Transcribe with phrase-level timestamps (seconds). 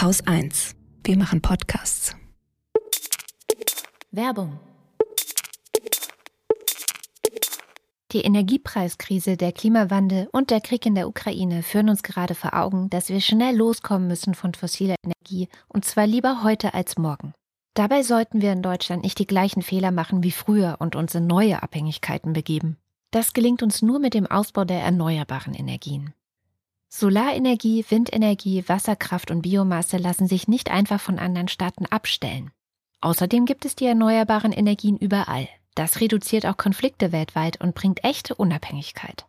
[0.00, 0.76] Haus 1.
[1.04, 2.16] Wir machen Podcasts.
[4.10, 4.58] Werbung.
[8.12, 12.88] Die Energiepreiskrise, der Klimawandel und der Krieg in der Ukraine führen uns gerade vor Augen,
[12.88, 17.34] dass wir schnell loskommen müssen von fossiler Energie und zwar lieber heute als morgen.
[17.74, 21.26] Dabei sollten wir in Deutschland nicht die gleichen Fehler machen wie früher und uns in
[21.26, 22.78] neue Abhängigkeiten begeben.
[23.10, 26.14] Das gelingt uns nur mit dem Ausbau der erneuerbaren Energien.
[26.92, 32.50] Solarenergie, Windenergie, Wasserkraft und Biomasse lassen sich nicht einfach von anderen Staaten abstellen.
[33.00, 35.48] Außerdem gibt es die erneuerbaren Energien überall.
[35.76, 39.24] Das reduziert auch Konflikte weltweit und bringt echte Unabhängigkeit.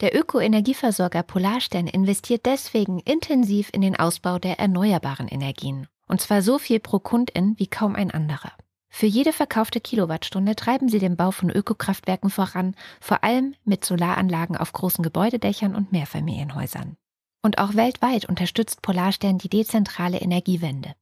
[0.00, 5.88] Der Ökoenergieversorger Polarstern investiert deswegen intensiv in den Ausbau der erneuerbaren Energien.
[6.06, 8.52] Und zwar so viel pro Kundin wie kaum ein anderer.
[8.98, 14.56] Für jede verkaufte Kilowattstunde treiben sie den Bau von Ökokraftwerken voran, vor allem mit Solaranlagen
[14.56, 16.96] auf großen Gebäudedächern und Mehrfamilienhäusern.
[17.40, 20.96] Und auch weltweit unterstützt Polarstern die dezentrale Energiewende.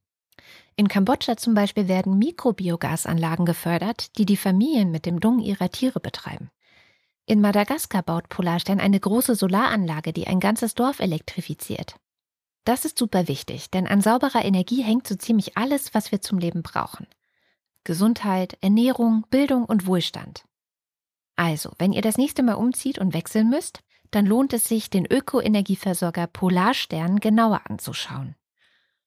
[0.77, 5.99] In Kambodscha zum Beispiel werden Mikrobiogasanlagen gefördert, die die Familien mit dem Dung ihrer Tiere
[5.99, 6.51] betreiben.
[7.25, 11.97] In Madagaskar baut Polarstern eine große Solaranlage, die ein ganzes Dorf elektrifiziert.
[12.65, 16.37] Das ist super wichtig, denn an sauberer Energie hängt so ziemlich alles, was wir zum
[16.37, 17.07] Leben brauchen.
[17.87, 20.45] Gesundheit, Ernährung, Bildung und Wohlstand.
[21.37, 25.07] Also, wenn ihr das nächste Mal umzieht und wechseln müsst, dann lohnt es sich, den
[25.07, 28.35] Ökoenergieversorger Polarstern genauer anzuschauen.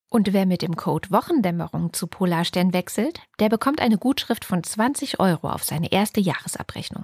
[0.09, 5.19] Und wer mit dem Code Wochendämmerung zu Polarstern wechselt, der bekommt eine Gutschrift von 20
[5.19, 7.03] Euro auf seine erste Jahresabrechnung.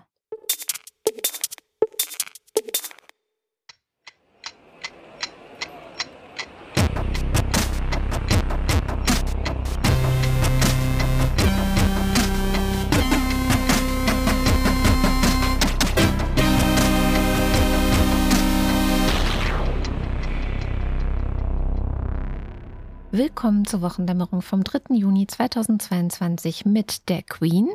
[23.18, 24.94] Willkommen zur Wochendämmerung vom 3.
[24.94, 27.70] Juni 2022 mit der Queen,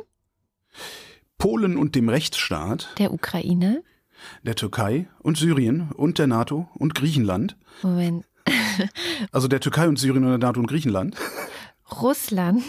[1.39, 3.81] Polen und dem Rechtsstaat, der Ukraine,
[4.43, 7.57] der Türkei und Syrien und der NATO und Griechenland.
[7.81, 8.23] Moment.
[9.31, 11.15] Also der Türkei und Syrien und der NATO und Griechenland.
[12.03, 12.63] Russland,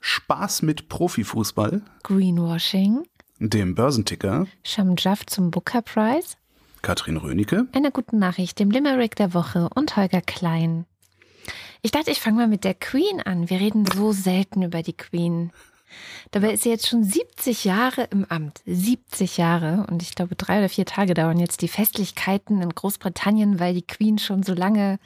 [0.00, 3.04] Spaß mit Profifußball, Greenwashing,
[3.38, 6.34] dem Börsenticker, Shamjaf zum Booker Prize,
[6.82, 10.84] Katrin Rönecke, einer guten Nachricht, dem Limerick der Woche und Holger Klein.
[11.82, 13.50] Ich dachte, ich fange mal mit der Queen an.
[13.50, 15.52] Wir reden so selten über die Queen.
[16.30, 18.60] Dabei ist sie jetzt schon 70 Jahre im Amt.
[18.66, 19.86] 70 Jahre.
[19.90, 23.86] Und ich glaube, drei oder vier Tage dauern jetzt die Festlichkeiten in Großbritannien, weil die
[23.86, 24.98] Queen schon so lange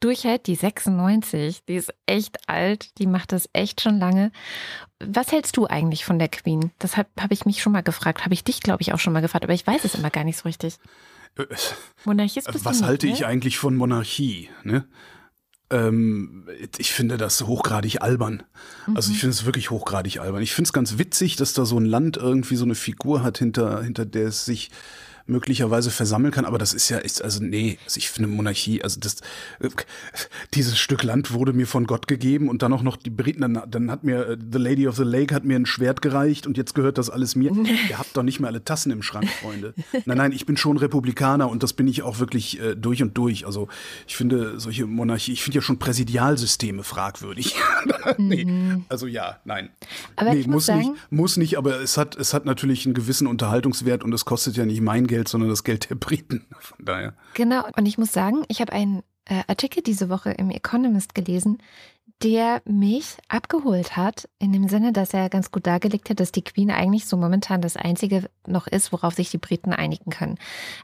[0.00, 0.46] durchhält.
[0.46, 1.64] Die 96.
[1.66, 2.98] Die ist echt alt.
[2.98, 4.30] Die macht das echt schon lange.
[5.00, 6.70] Was hältst du eigentlich von der Queen?
[6.78, 8.24] Das habe hab ich mich schon mal gefragt.
[8.24, 9.44] Habe ich dich, glaube ich, auch schon mal gefragt.
[9.44, 10.76] Aber ich weiß es immer gar nicht so richtig.
[11.36, 11.46] Äh,
[12.04, 13.26] Monarchist bist Was du halte nicht, ich ne?
[13.26, 14.50] eigentlich von Monarchie?
[14.62, 14.86] Ne?
[15.70, 16.46] Ähm,
[16.78, 18.42] ich finde das hochgradig albern.
[18.94, 19.14] Also Mhm.
[19.14, 20.42] ich finde es wirklich hochgradig albern.
[20.42, 23.38] Ich finde es ganz witzig, dass da so ein Land irgendwie so eine Figur hat,
[23.38, 24.70] hinter, hinter der es sich
[25.28, 29.00] möglicherweise versammeln kann, aber das ist ja, ist, also nee, also ich finde Monarchie, also
[29.00, 29.16] das,
[30.54, 33.62] dieses Stück Land wurde mir von Gott gegeben und dann auch noch die Briten, dann,
[33.68, 36.56] dann hat mir äh, The Lady of the Lake hat mir ein Schwert gereicht und
[36.56, 37.52] jetzt gehört das alles mir.
[37.88, 39.74] Ihr habt doch nicht mehr alle Tassen im Schrank, Freunde.
[40.04, 43.16] Nein, nein, ich bin schon Republikaner und das bin ich auch wirklich äh, durch und
[43.16, 43.46] durch.
[43.46, 43.68] Also
[44.06, 47.56] ich finde solche Monarchie, ich finde ja schon Präsidialsysteme fragwürdig.
[48.18, 48.46] nee,
[48.88, 49.64] also ja, nein.
[49.64, 49.68] Mhm.
[50.16, 52.94] Aber nee, ich muss muss nicht, muss nicht, aber es hat, es hat natürlich einen
[52.94, 56.46] gewissen Unterhaltungswert und es kostet ja nicht mein Geld, sondern das Geld der Briten.
[56.60, 57.14] Von daher.
[57.34, 61.58] Genau, und ich muss sagen, ich habe einen äh, Artikel diese Woche im Economist gelesen,
[62.22, 66.42] der mich abgeholt hat, in dem Sinne, dass er ganz gut dargelegt hat, dass die
[66.42, 70.36] Queen eigentlich so momentan das Einzige noch ist, worauf sich die Briten einigen können.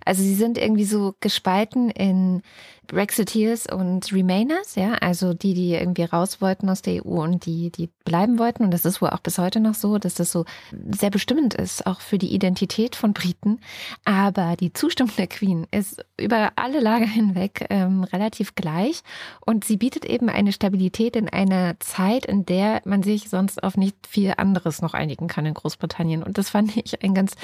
[0.05, 2.43] Also sie sind irgendwie so gespalten in
[2.87, 7.71] Brexiteers und Remainers, ja, also die, die irgendwie raus wollten aus der EU und die,
[7.71, 8.65] die bleiben wollten.
[8.65, 10.45] Und das ist wohl auch bis heute noch so, dass das so
[10.91, 13.61] sehr bestimmend ist, auch für die Identität von Briten.
[14.05, 19.03] Aber die Zustimmung der Queen ist über alle Lager hinweg ähm, relativ gleich.
[19.41, 23.77] Und sie bietet eben eine Stabilität in einer Zeit, in der man sich sonst auf
[23.77, 26.23] nicht viel anderes noch einigen kann in Großbritannien.
[26.23, 27.35] Und das fand ich ein ganz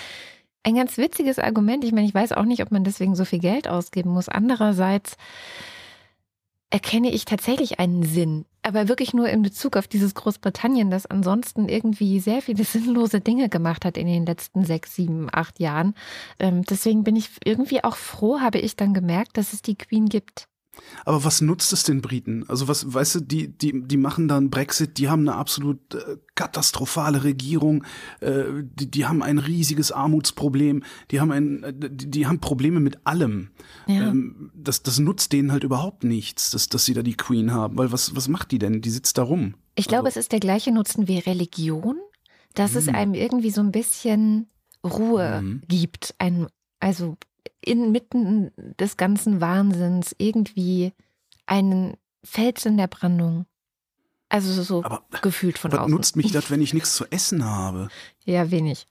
[0.63, 1.85] ein ganz witziges Argument.
[1.85, 4.29] Ich meine, ich weiß auch nicht, ob man deswegen so viel Geld ausgeben muss.
[4.29, 5.17] Andererseits
[6.71, 11.69] erkenne ich tatsächlich einen Sinn, aber wirklich nur in Bezug auf dieses Großbritannien, das ansonsten
[11.69, 15.95] irgendwie sehr viele sinnlose Dinge gemacht hat in den letzten sechs, sieben, acht Jahren.
[16.39, 20.09] Ähm, deswegen bin ich irgendwie auch froh, habe ich dann gemerkt, dass es die Queen
[20.09, 20.47] gibt.
[21.05, 22.45] Aber was nutzt es den Briten?
[22.49, 26.17] Also was, weißt du, die, die, die machen dann Brexit, die haben eine absolut äh,
[26.37, 27.85] katastrophale Regierung,
[28.21, 32.81] äh, die, die haben ein riesiges Armutsproblem, die haben ein, äh, die, die haben Probleme
[32.81, 33.51] mit allem.
[33.87, 34.09] Ja.
[34.11, 37.77] Ähm, das, das nutzt denen halt überhaupt nichts, dass, dass sie da die Queen haben,
[37.77, 38.81] weil was, was macht die denn?
[38.81, 39.55] Die sitzt da rum.
[39.75, 41.97] Ich glaube, Also- es ist der gleiche Nutzen wie Religion,
[42.55, 42.95] dass es Mhm.
[42.95, 44.49] einem irgendwie so ein bisschen
[44.85, 45.63] Ruhe Mhm.
[45.69, 46.15] gibt.
[46.19, 46.47] Ein,
[46.81, 47.17] also
[47.65, 50.93] inmitten des ganzen Wahnsinns irgendwie
[51.47, 51.95] einen
[52.25, 53.47] Fels in der Brandung.
[54.29, 55.91] Also so Aber gefühlt von was außen.
[55.91, 57.89] nutzt mich das, wenn ich nichts zu essen habe?
[58.25, 58.87] Ja, wenig.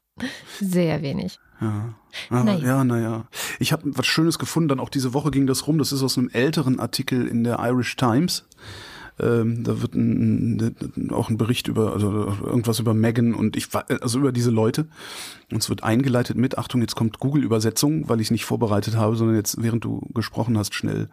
[0.60, 1.38] Sehr wenig.
[1.62, 1.94] Ja,
[2.28, 2.66] aber, Naja.
[2.66, 3.24] ja, naja.
[3.58, 5.78] Ich habe was Schönes gefunden, dann auch diese Woche ging das rum.
[5.78, 8.44] Das ist aus einem älteren Artikel in der Irish Times.
[9.20, 12.10] Ähm, da wird ein, ein, auch ein Bericht über, also
[12.44, 14.88] irgendwas über Megan und ich also über diese Leute.
[15.50, 19.16] Und es wird eingeleitet mit, Achtung, jetzt kommt Google-Übersetzung, weil ich es nicht vorbereitet habe,
[19.16, 21.08] sondern jetzt, während du gesprochen hast, schnell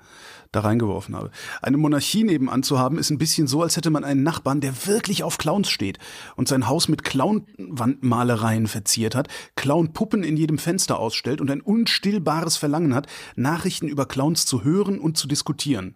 [0.51, 1.31] da reingeworfen habe.
[1.62, 4.88] Eine Monarchie nebenan zu haben, ist ein bisschen so, als hätte man einen Nachbarn, der
[4.88, 5.98] wirklich auf Clowns steht
[6.36, 12.57] und sein Haus mit Clown-Wandmalereien verziert hat, Clown-Puppen in jedem Fenster ausstellt und ein unstillbares
[12.57, 15.95] Verlangen hat, Nachrichten über Clowns zu hören und zu diskutieren.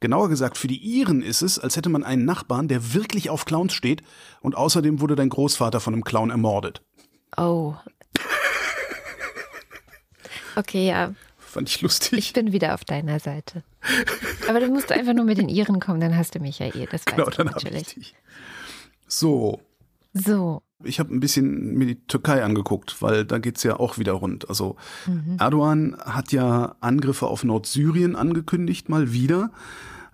[0.00, 3.44] Genauer gesagt, für die Iren ist es, als hätte man einen Nachbarn, der wirklich auf
[3.44, 4.02] Clowns steht
[4.40, 6.82] und außerdem wurde dein Großvater von einem Clown ermordet.
[7.36, 7.74] Oh.
[10.56, 12.18] Okay, ja, Fand ich lustig.
[12.18, 13.64] ich bin wieder auf deiner Seite.
[14.48, 16.86] Aber du musst einfach nur mit den Iren kommen, dann hast du mich ja eh.
[16.90, 17.94] Das genau, dann habe ich natürlich.
[17.94, 18.14] dich.
[19.06, 19.60] So,
[20.12, 20.62] So.
[20.84, 24.48] Ich habe ein bisschen mir die Türkei angeguckt, weil da geht's ja auch wieder rund.
[24.48, 24.76] Also
[25.38, 29.50] Erdogan hat ja Angriffe auf Nordsyrien angekündigt, mal wieder.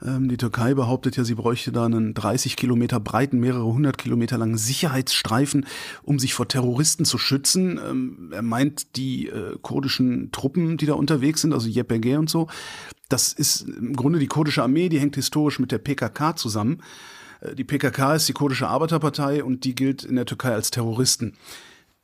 [0.02, 4.38] Ähm, die Türkei behauptet ja, sie bräuchte da einen 30 Kilometer breiten, mehrere hundert Kilometer
[4.38, 5.66] langen Sicherheitsstreifen,
[6.02, 7.78] um sich vor Terroristen zu schützen.
[7.78, 12.48] Ähm, er meint die äh, kurdischen Truppen, die da unterwegs sind, also YPG und so.
[13.08, 16.82] Das ist im Grunde die kurdische Armee, die hängt historisch mit der PKK zusammen.
[17.44, 21.36] Äh, Die PKK ist die kurdische Arbeiterpartei und die gilt in der Türkei als Terroristen.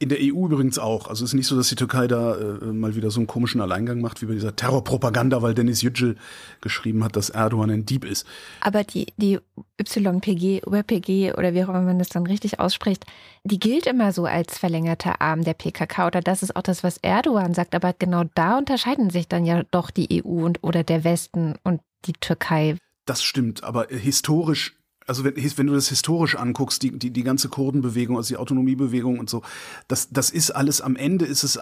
[0.03, 1.09] In der EU übrigens auch.
[1.09, 3.61] Also es ist nicht so, dass die Türkei da äh, mal wieder so einen komischen
[3.61, 6.17] Alleingang macht wie bei dieser Terrorpropaganda, weil Dennis Yücel
[6.63, 8.27] geschrieben hat, dass Erdogan ein Dieb ist.
[8.63, 9.39] Aber die, die
[9.79, 13.05] YPG, UPG oder wie auch immer man das dann richtig ausspricht,
[13.45, 16.97] die gilt immer so als verlängerter Arm der PKK oder das ist auch das, was
[16.97, 17.75] Erdogan sagt.
[17.75, 21.83] Aber genau da unterscheiden sich dann ja doch die EU und oder der Westen und
[22.07, 22.77] die Türkei.
[23.05, 24.80] Das stimmt, aber historisch,
[25.11, 29.19] also wenn, wenn du das historisch anguckst, die, die, die ganze Kurdenbewegung, also die Autonomiebewegung
[29.19, 29.43] und so,
[29.89, 31.59] das, das ist alles, am Ende ist es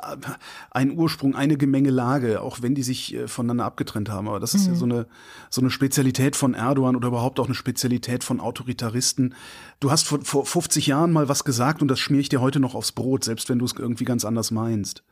[0.70, 4.28] ein Ursprung, eine Gemengelage, auch wenn die sich äh, voneinander abgetrennt haben.
[4.28, 5.06] Aber das ist ja so eine,
[5.48, 9.34] so eine Spezialität von Erdogan oder überhaupt auch eine Spezialität von Autoritaristen.
[9.80, 12.60] Du hast vor, vor 50 Jahren mal was gesagt und das schmier ich dir heute
[12.60, 15.02] noch aufs Brot, selbst wenn du es irgendwie ganz anders meinst.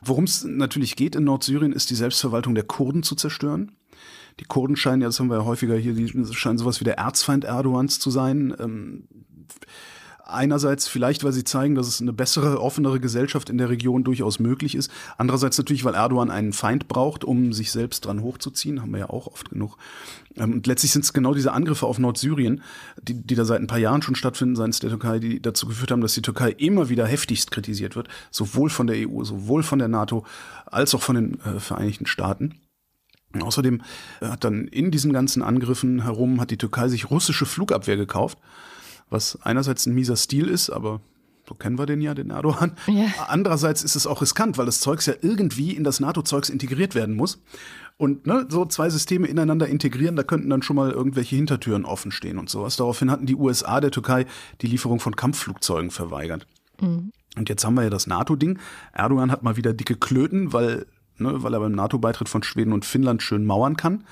[0.00, 3.72] Worum es natürlich geht in Nordsyrien, ist die Selbstverwaltung der Kurden zu zerstören.
[4.40, 6.98] Die Kurden scheinen, ja, das haben wir ja häufiger hier, die scheinen sowas wie der
[6.98, 8.54] Erzfeind Erdogans zu sein.
[8.58, 9.04] Ähm,
[10.28, 14.38] einerseits vielleicht, weil sie zeigen, dass es eine bessere, offenere Gesellschaft in der Region durchaus
[14.38, 14.90] möglich ist.
[15.16, 18.82] Andererseits natürlich, weil Erdogan einen Feind braucht, um sich selbst dran hochzuziehen.
[18.82, 19.78] Haben wir ja auch oft genug.
[20.36, 22.62] Ähm, und letztlich sind es genau diese Angriffe auf Nordsyrien,
[23.02, 25.90] die, die da seit ein paar Jahren schon stattfinden seitens der Türkei, die dazu geführt
[25.90, 28.08] haben, dass die Türkei immer wieder heftigst kritisiert wird.
[28.30, 30.24] Sowohl von der EU, sowohl von der NATO,
[30.66, 32.60] als auch von den äh, Vereinigten Staaten.
[33.42, 33.82] Außerdem
[34.20, 38.38] hat dann in diesen ganzen Angriffen herum hat die Türkei sich russische Flugabwehr gekauft,
[39.10, 41.00] was einerseits ein mieser Stil ist, aber
[41.48, 42.72] so kennen wir den ja, den Erdogan.
[42.86, 43.06] Ja.
[43.28, 47.16] Andererseits ist es auch riskant, weil das Zeugs ja irgendwie in das NATO-Zeugs integriert werden
[47.16, 47.40] muss.
[47.96, 52.12] Und ne, so zwei Systeme ineinander integrieren, da könnten dann schon mal irgendwelche Hintertüren offen
[52.12, 52.76] stehen und sowas.
[52.76, 54.26] Daraufhin hatten die USA der Türkei
[54.60, 56.46] die Lieferung von Kampfflugzeugen verweigert.
[57.36, 58.58] Und jetzt haben wir ja das NATO-Ding.
[58.92, 60.86] Erdogan hat mal wieder dicke Klöten, weil,
[61.20, 64.04] ne, weil er beim NATO-Beitritt von Schweden und Finnland schön mauern kann.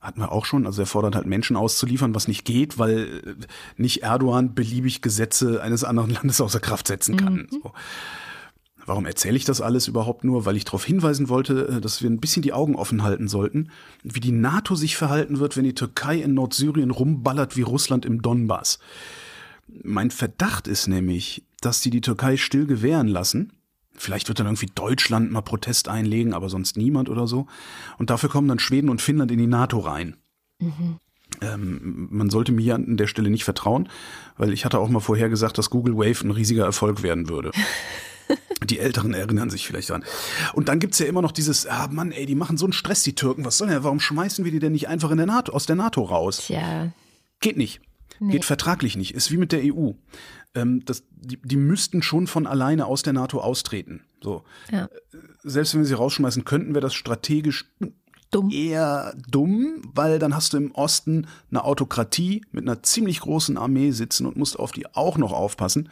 [0.00, 0.66] Hatten wir auch schon.
[0.66, 3.34] Also er fordert halt Menschen auszuliefern, was nicht geht, weil äh,
[3.76, 7.48] nicht Erdogan beliebig Gesetze eines anderen Landes außer Kraft setzen kann.
[7.50, 7.72] So.
[8.86, 10.44] Warum erzähle ich das alles überhaupt nur?
[10.44, 13.70] Weil ich darauf hinweisen wollte, äh, dass wir ein bisschen die Augen offen halten sollten,
[14.02, 18.20] wie die NATO sich verhalten wird, wenn die Türkei in Nordsyrien rumballert wie Russland im
[18.20, 18.78] Donbass.
[19.82, 23.53] Mein Verdacht ist nämlich, dass die die Türkei still gewähren lassen.
[23.96, 27.46] Vielleicht wird dann irgendwie Deutschland mal Protest einlegen, aber sonst niemand oder so.
[27.98, 30.16] Und dafür kommen dann Schweden und Finnland in die NATO rein.
[31.40, 33.88] Ähm, man sollte mir hier an der Stelle nicht vertrauen,
[34.36, 37.50] weil ich hatte auch mal vorher gesagt, dass Google Wave ein riesiger Erfolg werden würde.
[38.64, 40.04] Die Älteren erinnern sich vielleicht dran.
[40.54, 43.02] Und dann gibt's ja immer noch dieses, ah Mann, ey, die machen so einen Stress,
[43.02, 43.44] die Türken.
[43.44, 45.76] Was soll denn, warum schmeißen wir die denn nicht einfach in der NATO, aus der
[45.76, 46.38] NATO raus?
[46.46, 46.90] Tja,
[47.40, 47.82] Geht nicht.
[48.20, 48.32] Nee.
[48.32, 49.14] Geht vertraglich nicht.
[49.14, 49.90] Ist wie mit der EU.
[50.54, 54.02] Ähm, das, die, die müssten schon von alleine aus der NATO austreten.
[54.22, 54.44] So.
[54.70, 54.88] ja.
[55.42, 57.66] Selbst wenn wir sie rausschmeißen könnten, wäre das strategisch
[58.30, 58.50] dumm.
[58.50, 63.90] eher dumm, weil dann hast du im Osten eine Autokratie mit einer ziemlich großen Armee
[63.90, 65.88] sitzen und musst auf die auch noch aufpassen.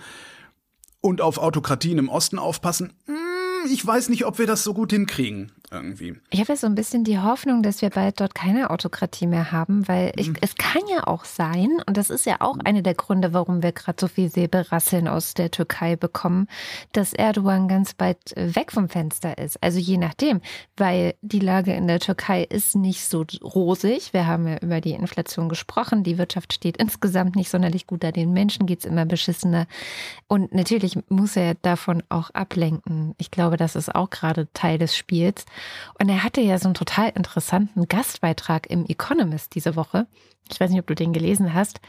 [1.01, 4.93] Und auf Autokratien im Osten aufpassen, hm, ich weiß nicht, ob wir das so gut
[4.93, 6.15] hinkriegen irgendwie.
[6.31, 9.53] Ich habe ja so ein bisschen die Hoffnung, dass wir bald dort keine Autokratie mehr
[9.53, 10.37] haben, weil ich, mhm.
[10.41, 13.73] es kann ja auch sein, und das ist ja auch einer der Gründe, warum wir
[13.73, 16.47] gerade so viel Säbelrasseln aus der Türkei bekommen,
[16.93, 19.63] dass Erdogan ganz bald weg vom Fenster ist.
[19.63, 20.41] Also je nachdem,
[20.77, 24.13] weil die Lage in der Türkei ist nicht so rosig.
[24.13, 26.05] Wir haben ja über die Inflation gesprochen.
[26.05, 28.13] Die Wirtschaft steht insgesamt nicht sonderlich gut da.
[28.13, 29.67] Den Menschen geht es immer beschissener.
[30.29, 33.15] Und natürlich muss er davon auch ablenken.
[33.19, 35.45] Ich glaube, das ist auch gerade Teil des Spiels.
[35.99, 40.07] Und er hatte ja so einen total interessanten Gastbeitrag im Economist diese Woche.
[40.51, 41.81] Ich weiß nicht, ob du den gelesen hast.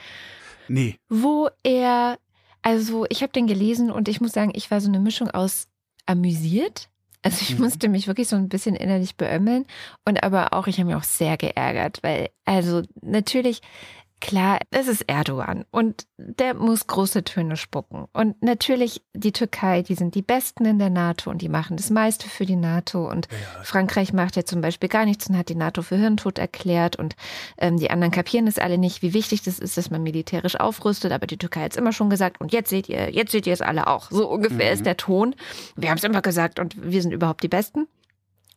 [0.67, 0.95] Nee.
[1.09, 2.17] Wo er,
[2.61, 5.67] also ich habe den gelesen und ich muss sagen, ich war so eine Mischung aus
[6.05, 6.89] amüsiert.
[7.21, 7.63] Also ich mhm.
[7.63, 9.65] musste mich wirklich so ein bisschen innerlich beömmeln
[10.05, 13.61] und aber auch, ich habe mich auch sehr geärgert, weil also natürlich
[14.21, 18.05] Klar, es ist Erdogan und der muss große Töne spucken.
[18.13, 21.89] Und natürlich die Türkei, die sind die Besten in der NATO und die machen das
[21.89, 23.09] meiste für die NATO.
[23.09, 23.63] Und ja.
[23.63, 26.95] Frankreich macht ja zum Beispiel gar nichts und hat die NATO für Hirntod erklärt.
[26.95, 27.17] Und
[27.57, 31.11] ähm, die anderen kapieren es alle nicht, wie wichtig das ist, dass man militärisch aufrüstet.
[31.11, 32.39] Aber die Türkei hat es immer schon gesagt.
[32.39, 34.09] Und jetzt seht ihr, jetzt seht ihr es alle auch.
[34.09, 34.73] So ungefähr mhm.
[34.73, 35.35] ist der Ton.
[35.75, 37.87] Wir haben es immer gesagt und wir sind überhaupt die Besten.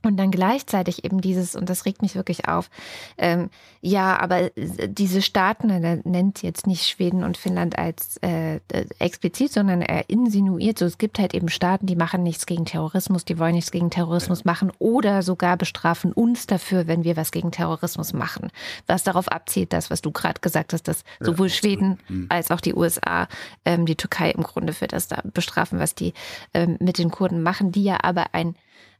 [0.06, 2.70] Und dann gleichzeitig eben dieses, und das regt mich wirklich auf,
[3.18, 8.60] ähm, ja, aber diese Staaten, er nennt jetzt nicht Schweden und Finnland als äh,
[8.98, 13.24] explizit, sondern er insinuiert, so es gibt halt eben Staaten, die machen nichts gegen Terrorismus,
[13.24, 17.50] die wollen nichts gegen Terrorismus machen oder sogar bestrafen uns dafür, wenn wir was gegen
[17.50, 18.50] Terrorismus machen.
[18.86, 22.26] Was darauf abzielt, das, was du gerade gesagt hast, dass sowohl Schweden hm.
[22.28, 23.28] als auch die USA
[23.64, 26.12] ähm, die Türkei im Grunde für das da bestrafen, was die
[26.54, 28.54] ähm, mit den Kurden machen, die ja aber ein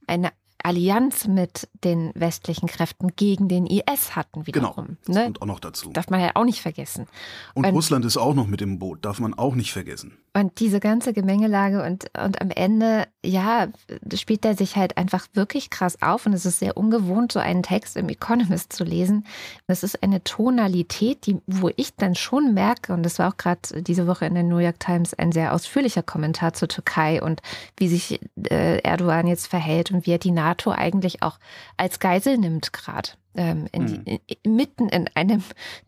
[0.06, 0.30] eine
[0.66, 4.74] Allianz mit den westlichen Kräften gegen den IS hatten wiederum.
[4.74, 5.24] Genau, das ne?
[5.24, 5.90] kommt auch noch dazu.
[5.90, 7.06] Darf man ja auch nicht vergessen.
[7.54, 10.18] Und, und Russland ist auch noch mit im Boot, darf man auch nicht vergessen.
[10.34, 13.68] Und diese ganze Gemengelage und, und am Ende, ja,
[14.14, 17.62] spielt er sich halt einfach wirklich krass auf und es ist sehr ungewohnt, so einen
[17.62, 19.26] Text im Economist zu lesen.
[19.66, 23.82] Das ist eine Tonalität, die, wo ich dann schon merke, und das war auch gerade
[23.82, 27.42] diese Woche in der New York Times ein sehr ausführlicher Kommentar zur Türkei und
[27.76, 31.38] wie sich äh, Erdogan jetzt verhält und wie er die NATO eigentlich auch
[31.76, 34.18] als Geisel nimmt gerade ähm, in die, mhm.
[34.42, 35.42] in, mitten in einem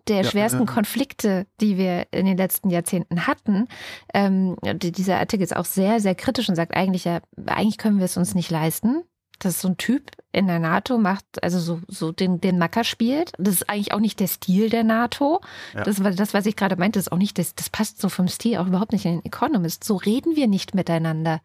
[0.07, 0.73] der ja, schwersten ja.
[0.73, 3.69] Konflikte, die wir in den letzten Jahrzehnten hatten.
[4.14, 8.05] Ähm, dieser Artikel ist auch sehr, sehr kritisch und sagt eigentlich ja, eigentlich können wir
[8.05, 9.02] es uns nicht leisten,
[9.38, 13.33] dass so ein Typ in der NATO macht, also so, so den, den Macker spielt.
[13.38, 15.40] Das ist eigentlich auch nicht der Stil der NATO.
[15.75, 15.85] Ja.
[15.85, 18.28] Das war das, was ich gerade meinte, ist auch nicht, das, das passt so vom
[18.28, 19.85] Stil auch überhaupt nicht in den Economist.
[19.85, 21.40] So reden wir nicht miteinander.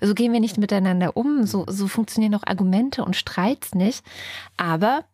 [0.00, 1.44] So gehen wir nicht miteinander um.
[1.44, 4.04] So, so funktionieren auch Argumente und Streits nicht.
[4.56, 5.04] Aber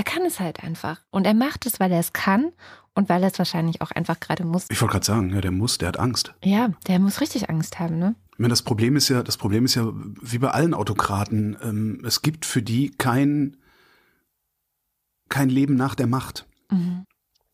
[0.00, 1.02] er kann es halt einfach.
[1.10, 2.52] Und er macht es, weil er es kann
[2.94, 4.64] und weil er es wahrscheinlich auch einfach gerade muss.
[4.70, 6.32] Ich wollte gerade sagen, ja, der muss, der hat Angst.
[6.42, 8.14] Ja, der muss richtig Angst haben, ne?
[8.32, 12.02] Ich meine, das Problem ist ja, das Problem ist ja, wie bei allen Autokraten, ähm,
[12.06, 13.58] es gibt für die kein,
[15.28, 16.46] kein Leben nach der Macht.
[16.70, 17.04] Mhm.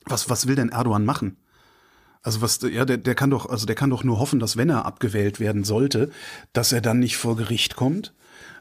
[0.05, 1.38] Was, was will denn Erdogan machen?
[2.23, 4.71] Also was, ja, der, der kann doch, also der kann doch nur hoffen, dass wenn
[4.71, 6.12] er abgewählt werden sollte,
[6.53, 8.15] dass er dann nicht vor Gericht kommt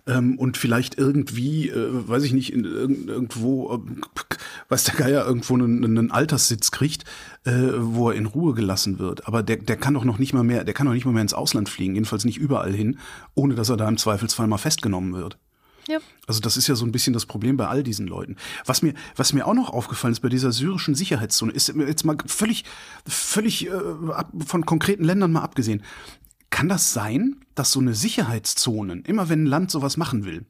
[0.08, 3.80] ähm, und vielleicht irgendwie, äh, weiß ich nicht, in, irgendwo, äh,
[4.70, 7.06] weiß der Geier, irgendwo einen, einen Alterssitz kriegt,
[7.44, 9.28] äh, wo er in Ruhe gelassen wird.
[9.28, 11.24] Aber der, der kann doch noch nicht mal mehr, der kann doch nicht mal mehr
[11.24, 13.00] ins Ausland fliegen, jedenfalls nicht überall hin,
[13.34, 15.38] ohne dass er da im Zweifelsfall mal festgenommen wird.
[15.88, 16.00] Ja.
[16.28, 18.38] Also das ist ja so ein bisschen das Problem bei all diesen Leuten.
[18.66, 22.18] Was mir, was mir auch noch aufgefallen ist bei dieser syrischen Sicherheitszone, ist jetzt mal
[22.26, 22.66] völlig,
[23.08, 23.72] völlig äh,
[24.46, 25.84] von konkreten Ländern mal abgesehen.
[26.56, 30.46] Kann das sein, dass so eine Sicherheitszone, immer wenn ein Land sowas machen will,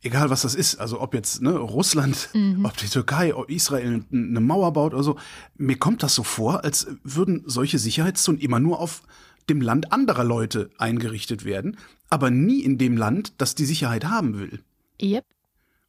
[0.00, 2.64] egal was das ist, also ob jetzt ne, Russland, mhm.
[2.64, 5.18] ob die Türkei, ob Israel eine Mauer baut oder so,
[5.58, 9.02] mir kommt das so vor, als würden solche Sicherheitszonen immer nur auf
[9.50, 11.76] dem Land anderer Leute eingerichtet werden,
[12.08, 14.60] aber nie in dem Land, das die Sicherheit haben will.
[15.02, 15.26] Yep.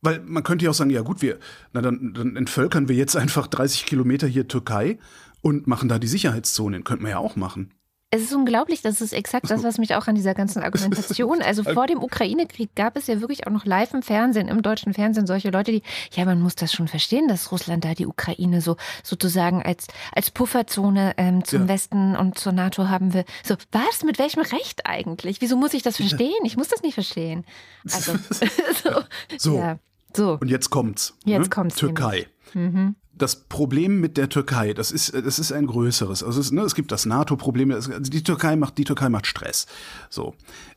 [0.01, 1.39] Weil man könnte ja auch sagen, ja gut, wir,
[1.71, 4.99] na dann, dann entvölkern wir jetzt einfach 30 Kilometer hier Türkei
[5.39, 6.83] und machen da die Sicherheitszonen.
[6.83, 7.71] Könnte man ja auch machen.
[8.09, 11.63] Es ist unglaublich, das ist exakt das, was mich auch an dieser ganzen Argumentation, also
[11.73, 15.27] vor dem Ukraine-Krieg gab es ja wirklich auch noch live im Fernsehen, im deutschen Fernsehen
[15.27, 15.83] solche Leute, die,
[16.13, 20.31] ja, man muss das schon verstehen, dass Russland da die Ukraine so sozusagen als, als
[20.31, 21.67] Pufferzone ähm, zum ja.
[21.67, 23.25] Westen und zur NATO haben will.
[23.43, 24.03] So, was?
[24.05, 25.41] Mit welchem Recht eigentlich?
[25.41, 26.45] Wieso muss ich das verstehen?
[26.45, 27.43] Ich muss das nicht verstehen.
[27.91, 28.13] Also,
[28.83, 29.01] so.
[29.37, 29.57] So.
[29.57, 29.79] Ja.
[30.15, 30.37] so.
[30.39, 31.13] Und jetzt kommt's.
[31.25, 31.49] Jetzt ne?
[31.49, 31.75] kommt's.
[31.75, 32.27] Türkei.
[32.53, 36.23] Mhm das Problem mit der Türkei, das ist, das ist ein größeres.
[36.23, 37.71] Also es, ne, es gibt das NATO-Problem.
[37.71, 39.65] Also die Türkei macht, die Türkei macht Stress.
[40.09, 40.35] So.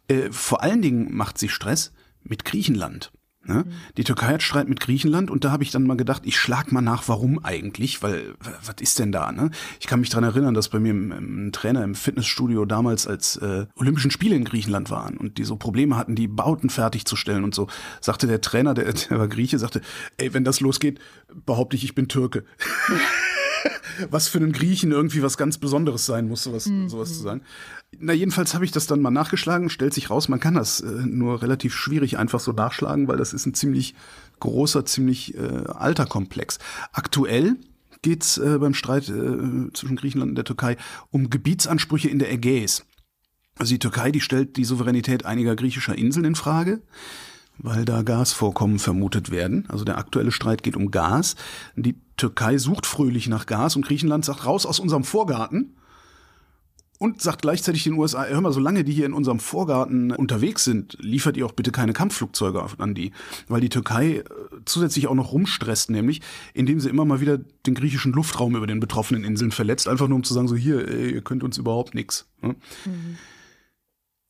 [0.08, 3.12] Äh, vor allen Dingen macht sie Stress mit Griechenland.
[3.50, 3.64] Ne?
[3.66, 3.72] Mhm.
[3.96, 6.70] Die Türkei hat Streit mit Griechenland und da habe ich dann mal gedacht, ich schlag
[6.70, 9.32] mal nach, warum eigentlich, weil was ist denn da?
[9.32, 9.50] Ne?
[9.80, 13.66] Ich kann mich dran erinnern, dass bei mir ein Trainer im Fitnessstudio damals als äh,
[13.74, 17.66] Olympischen Spiele in Griechenland waren und die so Probleme hatten, die Bauten fertigzustellen und so,
[18.00, 19.80] sagte der Trainer, der, der war Grieche, sagte,
[20.16, 21.00] ey, wenn das losgeht,
[21.44, 22.44] behaupte ich, ich bin Türke.
[24.10, 26.88] was für einen Griechen irgendwie was ganz Besonderes sein muss, sowas, mhm.
[26.88, 27.42] sowas zu sagen.
[27.98, 30.86] Na, jedenfalls habe ich das dann mal nachgeschlagen, stellt sich raus, man kann das äh,
[30.86, 33.94] nur relativ schwierig einfach so nachschlagen, weil das ist ein ziemlich
[34.38, 36.58] großer, ziemlich äh, alter Komplex.
[36.92, 37.56] Aktuell
[38.02, 40.76] geht's äh, beim Streit äh, zwischen Griechenland und der Türkei
[41.10, 42.86] um Gebietsansprüche in der Ägäis.
[43.58, 46.80] Also die Türkei, die stellt die Souveränität einiger griechischer Inseln in Frage
[47.62, 49.66] weil da Gasvorkommen vermutet werden.
[49.68, 51.36] Also der aktuelle Streit geht um Gas.
[51.76, 55.74] Die Türkei sucht fröhlich nach Gas und Griechenland sagt raus aus unserem Vorgarten
[57.00, 60.98] und sagt gleichzeitig den USA, hör mal, solange die hier in unserem Vorgarten unterwegs sind,
[61.00, 63.12] liefert ihr auch bitte keine Kampfflugzeuge an die,
[63.48, 64.24] weil die Türkei äh,
[64.66, 66.20] zusätzlich auch noch rumstresst, nämlich
[66.52, 70.16] indem sie immer mal wieder den griechischen Luftraum über den betroffenen Inseln verletzt, einfach nur
[70.16, 72.28] um zu sagen, so hier, ihr könnt uns überhaupt nichts.
[72.42, 72.56] Mhm.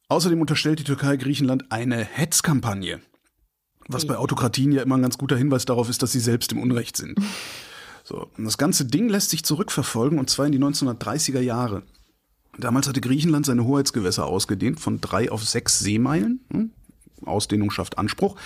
[0.08, 3.00] Außerdem unterstellt die Türkei Griechenland eine Hetzkampagne.
[3.88, 6.62] Was bei Autokratien ja immer ein ganz guter Hinweis darauf ist, dass sie selbst im
[6.62, 7.18] Unrecht sind.
[8.02, 11.84] So, und das ganze Ding lässt sich zurückverfolgen, und zwar in die 1930er Jahre.
[12.58, 16.40] Damals hatte Griechenland seine Hoheitsgewässer ausgedehnt von drei auf sechs Seemeilen.
[16.52, 16.70] Hm?
[17.24, 18.36] Ausdehnung schafft Anspruch.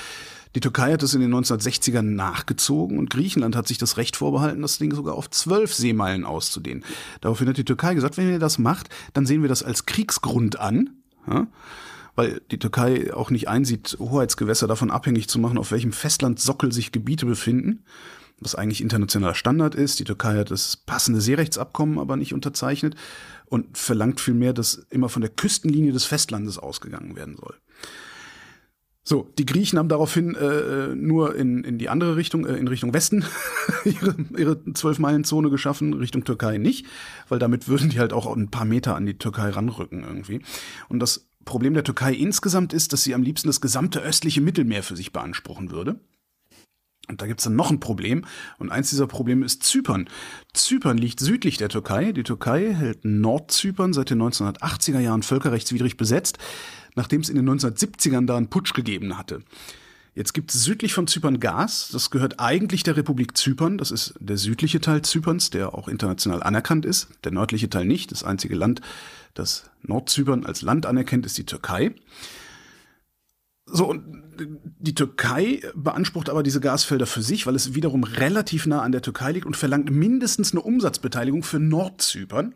[0.55, 4.63] Die Türkei hat es in den 1960ern nachgezogen und Griechenland hat sich das Recht vorbehalten,
[4.63, 6.85] das Ding sogar auf zwölf Seemeilen auszudehnen.
[7.21, 10.61] Daraufhin hat die Türkei gesagt, wenn ihr das macht, dann sehen wir das als Kriegsgrund
[10.61, 10.91] an.
[12.15, 16.93] Weil die Türkei auch nicht einsieht, Hoheitsgewässer davon abhängig zu machen, auf welchem Festlandsockel sich
[16.93, 17.83] Gebiete befinden,
[18.41, 19.99] was eigentlich internationaler Standard ist.
[20.01, 22.95] Die Türkei hat das passende Seerechtsabkommen aber nicht unterzeichnet
[23.47, 27.55] und verlangt vielmehr, dass immer von der Küstenlinie des Festlandes ausgegangen werden soll.
[29.07, 32.95] So, die Griechen haben daraufhin äh, nur in, in die andere Richtung, äh, in Richtung
[32.95, 33.23] Westen,
[33.85, 36.87] ihre, ihre Zwölf-Meilen-Zone geschaffen, Richtung Türkei nicht,
[37.29, 40.41] weil damit würden die halt auch ein paar Meter an die Türkei ranrücken irgendwie.
[40.89, 44.83] Und das Problem der Türkei insgesamt ist, dass sie am liebsten das gesamte östliche Mittelmeer
[44.83, 46.01] für sich beanspruchen würde.
[47.09, 48.25] Und da gibt es dann noch ein Problem.
[48.59, 50.09] Und eins dieser Probleme ist Zypern.
[50.53, 52.13] Zypern liegt südlich der Türkei.
[52.13, 56.39] Die Türkei hält Nordzypern seit den 1980er Jahren völkerrechtswidrig besetzt,
[56.95, 59.43] nachdem es in den 1970ern da einen Putsch gegeben hatte.
[60.15, 61.89] Jetzt gibt es südlich von Zypern Gas.
[61.93, 63.79] Das gehört eigentlich der Republik Zypern.
[63.79, 67.09] Das ist der südliche Teil Zyperns, der auch international anerkannt ist.
[67.25, 68.13] Der nördliche Teil nicht.
[68.13, 68.81] Das einzige Land,
[69.35, 71.95] das Nordzypern als Land anerkennt, ist die Türkei.
[73.67, 78.83] So, und die Türkei beansprucht aber diese Gasfelder für sich, weil es wiederum relativ nah
[78.83, 82.55] an der Türkei liegt und verlangt mindestens eine Umsatzbeteiligung für Nordzypern.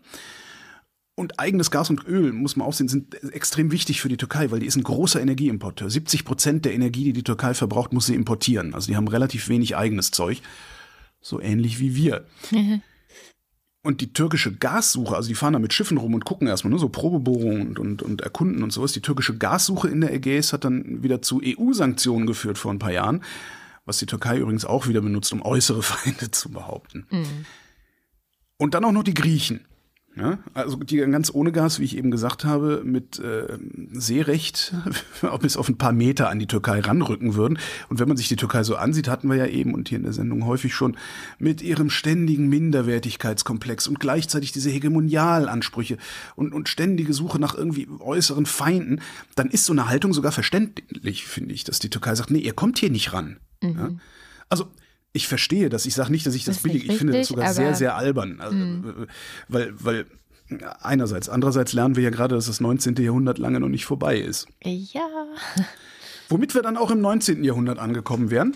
[1.14, 4.52] Und eigenes Gas und Öl, muss man auch sehen, sind extrem wichtig für die Türkei,
[4.52, 5.90] weil die ist ein großer Energieimporteur.
[5.90, 8.72] 70 Prozent der Energie, die die Türkei verbraucht, muss sie importieren.
[8.72, 10.42] Also die haben relativ wenig eigenes Zeug.
[11.20, 12.24] So ähnlich wie wir.
[13.88, 16.78] Und die türkische Gassuche, also die fahren da mit Schiffen rum und gucken erstmal, ne,
[16.78, 18.92] so Probebohrungen und, und, und erkunden und sowas.
[18.92, 22.92] Die türkische Gassuche in der Ägäis hat dann wieder zu EU-Sanktionen geführt vor ein paar
[22.92, 23.22] Jahren,
[23.86, 27.06] was die Türkei übrigens auch wieder benutzt, um äußere Feinde zu behaupten.
[27.08, 27.46] Mhm.
[28.58, 29.64] Und dann auch noch die Griechen.
[30.18, 33.58] Ja, also die ganz ohne Gas, wie ich eben gesagt habe, mit äh,
[33.92, 34.74] Seerecht
[35.40, 37.58] bis auf ein paar Meter an die Türkei ranrücken würden.
[37.88, 40.04] Und wenn man sich die Türkei so ansieht, hatten wir ja eben und hier in
[40.04, 40.96] der Sendung häufig schon
[41.38, 45.98] mit ihrem ständigen Minderwertigkeitskomplex und gleichzeitig diese Hegemonialansprüche
[46.34, 49.00] und, und ständige Suche nach irgendwie äußeren Feinden,
[49.36, 52.54] dann ist so eine Haltung sogar verständlich, finde ich, dass die Türkei sagt, nee, ihr
[52.54, 53.38] kommt hier nicht ran.
[53.62, 53.78] Mhm.
[53.78, 53.90] Ja?
[54.48, 54.68] Also
[55.18, 55.84] ich verstehe das.
[55.84, 56.88] Ich sage nicht, dass ich das, das billig.
[56.88, 58.40] Ich finde das sogar sehr, sehr albern.
[58.40, 59.06] Also, mhm.
[59.48, 60.06] Weil, weil
[60.80, 62.94] einerseits, andererseits lernen wir ja gerade, dass das 19.
[62.96, 64.46] Jahrhundert lange noch nicht vorbei ist.
[64.62, 65.02] Ja.
[66.28, 67.42] Womit wir dann auch im 19.
[67.42, 68.54] Jahrhundert angekommen wären,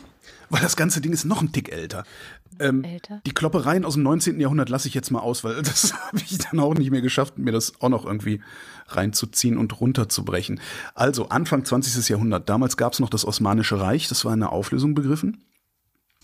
[0.51, 2.05] weil das ganze Ding ist noch ein Tick älter.
[2.61, 3.21] Ähm, älter?
[3.27, 4.39] Die Kloppereien aus dem 19.
[4.39, 7.39] Jahrhundert lasse ich jetzt mal aus, weil das habe ich dann auch nicht mehr geschafft,
[7.39, 8.41] mir das auch noch irgendwie
[8.87, 10.61] reinzuziehen und runterzubrechen.
[10.95, 12.09] Also Anfang 20.
[12.09, 15.43] Jahrhundert, damals gab es noch das Osmanische Reich, das war in der Auflösung begriffen.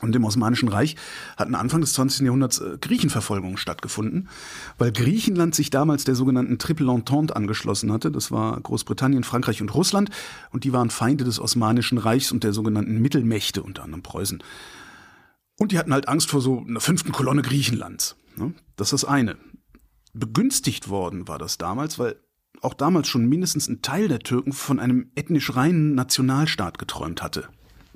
[0.01, 0.97] Und im Osmanischen Reich
[1.37, 2.25] hatten Anfang des 20.
[2.27, 4.29] Jahrhunderts äh, Griechenverfolgungen stattgefunden,
[4.79, 8.13] weil Griechenland sich damals der sogenannten Triple Entente angeschlossen hatte.
[8.13, 10.11] Das war Großbritannien, Frankreich und Russland.
[10.51, 14.43] Und die waren Feinde des Osmanischen Reichs und der sogenannten Mittelmächte, unter anderem Preußen.
[15.59, 18.17] Und die hatten halt Angst vor so einer fünften Kolonne Griechenlands.
[18.37, 18.55] Ne?
[18.77, 19.37] Das ist das eine.
[20.15, 22.17] Begünstigt worden war das damals, weil
[22.63, 27.49] auch damals schon mindestens ein Teil der Türken von einem ethnisch reinen Nationalstaat geträumt hatte.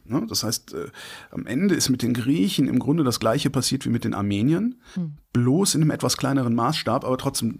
[0.05, 0.27] Ne?
[0.29, 0.91] Das heißt, äh,
[1.31, 4.77] am Ende ist mit den Griechen im Grunde das gleiche passiert wie mit den Armeniern,
[4.95, 5.15] hm.
[5.33, 7.57] bloß in einem etwas kleineren Maßstab, aber trotzdem,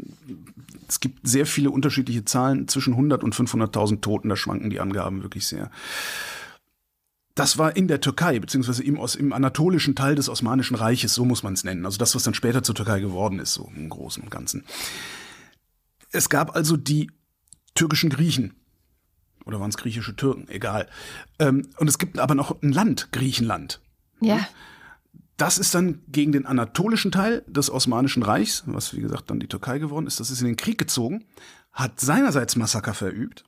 [0.89, 5.23] es gibt sehr viele unterschiedliche Zahlen, zwischen 100 und 500.000 Toten, da schwanken die Angaben
[5.23, 5.71] wirklich sehr.
[7.35, 11.43] das war in der Türkei, beziehungsweise im, im anatolischen Teil des Osmanischen Reiches, so muss
[11.43, 11.87] man es nennen.
[11.87, 14.65] Also das, was dann später zur Türkei geworden ist, so im Großen und Ganzen.
[16.11, 17.11] Es gab also die
[17.75, 18.53] türkischen Griechen.
[19.45, 20.49] Oder waren es griechische Türken?
[20.49, 20.89] Egal.
[21.39, 23.81] Ähm, und es gibt aber noch ein Land, Griechenland.
[24.21, 24.47] Ja.
[25.37, 29.49] Das ist dann gegen den anatolischen Teil des Osmanischen Reichs, was wie gesagt dann die
[29.49, 31.25] Türkei geworden ist, das ist in den Krieg gezogen,
[31.73, 33.45] hat seinerseits Massaker verübt.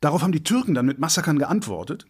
[0.00, 2.06] Darauf haben die Türken dann mit Massakern geantwortet.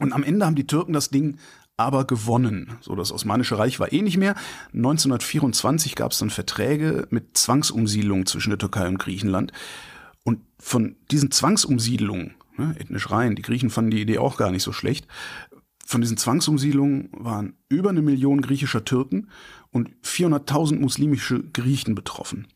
[0.00, 1.38] Und am Ende haben die Türken das Ding
[1.76, 2.76] aber gewonnen.
[2.80, 4.34] So, das Osmanische Reich war eh nicht mehr.
[4.72, 9.52] 1924 gab es dann Verträge mit Zwangsumsiedlung zwischen der Türkei und Griechenland.
[10.24, 14.62] Und von diesen Zwangsumsiedlungen, ne, ethnisch rein, die Griechen fanden die Idee auch gar nicht
[14.62, 15.06] so schlecht,
[15.86, 19.28] von diesen Zwangsumsiedlungen waren über eine Million griechischer Türken
[19.70, 22.48] und 400.000 muslimische Griechen betroffen.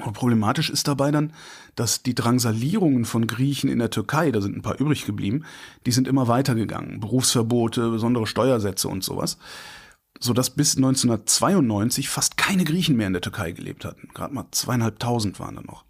[0.00, 1.32] Und problematisch ist dabei dann,
[1.76, 5.44] dass die Drangsalierungen von Griechen in der Türkei, da sind ein paar übrig geblieben,
[5.86, 6.98] die sind immer weitergegangen.
[6.98, 9.38] Berufsverbote, besondere Steuersätze und sowas.
[10.18, 14.08] Sodass bis 1992 fast keine Griechen mehr in der Türkei gelebt hatten.
[14.14, 15.84] Gerade mal zweieinhalbtausend waren da noch.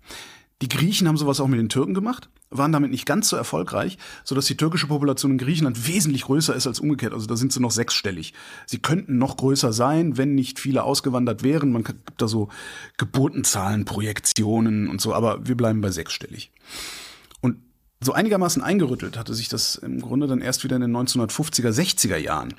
[0.62, 3.98] Die Griechen haben sowas auch mit den Türken gemacht waren damit nicht ganz so erfolgreich,
[4.25, 7.12] so dass die türkische Population in Griechenland wesentlich größer ist als umgekehrt.
[7.12, 8.35] Also da sind sie noch sechsstellig.
[8.66, 11.72] Sie könnten noch größer sein, wenn nicht viele ausgewandert wären.
[11.72, 12.48] Man gibt da so
[12.98, 16.53] Geburtenzahlen, Projektionen und so, aber wir bleiben bei sechsstellig.
[17.40, 17.59] Und
[18.01, 22.16] so einigermaßen eingerüttelt hatte sich das im Grunde dann erst wieder in den 1950er, 60er
[22.16, 22.55] Jahren,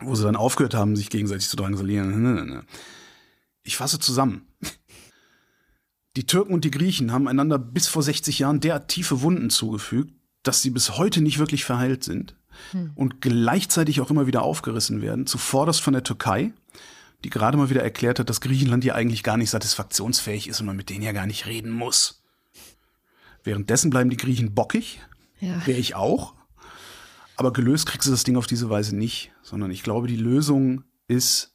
[0.00, 2.62] wo sie dann aufgehört haben, sich gegenseitig zu drangsalieren.
[3.64, 4.47] Ich fasse zusammen.
[6.18, 10.12] Die Türken und die Griechen haben einander bis vor 60 Jahren derart tiefe Wunden zugefügt,
[10.42, 12.34] dass sie bis heute nicht wirklich verheilt sind
[12.72, 12.90] hm.
[12.96, 16.52] und gleichzeitig auch immer wieder aufgerissen werden, zuvorderst von der Türkei,
[17.22, 20.66] die gerade mal wieder erklärt hat, dass Griechenland ja eigentlich gar nicht satisfaktionsfähig ist und
[20.66, 22.20] man mit denen ja gar nicht reden muss.
[23.44, 24.98] Währenddessen bleiben die Griechen bockig,
[25.38, 25.64] ja.
[25.68, 26.34] wäre ich auch.
[27.36, 30.82] Aber gelöst kriegst du das Ding auf diese Weise nicht, sondern ich glaube, die Lösung
[31.06, 31.54] ist,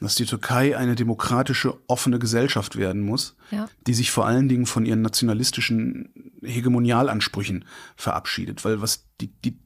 [0.00, 3.68] dass die Türkei eine demokratische, offene Gesellschaft werden muss, ja.
[3.86, 7.64] die sich vor allen Dingen von ihren nationalistischen Hegemonialansprüchen
[7.96, 8.64] verabschiedet.
[8.64, 9.58] Weil was die, die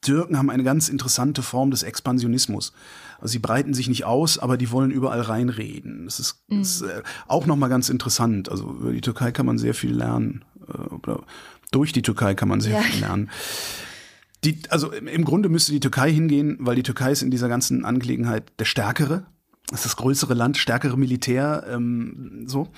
[0.00, 2.72] Türken haben eine ganz interessante Form des Expansionismus.
[3.20, 6.04] Also sie breiten sich nicht aus, aber die wollen überall reinreden.
[6.04, 6.60] Das ist, mhm.
[6.60, 8.48] ist äh, auch nochmal ganz interessant.
[8.50, 10.44] Also über die Türkei kann man sehr viel lernen.
[10.66, 11.24] Äh, oder
[11.72, 12.80] durch die Türkei kann man sehr ja.
[12.80, 13.30] viel lernen.
[14.44, 17.84] Die, also im Grunde müsste die Türkei hingehen, weil die Türkei ist in dieser ganzen
[17.84, 19.26] Angelegenheit der Stärkere
[19.70, 22.68] das ist das größere Land, stärkere Militär, ähm, so.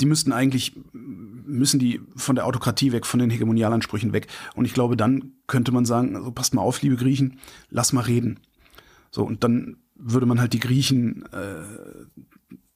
[0.00, 4.26] Die müssten eigentlich, müssen die von der Autokratie weg, von den Hegemonialansprüchen weg.
[4.56, 7.38] Und ich glaube, dann könnte man sagen, also passt mal auf, liebe Griechen,
[7.70, 8.40] lass mal reden.
[9.12, 11.62] So, und dann würde man halt die Griechen äh,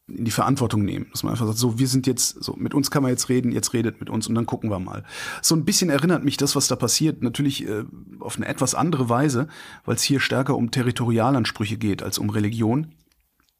[0.07, 1.07] in die Verantwortung nehmen.
[1.11, 3.51] Dass man einfach sagt, so, wir sind jetzt, so, mit uns kann man jetzt reden,
[3.51, 5.03] jetzt redet mit uns und dann gucken wir mal.
[5.43, 7.85] So ein bisschen erinnert mich das, was da passiert, natürlich äh,
[8.21, 9.49] auf eine etwas andere Weise,
[9.85, 12.95] weil es hier stärker um Territorialansprüche geht als um Religion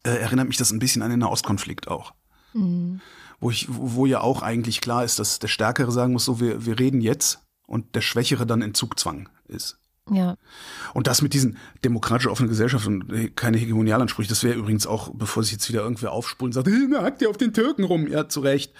[0.03, 2.13] äh, erinnert mich das ein bisschen an den Nahostkonflikt auch.
[2.53, 3.01] Mhm.
[3.39, 6.65] Wo, ich, wo ja auch eigentlich klar ist, dass der Stärkere sagen muss, so wir,
[6.65, 9.77] wir reden jetzt und der Schwächere dann in Zugzwang ist.
[10.11, 10.35] Ja.
[10.93, 15.43] Und das mit diesen demokratisch offenen Gesellschaften und keine Hegemonialansprüche, das wäre übrigens auch, bevor
[15.43, 18.07] sich jetzt wieder irgendwer aufspulen und sagt, na, hackt ihr auf den Türken rum.
[18.07, 18.73] Ja, zu Recht.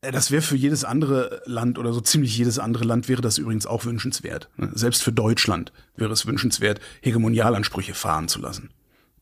[0.00, 3.38] Äh, das wäre für jedes andere Land oder so ziemlich jedes andere Land wäre das
[3.38, 4.50] übrigens auch wünschenswert.
[4.56, 4.70] Ne?
[4.74, 8.70] Selbst für Deutschland wäre es wünschenswert, Hegemonialansprüche fahren zu lassen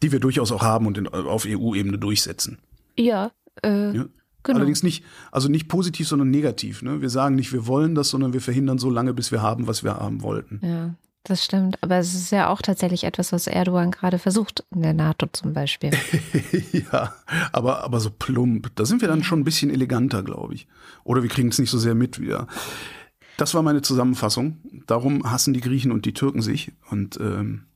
[0.02, 2.58] die wir durchaus auch haben und in, auf EU-Ebene durchsetzen.
[2.96, 3.32] Ja,
[3.62, 4.06] äh, ja?
[4.44, 4.58] Genau.
[4.58, 6.82] Allerdings nicht, also nicht positiv, sondern negativ.
[6.82, 7.00] Ne?
[7.00, 9.84] Wir sagen nicht, wir wollen das, sondern wir verhindern so lange, bis wir haben, was
[9.84, 10.61] wir haben wollten.
[10.62, 11.76] Ja, das stimmt.
[11.82, 15.52] Aber es ist ja auch tatsächlich etwas, was Erdogan gerade versucht, in der NATO zum
[15.52, 15.90] Beispiel.
[16.72, 17.14] ja,
[17.52, 18.70] aber, aber so plump.
[18.76, 20.66] Da sind wir dann schon ein bisschen eleganter, glaube ich.
[21.04, 22.46] Oder wir kriegen es nicht so sehr mit wieder.
[23.37, 24.58] Das war meine Zusammenfassung.
[24.87, 26.72] Darum hassen die Griechen und die Türken sich.
[26.90, 27.67] Und ähm,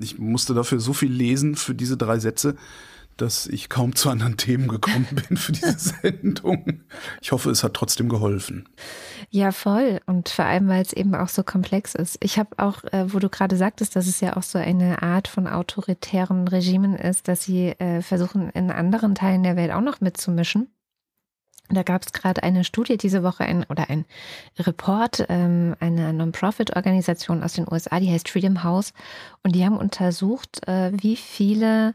[0.00, 2.56] ich musste dafür so viel lesen für diese drei Sätze,
[3.16, 6.80] dass ich kaum zu anderen Themen gekommen bin für diese Sendung.
[7.20, 8.68] Ich hoffe, es hat trotzdem geholfen.
[9.30, 10.00] Ja, voll.
[10.06, 12.18] Und vor allem, weil es eben auch so komplex ist.
[12.20, 15.28] Ich habe auch, äh, wo du gerade sagtest, dass es ja auch so eine Art
[15.28, 20.00] von autoritären Regimen ist, dass sie äh, versuchen, in anderen Teilen der Welt auch noch
[20.00, 20.68] mitzumischen.
[21.70, 24.04] Da gab es gerade eine Studie diese Woche ein, oder ein
[24.58, 28.92] Report ähm, einer Non-Profit-Organisation aus den USA, die heißt Freedom House.
[29.42, 31.94] Und die haben untersucht, äh, wie viele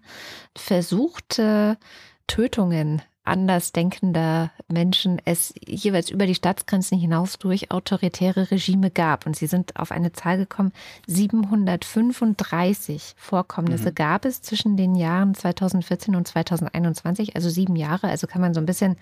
[0.56, 1.78] versuchte
[2.26, 9.26] Tötungen andersdenkender Menschen es jeweils über die Staatsgrenzen hinaus durch autoritäre Regime gab.
[9.26, 10.74] Und sie sind auf eine Zahl gekommen,
[11.08, 13.96] 735 Vorkommnisse mhm.
[13.96, 18.08] gab es zwischen den Jahren 2014 und 2021, also sieben Jahre.
[18.08, 18.98] Also kann man so ein bisschen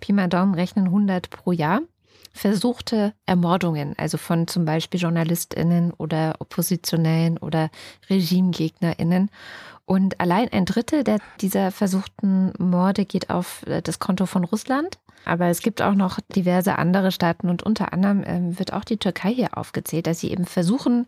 [0.00, 1.80] Pi mal Daumen rechnen, 100 pro Jahr.
[2.36, 7.70] Versuchte Ermordungen, also von zum Beispiel JournalistInnen oder Oppositionellen oder
[8.08, 9.30] RegimegegnerInnen.
[9.84, 14.98] Und allein ein Drittel der, dieser versuchten Morde geht auf äh, das Konto von Russland.
[15.24, 18.96] Aber es gibt auch noch diverse andere Staaten und unter anderem ähm, wird auch die
[18.96, 21.06] Türkei hier aufgezählt, dass sie eben versuchen,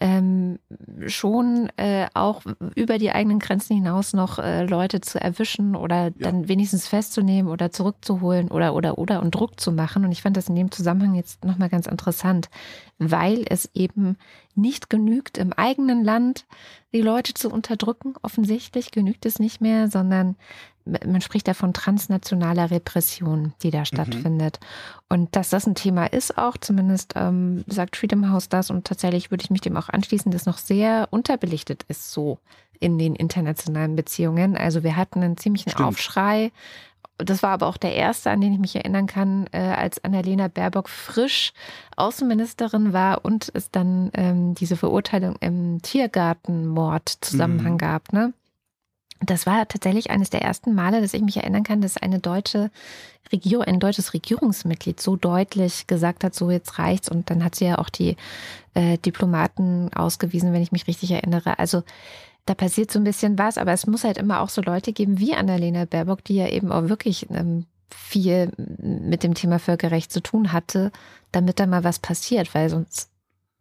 [0.00, 0.58] ähm,
[1.06, 2.42] schon äh, auch
[2.74, 6.12] über die eigenen Grenzen hinaus noch äh, Leute zu erwischen oder ja.
[6.18, 10.04] dann wenigstens festzunehmen oder zurückzuholen oder oder oder und Druck zu machen.
[10.04, 12.50] Und ich fand das in dem Zusammenhang jetzt nochmal ganz interessant,
[12.98, 14.16] weil es eben
[14.54, 16.44] nicht genügt, im eigenen Land
[16.92, 18.14] die Leute zu unterdrücken.
[18.22, 20.36] Offensichtlich genügt es nicht mehr, sondern
[20.84, 23.84] man spricht da von transnationaler Repression, die da mhm.
[23.86, 24.60] stattfindet.
[25.08, 29.30] Und dass das ein Thema ist auch, zumindest ähm, sagt Freedom House das und tatsächlich
[29.30, 32.38] würde ich mich dem auch anschließen, das noch sehr unterbelichtet ist so
[32.80, 34.56] in den internationalen Beziehungen.
[34.56, 35.88] Also wir hatten einen ziemlichen Stimmt.
[35.88, 36.50] Aufschrei
[37.18, 40.48] das war aber auch der erste, an den ich mich erinnern kann, äh, als Annalena
[40.48, 41.52] Baerbock frisch
[41.96, 47.78] Außenministerin war und es dann ähm, diese Verurteilung im Tiergartenmord-Zusammenhang mhm.
[47.78, 48.12] gab.
[48.12, 48.32] Ne?
[49.26, 52.70] Das war tatsächlich eines der ersten Male, dass ich mich erinnern kann, dass eine deutsche
[53.32, 57.08] Regierung, ein deutsches Regierungsmitglied so deutlich gesagt hat, so jetzt reicht's.
[57.08, 58.16] Und dann hat sie ja auch die
[58.74, 61.58] äh, Diplomaten ausgewiesen, wenn ich mich richtig erinnere.
[61.58, 61.82] Also
[62.46, 65.18] da passiert so ein bisschen was, aber es muss halt immer auch so Leute geben
[65.18, 70.20] wie Annalena Baerbock, die ja eben auch wirklich ähm, viel mit dem Thema Völkerrecht zu
[70.20, 70.92] tun hatte,
[71.32, 73.08] damit da mal was passiert, weil sonst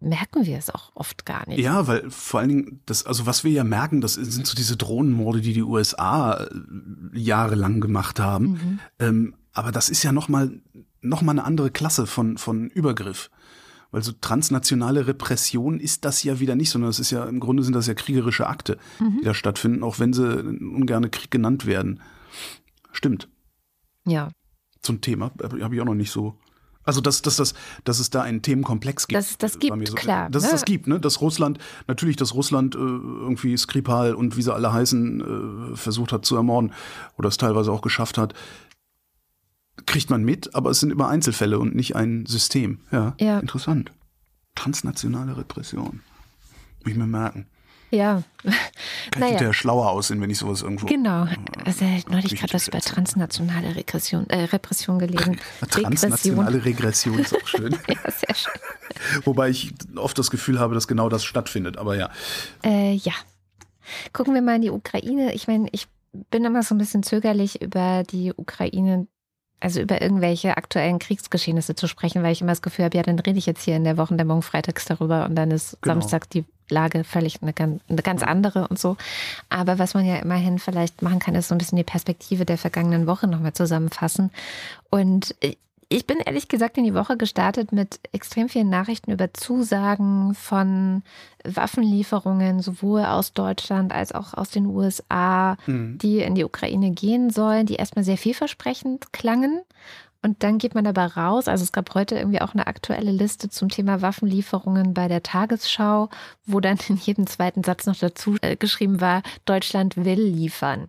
[0.03, 1.59] merken wir es auch oft gar nicht.
[1.59, 4.77] Ja, weil vor allen Dingen, das, also was wir ja merken, das sind so diese
[4.77, 6.49] Drohnenmorde, die die USA äh,
[7.13, 8.45] jahrelang gemacht haben.
[8.45, 8.79] Mhm.
[8.99, 10.61] Ähm, aber das ist ja nochmal
[11.01, 13.29] noch mal eine andere Klasse von, von Übergriff.
[13.91, 17.61] Weil so transnationale Repression ist das ja wieder nicht, sondern es ist ja im Grunde
[17.61, 19.19] sind das ja kriegerische Akte, mhm.
[19.19, 22.01] die da stattfinden, auch wenn sie ungerne Krieg genannt werden.
[22.91, 23.29] Stimmt.
[24.05, 24.31] Ja.
[24.81, 26.39] Zum Thema habe ich auch noch nicht so.
[26.83, 29.17] Also dass, dass, dass, dass es da einen Themenkomplex gibt.
[29.17, 30.29] Dass es das gibt, so, klar.
[30.29, 30.47] Dass ne?
[30.47, 30.99] es das gibt, ne?
[30.99, 36.11] Dass Russland, natürlich, dass Russland äh, irgendwie Skripal und wie sie alle heißen, äh, versucht
[36.11, 36.73] hat zu ermorden
[37.17, 38.33] oder es teilweise auch geschafft hat
[39.85, 42.79] kriegt man mit, aber es sind immer Einzelfälle und nicht ein System.
[42.91, 43.39] Ja, ja.
[43.39, 43.91] interessant.
[44.55, 46.01] Transnationale Repression.
[46.79, 47.47] Muss ich mir merken.
[47.93, 48.23] Ja.
[49.11, 49.39] Kann naja.
[49.39, 50.87] ja schlauer aussehen, wenn ich sowas irgendwo.
[50.87, 51.27] Genau.
[51.63, 55.39] Also neulich gerade was über transnationale Regression, äh, Repression gelesen.
[55.69, 57.71] Transnationale Regression ist auch schön.
[57.87, 58.53] ja, sehr schön.
[59.25, 62.09] Wobei ich oft das Gefühl habe, dass genau das stattfindet, aber ja.
[62.63, 63.13] Äh, ja.
[64.11, 65.33] Gucken wir mal in die Ukraine.
[65.35, 65.87] Ich meine, ich
[66.31, 69.07] bin immer so ein bisschen zögerlich über die Ukraine
[69.59, 73.17] also über irgendwelche aktuellen Kriegsgeschehnisse zu sprechen, weil ich immer das Gefühl habe, ja, dann
[73.17, 75.93] rede ich jetzt hier in der Wochendämmerung freitags darüber und dann ist genau.
[75.93, 78.97] Samstag die Lage völlig eine ganz, eine ganz andere und so.
[79.49, 82.57] Aber was man ja immerhin vielleicht machen kann, ist so ein bisschen die Perspektive der
[82.57, 84.31] vergangenen Woche nochmal zusammenfassen.
[84.89, 85.35] Und
[85.89, 91.03] ich bin ehrlich gesagt in die Woche gestartet mit extrem vielen Nachrichten über Zusagen von
[91.43, 95.99] Waffenlieferungen, sowohl aus Deutschland als auch aus den USA, mhm.
[95.99, 99.61] die in die Ukraine gehen sollen, die erstmal sehr vielversprechend klangen.
[100.23, 101.49] Und dann geht man aber raus.
[101.49, 106.09] Also es gab heute irgendwie auch eine aktuelle Liste zum Thema Waffenlieferungen bei der Tagesschau,
[106.45, 110.87] wo dann in jedem zweiten Satz noch dazu äh, geschrieben war, Deutschland will liefern.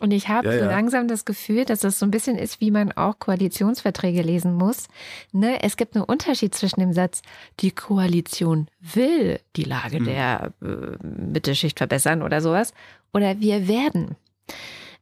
[0.00, 0.66] Und ich habe ja, ja.
[0.66, 4.88] langsam das Gefühl, dass das so ein bisschen ist, wie man auch Koalitionsverträge lesen muss.
[5.32, 5.62] Ne?
[5.62, 7.22] Es gibt einen Unterschied zwischen dem Satz,
[7.60, 10.04] die Koalition will die Lage hm.
[10.04, 12.74] der äh, Mittelschicht verbessern oder sowas,
[13.14, 14.16] oder wir werden.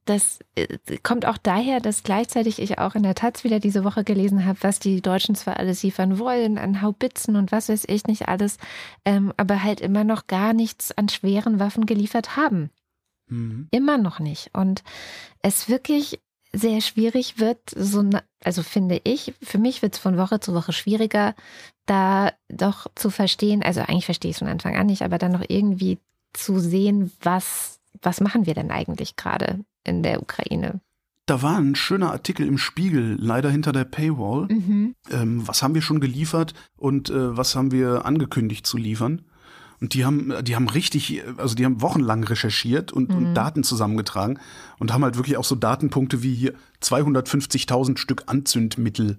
[0.05, 4.03] Das äh, kommt auch daher, dass gleichzeitig ich auch in der Taz wieder diese Woche
[4.03, 8.07] gelesen habe, was die Deutschen zwar alles liefern wollen, an Haubitzen und was weiß ich
[8.07, 8.59] nicht alles,
[9.05, 12.71] ähm, aber halt immer noch gar nichts an schweren Waffen geliefert haben.
[13.29, 13.69] Mhm.
[13.71, 14.51] Immer noch nicht.
[14.55, 14.83] Und
[15.41, 16.21] es wirklich
[16.53, 18.05] sehr schwierig wird, so,
[18.45, 21.35] also finde ich, für mich wird es von Woche zu Woche schwieriger,
[21.87, 25.33] da doch zu verstehen, also eigentlich verstehe ich es von Anfang an nicht, aber dann
[25.33, 25.99] noch irgendwie
[26.33, 29.65] zu sehen, was, was machen wir denn eigentlich gerade?
[29.85, 30.81] in der Ukraine.
[31.27, 34.49] Da war ein schöner Artikel im Spiegel, leider hinter der Paywall.
[34.49, 34.95] Mhm.
[35.11, 39.23] Ähm, was haben wir schon geliefert und äh, was haben wir angekündigt zu liefern?
[39.81, 43.17] Und die haben, die haben richtig, also die haben wochenlang recherchiert und, mhm.
[43.17, 44.39] und Daten zusammengetragen
[44.79, 49.19] und haben halt wirklich auch so Datenpunkte wie hier 250.000 Stück Anzündmittel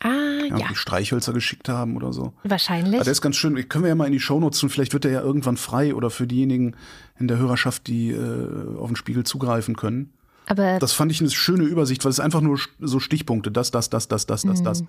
[0.00, 0.58] Ah, ja.
[0.58, 0.74] ja.
[0.74, 2.32] Streichhölzer geschickt haben oder so.
[2.44, 2.94] Wahrscheinlich.
[2.94, 3.68] Aber der ist ganz schön.
[3.68, 4.70] Können wir ja mal in die Shownotes tun.
[4.70, 6.76] Vielleicht wird der ja irgendwann frei oder für diejenigen
[7.18, 10.12] in der Hörerschaft, die äh, auf den Spiegel zugreifen können.
[10.46, 13.50] Aber das fand ich eine schöne Übersicht, weil es einfach nur so Stichpunkte.
[13.50, 14.82] Das, das, das, das, das, das, das.
[14.82, 14.88] Mhm.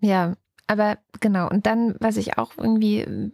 [0.00, 0.34] Ja,
[0.66, 1.48] aber genau.
[1.48, 3.32] Und dann, was ich auch irgendwie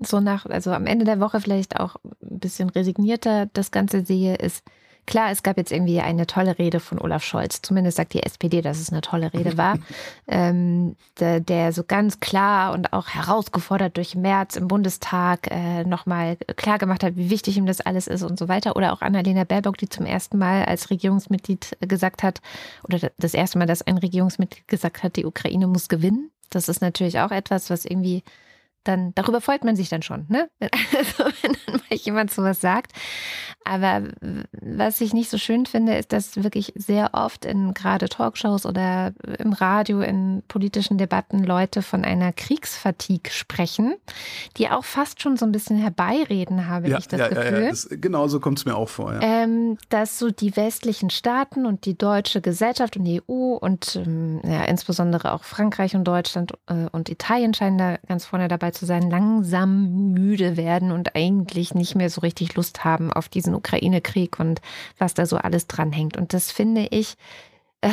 [0.00, 4.34] so nach, also am Ende der Woche vielleicht auch ein bisschen resignierter das Ganze sehe,
[4.34, 4.64] ist,
[5.06, 7.62] klar, es gab jetzt irgendwie eine tolle Rede von Olaf Scholz.
[7.62, 9.78] Zumindest sagt die SPD, dass es eine tolle Rede war.
[10.26, 16.36] ähm, der, der, so ganz klar und auch herausgefordert durch März im Bundestag äh, nochmal
[16.56, 18.76] klar gemacht hat, wie wichtig ihm das alles ist und so weiter.
[18.76, 22.40] Oder auch Annalena Baerbock, die zum ersten Mal als Regierungsmitglied gesagt hat,
[22.82, 26.30] oder das erste Mal, dass ein Regierungsmitglied gesagt hat, die Ukraine muss gewinnen.
[26.50, 28.22] Das ist natürlich auch etwas, was irgendwie
[28.86, 30.48] dann, darüber freut man sich dann schon, ne?
[30.60, 32.92] Also, wenn dann mal jemand sowas sagt.
[33.66, 34.02] Aber
[34.52, 39.12] was ich nicht so schön finde, ist, dass wirklich sehr oft in gerade Talkshows oder
[39.38, 43.96] im Radio, in politischen Debatten Leute von einer Kriegsfatigue sprechen,
[44.56, 47.62] die auch fast schon so ein bisschen herbeireden, habe ja, ich das ja, Gefühl.
[47.64, 49.18] Ja, das, genau so kommt es mir auch vor.
[49.20, 54.40] Ähm, dass so die westlichen Staaten und die deutsche Gesellschaft und die EU und ähm,
[54.44, 58.86] ja, insbesondere auch Frankreich und Deutschland äh, und Italien scheinen da ganz vorne dabei zu
[58.86, 64.38] sein, langsam müde werden und eigentlich nicht mehr so richtig Lust haben auf diesen Ukraine-Krieg
[64.38, 64.60] und
[64.98, 66.16] was da so alles dranhängt.
[66.16, 67.16] Und das finde ich,
[67.80, 67.90] äh,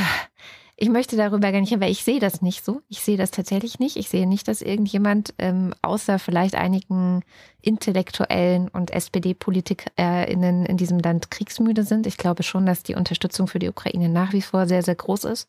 [0.76, 2.82] ich möchte darüber gar nicht, weil ich sehe das nicht so.
[2.90, 3.96] Ich sehe das tatsächlich nicht.
[3.96, 7.24] Ich sehe nicht, dass irgendjemand, ähm, außer vielleicht einigen
[7.62, 12.08] Intellektuellen und SPD-PolitikerInnen in diesem Land kriegsmüde sind.
[12.08, 15.26] Ich glaube schon, dass die Unterstützung für die Ukraine nach wie vor sehr, sehr groß
[15.26, 15.48] ist.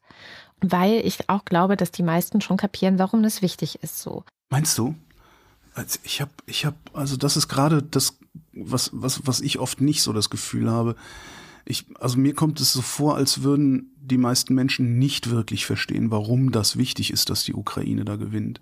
[0.61, 4.25] Weil ich auch glaube, dass die meisten schon kapieren, warum das wichtig ist so.
[4.51, 4.95] Meinst du?
[5.75, 8.19] Also ich habe, ich habe, also das ist gerade das,
[8.57, 10.97] was, was, was ich oft nicht so das Gefühl habe.
[11.67, 16.11] Ich, also mir kommt es so vor, als würden die meisten Menschen nicht wirklich verstehen,
[16.11, 18.61] warum das wichtig ist, dass die Ukraine da gewinnt.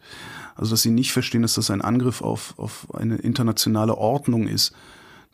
[0.55, 4.73] Also dass sie nicht verstehen, dass das ein Angriff auf, auf eine internationale Ordnung ist,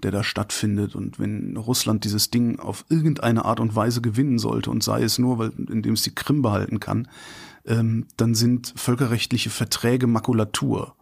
[0.02, 0.94] der da stattfindet.
[0.94, 5.18] Und wenn Russland dieses Ding auf irgendeine Art und Weise gewinnen sollte, und sei es
[5.18, 7.08] nur, weil, indem es die Krim behalten kann,
[7.66, 10.94] ähm, dann sind völkerrechtliche Verträge Makulatur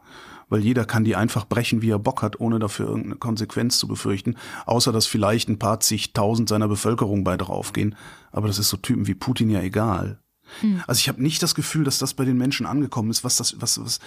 [0.48, 3.88] weil jeder kann die einfach brechen, wie er Bock hat, ohne dafür irgendeine Konsequenz zu
[3.88, 7.96] befürchten, außer dass vielleicht ein paar zigtausend seiner Bevölkerung bei draufgehen.
[8.30, 10.20] Aber das ist so Typen wie Putin ja egal.
[10.60, 10.82] Hm.
[10.86, 13.60] Also ich habe nicht das Gefühl, dass das bei den Menschen angekommen ist, was das,
[13.60, 13.98] was, was,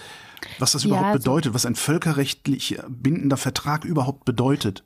[0.58, 4.84] was das ja, überhaupt also bedeutet, was ein völkerrechtlich bindender Vertrag überhaupt bedeutet.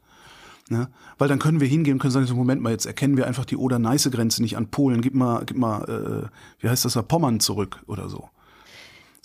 [0.68, 0.88] Ne?
[1.18, 3.44] Weil dann können wir hingehen und können sagen, so Moment mal, jetzt erkennen wir einfach
[3.44, 7.38] die Oder-Neiße-Grenze nicht an Polen, gib mal, gib mal, äh, wie heißt das da, Pommern
[7.38, 8.30] zurück oder so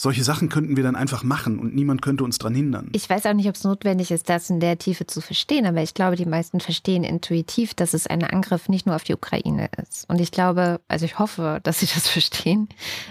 [0.01, 2.89] solche Sachen könnten wir dann einfach machen und niemand könnte uns daran hindern.
[2.93, 5.81] Ich weiß auch nicht, ob es notwendig ist, das in der Tiefe zu verstehen, aber
[5.81, 9.69] ich glaube, die meisten verstehen intuitiv, dass es ein Angriff nicht nur auf die Ukraine
[9.83, 10.09] ist.
[10.09, 12.69] Und ich glaube, also ich hoffe, dass sie das verstehen.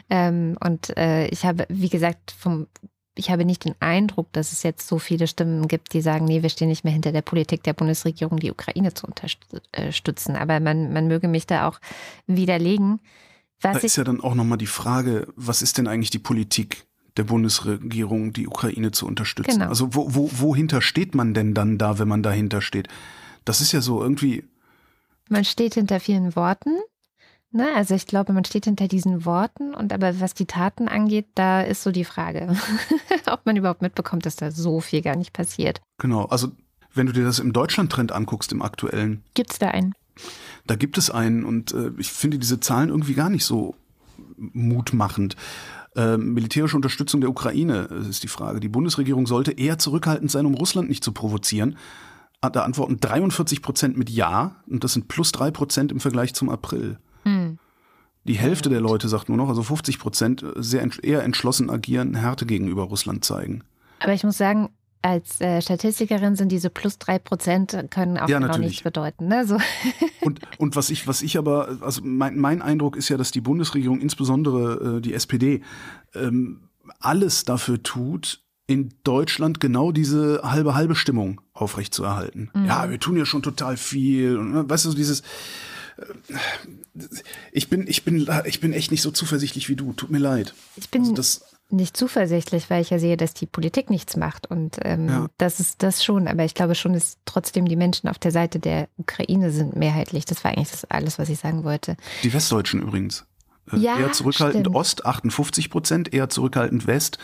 [0.09, 2.67] Ähm, und äh, ich habe, wie gesagt, vom
[3.15, 6.43] ich habe nicht den Eindruck, dass es jetzt so viele Stimmen gibt, die sagen, nee,
[6.43, 10.37] wir stehen nicht mehr hinter der Politik der Bundesregierung, die Ukraine zu unterstützen.
[10.37, 11.81] Aber man, man möge mich da auch
[12.29, 13.01] widerlegen.
[13.61, 16.87] Was da ist ja dann auch nochmal die Frage, was ist denn eigentlich die Politik
[17.17, 19.59] der Bundesregierung, die Ukraine zu unterstützen?
[19.59, 19.69] Genau.
[19.69, 22.89] Also wo, wo, wohinter steht man denn dann da, wenn man dahinter steht?
[23.45, 24.45] Das ist ja so irgendwie.
[25.29, 26.79] Man steht hinter vielen Worten.
[27.51, 27.67] Ne?
[27.75, 31.63] Also ich glaube, man steht hinter diesen Worten und aber was die Taten angeht, da
[31.63, 32.55] ist so die Frage,
[33.27, 35.81] ob man überhaupt mitbekommt, dass da so viel gar nicht passiert.
[35.99, 36.53] Genau, also
[36.93, 39.25] wenn du dir das im Deutschland-Trend anguckst, im aktuellen.
[39.35, 39.95] Gibt es da einen?
[40.69, 43.75] Da gibt es einen und äh, ich finde diese Zahlen irgendwie gar nicht so
[44.37, 45.35] mutmachend.
[45.97, 48.61] Äh, militärische Unterstützung der Ukraine äh, ist die Frage.
[48.61, 51.77] Die Bundesregierung sollte eher zurückhaltend sein, um Russland nicht zu provozieren.
[52.43, 56.35] Ah, da antworten 43 Prozent mit Ja und das sind plus drei Prozent im Vergleich
[56.35, 56.99] zum April.
[57.25, 57.59] Hm.
[58.25, 62.15] Die Hälfte der Leute sagt nur noch, also 50 Prozent, äh, sehr eher entschlossen agieren,
[62.15, 63.65] Härte gegenüber Russland zeigen.
[64.01, 64.69] Aber ich muss sagen,
[65.03, 69.29] als äh, Statistikerin sind diese plus drei Prozent können auch ja, noch nichts bedeuten.
[69.29, 69.47] Ne?
[69.47, 69.59] So.
[70.21, 73.41] Und, und was ich, was ich aber, also mein, mein Eindruck ist ja, dass die
[73.41, 75.63] Bundesregierung, insbesondere äh, die SPD,
[76.15, 76.69] ähm,
[77.01, 82.51] alles dafür tut, in Deutschland genau diese halbe halbe Stimmung aufrechtzuerhalten.
[82.53, 82.67] Mhm.
[82.67, 85.23] Ja, wir tun ja schon total viel und ne, weißt du dieses
[85.97, 86.35] äh,
[87.51, 89.95] ich bin ich bin ich bin echt nicht so zuversichtlich wie du.
[89.95, 90.55] Tut mir leid.
[90.77, 94.51] Ich bin also das, nicht zuversichtlich, weil ich ja sehe, dass die Politik nichts macht.
[94.51, 95.27] Und ähm, ja.
[95.37, 96.29] das ist das schon.
[96.29, 100.25] Aber ich glaube schon, dass trotzdem die Menschen auf der Seite der Ukraine sind mehrheitlich.
[100.25, 101.97] Das war eigentlich das alles, was ich sagen wollte.
[102.23, 103.27] Die Westdeutschen übrigens.
[103.73, 104.77] Äh, ja, eher zurückhaltend stimmt.
[104.77, 107.19] Ost 58 Prozent, eher zurückhaltend West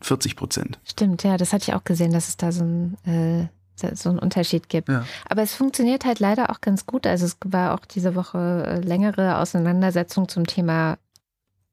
[0.00, 0.78] 40 Prozent.
[0.84, 3.48] Stimmt, ja, das hatte ich auch gesehen, dass es da so ein äh,
[3.94, 4.88] so einen Unterschied gibt.
[4.88, 5.04] Ja.
[5.28, 7.06] Aber es funktioniert halt leider auch ganz gut.
[7.06, 10.98] Also es war auch diese Woche äh, längere Auseinandersetzung zum Thema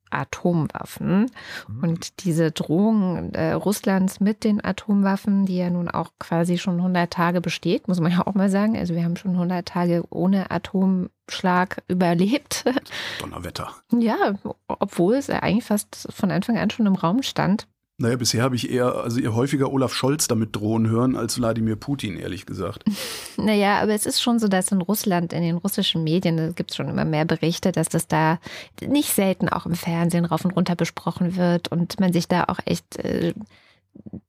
[0.10, 1.32] Atomwaffen.
[1.68, 1.84] Mhm.
[1.84, 7.12] Und diese Drohung äh, Russlands mit den Atomwaffen, die ja nun auch quasi schon 100
[7.12, 8.78] Tage besteht, muss man ja auch mal sagen.
[8.78, 12.66] Also wir haben schon 100 Tage ohne Atomschlag überlebt.
[13.20, 13.72] Donnerwetter.
[13.92, 14.36] Ja,
[14.68, 17.68] obwohl es eigentlich fast von Anfang an schon im Raum stand.
[17.98, 21.78] Naja, bisher habe ich eher, also eher häufiger Olaf Scholz damit drohen hören als Wladimir
[21.78, 22.84] Putin, ehrlich gesagt.
[23.38, 26.72] Naja, aber es ist schon so, dass in Russland, in den russischen Medien, da gibt
[26.72, 28.40] es schon immer mehr Berichte, dass das da
[28.82, 32.60] nicht selten auch im Fernsehen rauf und runter besprochen wird und man sich da auch
[32.66, 33.34] echt äh,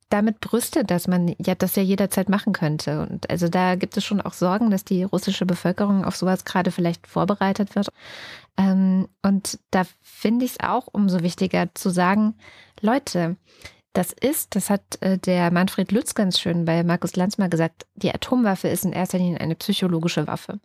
[0.08, 3.06] damit brüstet, dass man ja das ja jederzeit machen könnte.
[3.08, 6.70] Und also da gibt es schon auch Sorgen, dass die russische Bevölkerung auf sowas gerade
[6.70, 7.88] vielleicht vorbereitet wird.
[8.57, 12.34] Ähm, und da finde ich es auch umso wichtiger zu sagen,
[12.80, 13.36] Leute,
[13.92, 17.86] das ist, das hat äh, der Manfred Lütz ganz schön bei Markus Lanz mal gesagt,
[17.94, 20.61] die Atomwaffe ist in erster Linie eine psychologische Waffe.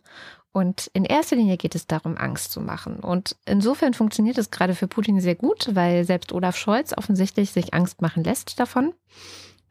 [0.52, 3.00] Und in erster Linie geht es darum, Angst zu machen.
[3.00, 7.72] Und insofern funktioniert es gerade für Putin sehr gut, weil selbst Olaf Scholz offensichtlich sich
[7.72, 8.92] Angst machen lässt davon.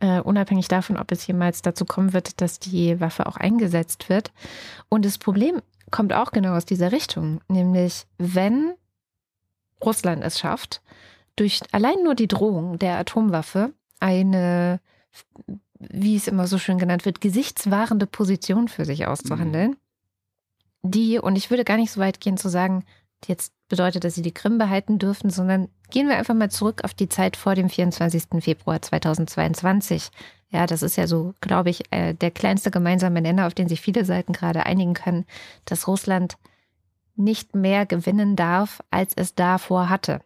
[0.04, 4.32] Uh, unabhängig davon, ob es jemals dazu kommen wird, dass die Waffe auch eingesetzt wird.
[4.90, 5.62] Und das Problem
[5.92, 8.74] kommt auch genau aus dieser Richtung, nämlich wenn
[9.84, 10.82] Russland es schafft,
[11.36, 14.80] durch allein nur die Drohung der Atomwaffe eine,
[15.80, 20.92] wie es immer so schön genannt wird, gesichtswahrende Position für sich auszuhandeln, mhm.
[20.92, 22.86] die, und ich würde gar nicht so weit gehen zu sagen,
[23.28, 26.94] jetzt bedeutet, dass sie die Krim behalten dürfen, sondern gehen wir einfach mal zurück auf
[26.94, 28.44] die Zeit vor dem 24.
[28.44, 30.10] Februar 2022.
[30.52, 33.82] Ja, das ist ja so, glaube ich, äh, der kleinste gemeinsame Nenner, auf den sich
[33.82, 35.26] viele Seiten gerade einigen können,
[35.66, 36.38] dass Russland
[37.16, 40.22] nicht mehr gewinnen darf, als es davor hatte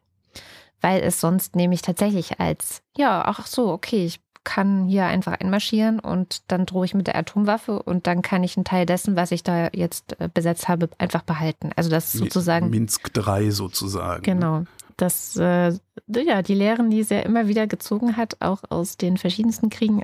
[0.86, 6.00] weil es sonst nämlich tatsächlich als, ja, ach so, okay, ich kann hier einfach einmarschieren
[6.00, 9.32] und dann drohe ich mit der Atomwaffe und dann kann ich einen Teil dessen, was
[9.32, 11.72] ich da jetzt äh, besetzt habe, einfach behalten.
[11.76, 12.70] Also das ist sozusagen.
[12.70, 14.22] Minsk 3 sozusagen.
[14.22, 14.66] Genau.
[14.96, 15.74] Das, äh,
[16.08, 20.04] ja, die Lehren, die sie ja immer wieder gezogen hat, auch aus den verschiedensten Kriegen,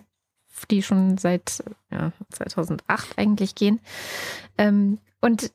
[0.65, 3.79] die schon seit ja, 2008 eigentlich gehen.
[4.57, 5.51] Ähm, und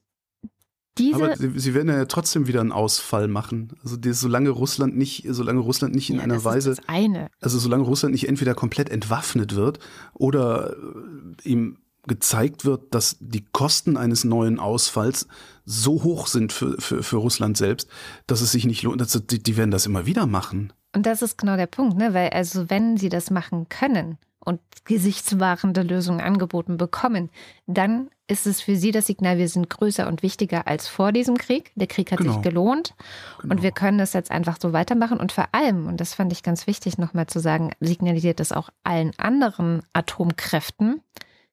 [0.98, 3.76] diese Aber sie, sie, werden ja trotzdem wieder einen Ausfall machen.
[3.82, 7.28] Also die, solange Russland nicht, solange Russland nicht in ja, einer Weise, das eine.
[7.40, 9.78] also solange Russland nicht entweder komplett entwaffnet wird
[10.14, 15.26] oder äh, ihm gezeigt wird, dass die Kosten eines neuen Ausfalls
[15.64, 17.88] so hoch sind für, für, für Russland selbst,
[18.26, 19.00] dass es sich nicht lohnt.
[19.00, 20.72] Das, die, die werden das immer wieder machen.
[20.94, 22.14] Und das ist genau der Punkt, ne?
[22.14, 24.16] Weil also wenn sie das machen können,
[24.46, 27.30] und gesichtswahrende Lösungen angeboten bekommen,
[27.66, 31.36] dann ist es für sie das Signal, wir sind größer und wichtiger als vor diesem
[31.36, 31.72] Krieg.
[31.74, 32.32] Der Krieg hat genau.
[32.32, 32.94] sich gelohnt
[33.40, 33.54] genau.
[33.54, 35.18] und wir können das jetzt einfach so weitermachen.
[35.18, 38.70] Und vor allem, und das fand ich ganz wichtig nochmal zu sagen, signalisiert das auch
[38.84, 41.02] allen anderen Atomkräften,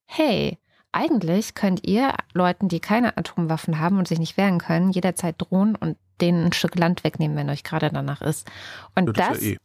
[0.05, 0.59] hey,
[0.91, 5.75] eigentlich könnt ihr Leuten, die keine Atomwaffen haben und sich nicht wehren können, jederzeit drohen
[5.75, 8.49] und denen ein Stück Land wegnehmen, wenn euch gerade danach ist.
[8.95, 9.57] Und das, das, ja eh.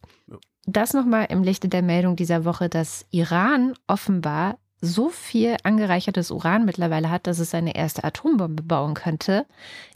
[0.65, 6.65] Das nochmal im Lichte der Meldung dieser Woche, dass Iran offenbar so viel angereichertes Uran
[6.65, 9.45] mittlerweile hat, dass es seine erste Atombombe bauen könnte.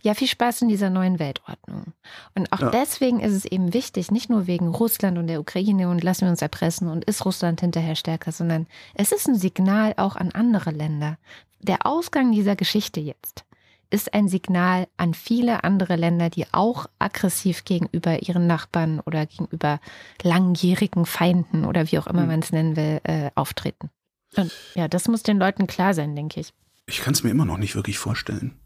[0.01, 1.93] Ja, viel Spaß in dieser neuen Weltordnung.
[2.35, 2.69] Und auch ja.
[2.69, 6.31] deswegen ist es eben wichtig, nicht nur wegen Russland und der Ukraine und lassen wir
[6.31, 10.71] uns erpressen und ist Russland hinterher stärker, sondern es ist ein Signal auch an andere
[10.71, 11.17] Länder.
[11.61, 13.45] Der Ausgang dieser Geschichte jetzt
[13.93, 19.79] ist ein Signal an viele andere Länder, die auch aggressiv gegenüber ihren Nachbarn oder gegenüber
[20.23, 22.27] langjährigen Feinden oder wie auch immer hm.
[22.27, 23.91] man es nennen will, äh, auftreten.
[24.35, 26.53] Und ja, das muss den Leuten klar sein, denke ich.
[26.87, 28.59] Ich kann es mir immer noch nicht wirklich vorstellen.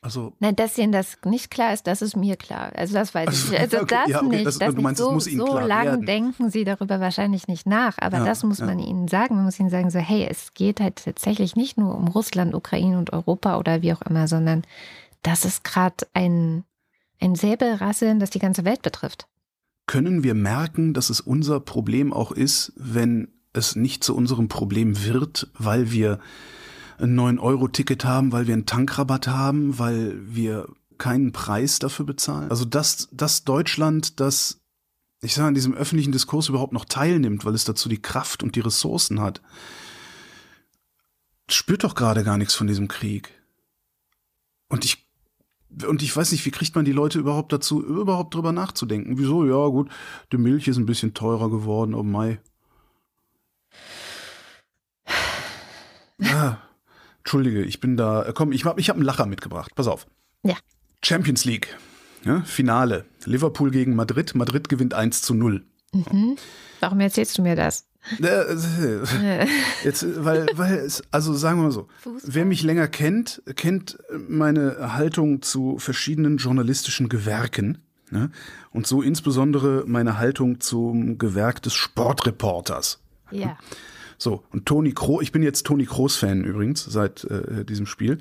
[0.00, 2.70] Also Nein, dass Ihnen das nicht klar ist, das ist mir klar.
[2.76, 3.60] Also das weiß also, ich.
[3.60, 4.46] Also okay, das ja, okay, nicht.
[4.46, 6.06] Das, das du meinst, so, Ihnen so lang werden.
[6.06, 7.98] denken Sie darüber wahrscheinlich nicht nach.
[7.98, 8.66] Aber ja, das muss ja.
[8.66, 9.34] man Ihnen sagen.
[9.34, 12.96] Man muss Ihnen sagen, so, hey, es geht halt tatsächlich nicht nur um Russland, Ukraine
[12.96, 14.62] und Europa oder wie auch immer, sondern
[15.22, 16.64] das ist gerade ein,
[17.20, 19.26] ein Säbelrasseln, das die ganze Welt betrifft.
[19.86, 25.04] Können wir merken, dass es unser Problem auch ist, wenn es nicht zu unserem Problem
[25.04, 26.20] wird, weil wir
[26.98, 30.68] ein 9-Euro-Ticket haben, weil wir einen Tankrabatt haben, weil wir
[30.98, 32.50] keinen Preis dafür bezahlen.
[32.50, 34.60] Also dass, dass Deutschland, das,
[35.22, 38.56] ich sage, an diesem öffentlichen Diskurs überhaupt noch teilnimmt, weil es dazu die Kraft und
[38.56, 39.40] die Ressourcen hat,
[41.48, 43.32] spürt doch gerade gar nichts von diesem Krieg.
[44.68, 45.08] Und ich
[45.86, 49.18] und ich weiß nicht, wie kriegt man die Leute überhaupt dazu, überhaupt drüber nachzudenken?
[49.18, 49.44] Wieso?
[49.44, 49.90] Ja, gut,
[50.32, 52.40] die Milch ist ein bisschen teurer geworden, oh Mai.
[56.22, 56.56] Ah,
[57.28, 58.24] Entschuldige, ich bin da.
[58.24, 59.74] Äh, komm, ich, ich habe einen Lacher mitgebracht.
[59.74, 60.06] Pass auf.
[60.44, 60.54] Ja.
[61.04, 61.76] Champions League.
[62.24, 63.04] Ja, Finale.
[63.26, 64.34] Liverpool gegen Madrid.
[64.34, 65.62] Madrid gewinnt 1 zu 0.
[65.92, 66.36] Mhm.
[66.80, 67.86] Warum erzählst du mir das?
[68.22, 69.46] Äh,
[69.84, 72.34] jetzt, weil, weil also sagen wir mal so, Fußball.
[72.34, 77.82] wer mich länger kennt, kennt meine Haltung zu verschiedenen journalistischen Gewerken.
[78.10, 78.30] Ne?
[78.70, 83.02] Und so insbesondere meine Haltung zum Gewerk des Sportreporters.
[83.30, 83.58] Ja.
[84.20, 88.18] So, und Toni Kroos, ich bin jetzt Toni Kroos-Fan übrigens seit äh, diesem Spiel.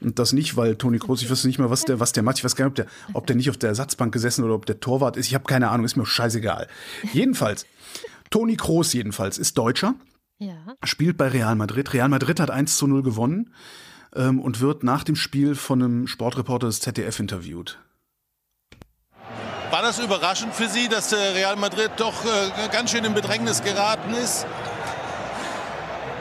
[0.00, 2.38] Und das nicht, weil Toni Kroos, ich weiß nicht mehr, was der, was der macht,
[2.38, 4.64] ich weiß gar nicht, ob der, ob der nicht auf der Ersatzbank gesessen oder ob
[4.64, 5.26] der Torwart ist.
[5.26, 6.66] Ich habe keine Ahnung, ist mir scheißegal.
[7.12, 7.66] Jedenfalls,
[8.30, 9.94] Toni Kroos jedenfalls ist Deutscher.
[10.38, 10.56] Ja.
[10.82, 11.92] Spielt bei Real Madrid.
[11.92, 13.52] Real Madrid hat 1 zu 0 gewonnen
[14.16, 17.78] ähm, und wird nach dem Spiel von einem Sportreporter des ZDF interviewt.
[19.70, 24.14] War das überraschend für Sie, dass Real Madrid doch äh, ganz schön in Bedrängnis geraten
[24.14, 24.46] ist?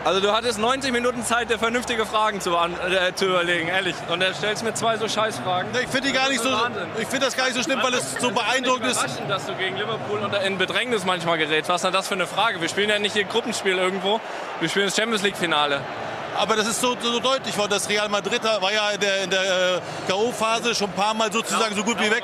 [0.05, 3.95] Also du hattest 90 Minuten Zeit, dir vernünftige Fragen zu, äh, zu überlegen, ehrlich.
[4.09, 5.71] Und er stellst mir zwei so Scheißfragen.
[5.81, 6.51] Ich finde die gar nicht so.
[6.51, 6.87] Wahnsinn.
[6.99, 9.01] Ich finde das gar nicht so schlimm, weil es so beeindruckend ist.
[9.01, 11.69] Überraschend, dass du gegen Liverpool unter, in Bedrängnis manchmal gerätst.
[11.69, 12.59] Was ist denn das für eine Frage?
[12.59, 14.19] Wir spielen ja nicht hier Gruppenspiel irgendwo.
[14.59, 15.79] Wir spielen das Champions League Finale.
[16.37, 17.71] Aber das ist so, so deutlich worden.
[17.71, 19.79] Das Real Madrid war ja in der, in der äh,
[20.09, 22.23] K.O.-Phase schon ein paar Mal sozusagen so gut wie weg.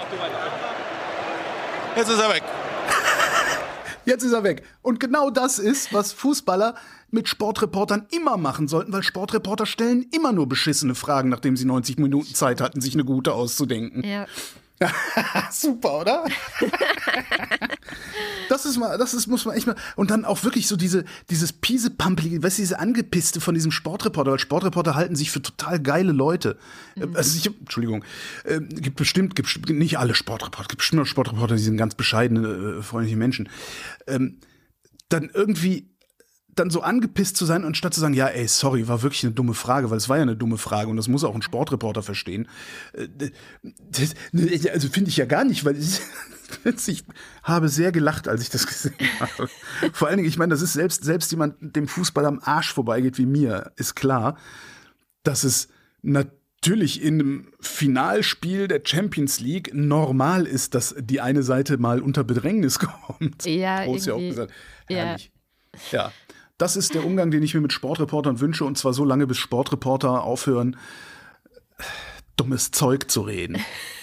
[1.95, 2.43] Jetzt ist er weg.
[4.09, 4.63] Jetzt ist er weg.
[4.81, 6.73] Und genau das ist, was Fußballer
[7.11, 11.99] mit Sportreportern immer machen sollten, weil Sportreporter stellen immer nur beschissene Fragen, nachdem sie 90
[11.99, 14.03] Minuten Zeit hatten, sich eine gute auszudenken.
[14.03, 14.25] Ja.
[15.51, 16.25] Super, oder?
[18.49, 21.03] das ist mal, das ist, muss man echt mal, und dann auch wirklich so diese,
[21.29, 25.79] dieses piesepampelige, weißt du, diese angepisste von diesem Sportreporter, weil Sportreporter halten sich für total
[25.79, 26.57] geile Leute.
[26.95, 27.15] Mhm.
[27.15, 28.05] Also ich, Entschuldigung,
[28.45, 32.79] äh, gibt bestimmt, gibt nicht alle Sportreporter, gibt bestimmt auch Sportreporter, die sind ganz bescheidene,
[32.79, 33.49] äh, freundliche Menschen.
[34.07, 34.39] Ähm,
[35.09, 35.89] dann irgendwie
[36.59, 39.53] dann so angepisst zu sein, anstatt zu sagen, ja, ey, sorry, war wirklich eine dumme
[39.53, 42.47] Frage, weil es war ja eine dumme Frage und das muss auch ein Sportreporter verstehen.
[42.93, 43.07] Äh,
[43.89, 44.15] das,
[44.71, 46.01] also finde ich ja gar nicht, weil ich,
[46.87, 47.03] ich
[47.43, 49.49] habe sehr gelacht, als ich das gesehen habe.
[49.93, 53.17] Vor allen Dingen, ich meine, das ist selbst, selbst jemand, dem Fußball am Arsch vorbeigeht
[53.17, 54.37] wie mir, ist klar,
[55.23, 55.69] dass es
[56.01, 62.23] natürlich in einem Finalspiel der Champions League normal ist, dass die eine Seite mal unter
[62.23, 63.45] Bedrängnis kommt.
[63.45, 64.51] Ja, Groß ja auch gesagt.
[64.87, 65.31] Herrlich.
[65.91, 66.05] Ja.
[66.05, 66.11] ja.
[66.59, 69.37] Das ist der Umgang, den ich mir mit Sportreportern wünsche, und zwar so lange, bis
[69.37, 70.75] Sportreporter aufhören,
[72.35, 73.57] dummes Zeug zu reden.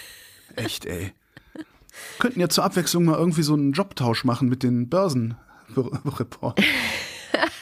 [0.55, 1.13] Echt, ey.
[2.17, 6.65] Könnten ja zur Abwechslung mal irgendwie so einen Jobtausch machen mit den Börsenreportern.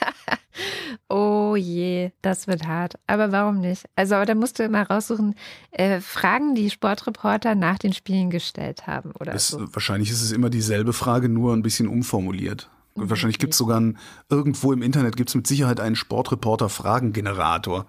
[1.10, 2.98] oh je, das wird hart.
[3.06, 3.84] Aber warum nicht?
[3.98, 5.36] Also, aber da musst du immer raussuchen,
[5.72, 9.34] äh, Fragen, die Sportreporter nach den Spielen gestellt haben, oder?
[9.34, 9.68] Es, so.
[9.74, 12.70] Wahrscheinlich ist es immer dieselbe Frage, nur ein bisschen umformuliert.
[12.96, 13.98] Und wahrscheinlich gibt es sogar ein,
[14.30, 17.86] irgendwo im Internet gibt es mit Sicherheit einen Sportreporter-Fragengenerator.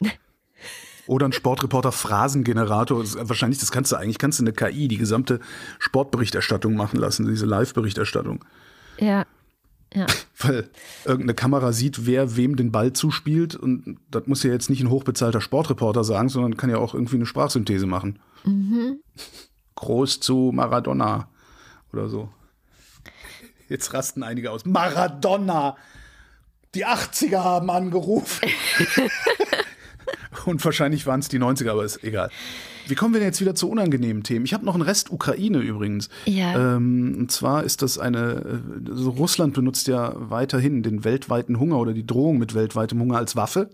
[1.06, 3.02] Oder ein Sportreporter-Phrasengenerator.
[3.28, 5.40] Wahrscheinlich, das kannst du eigentlich, kannst du eine KI die gesamte
[5.78, 8.44] Sportberichterstattung machen lassen, diese Live-Berichterstattung.
[8.98, 9.24] Ja.
[9.94, 10.06] Ja.
[10.38, 10.68] Weil
[11.04, 13.56] irgendeine Kamera sieht, wer wem den Ball zuspielt.
[13.56, 17.16] Und das muss ja jetzt nicht ein hochbezahlter Sportreporter sagen, sondern kann ja auch irgendwie
[17.16, 18.18] eine Sprachsynthese machen.
[18.44, 19.00] Mhm.
[19.76, 21.28] Groß zu Maradona
[21.92, 22.28] oder so.
[23.70, 24.66] Jetzt rasten einige aus.
[24.66, 25.76] Maradona!
[26.74, 28.48] Die 80er haben angerufen.
[30.44, 32.30] Und wahrscheinlich waren es die 90er, aber ist egal.
[32.88, 34.44] Wie kommen wir denn jetzt wieder zu unangenehmen Themen?
[34.44, 36.08] Ich habe noch einen Rest Ukraine übrigens.
[36.26, 36.76] Ja.
[36.76, 41.92] Ähm, und zwar ist das eine, also Russland benutzt ja weiterhin den weltweiten Hunger oder
[41.92, 43.70] die Drohung mit weltweitem Hunger als Waffe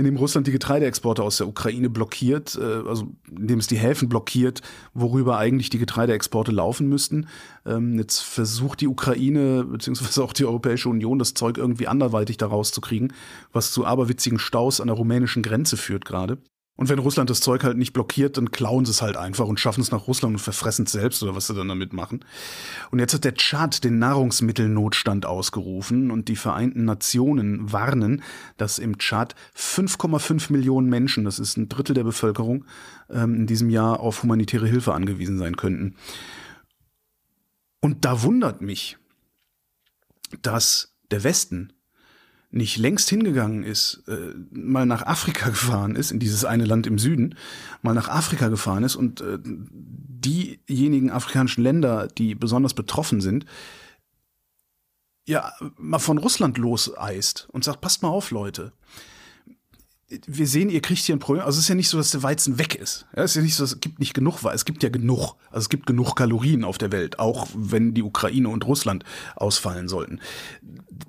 [0.00, 4.62] indem Russland die Getreideexporte aus der Ukraine blockiert, äh, also indem es die Häfen blockiert,
[4.94, 7.28] worüber eigentlich die Getreideexporte laufen müssten.
[7.66, 12.46] Ähm, jetzt versucht die Ukraine beziehungsweise auch die Europäische Union das Zeug irgendwie anderweitig da
[12.46, 13.12] rauszukriegen,
[13.52, 16.38] was zu aberwitzigen Staus an der rumänischen Grenze führt gerade.
[16.80, 19.60] Und wenn Russland das Zeug halt nicht blockiert, dann klauen sie es halt einfach und
[19.60, 22.24] schaffen es nach Russland und verfressen es selbst oder was sie dann damit machen.
[22.90, 28.22] Und jetzt hat der Tschad den Nahrungsmittelnotstand ausgerufen und die Vereinten Nationen warnen,
[28.56, 32.64] dass im Tschad 5,5 Millionen Menschen, das ist ein Drittel der Bevölkerung,
[33.10, 35.96] ähm, in diesem Jahr auf humanitäre Hilfe angewiesen sein könnten.
[37.82, 38.96] Und da wundert mich,
[40.40, 41.74] dass der Westen
[42.50, 46.98] nicht längst hingegangen ist, äh, mal nach Afrika gefahren ist, in dieses eine Land im
[46.98, 47.36] Süden,
[47.82, 53.46] mal nach Afrika gefahren ist und äh, diejenigen afrikanischen Länder, die besonders betroffen sind,
[55.26, 58.72] ja, mal von Russland loseist und sagt, passt mal auf, Leute
[60.26, 61.44] wir sehen, ihr kriegt hier ein Problem.
[61.44, 63.06] Also es ist ja nicht so, dass der Weizen weg ist.
[63.14, 64.56] Ja, es ist ja nicht so, es gibt nicht genug Weizen.
[64.56, 65.34] Es gibt ja genug.
[65.50, 69.04] Also es gibt genug Kalorien auf der Welt, auch wenn die Ukraine und Russland
[69.36, 70.20] ausfallen sollten.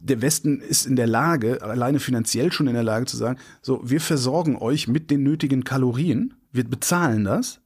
[0.02, 3.82] Der Westen ist in der Lage, alleine finanziell schon in der Lage zu sagen, so,
[3.84, 6.36] wir versorgen euch mit den nötigen Kalorien.
[6.52, 7.60] Wir bezahlen das.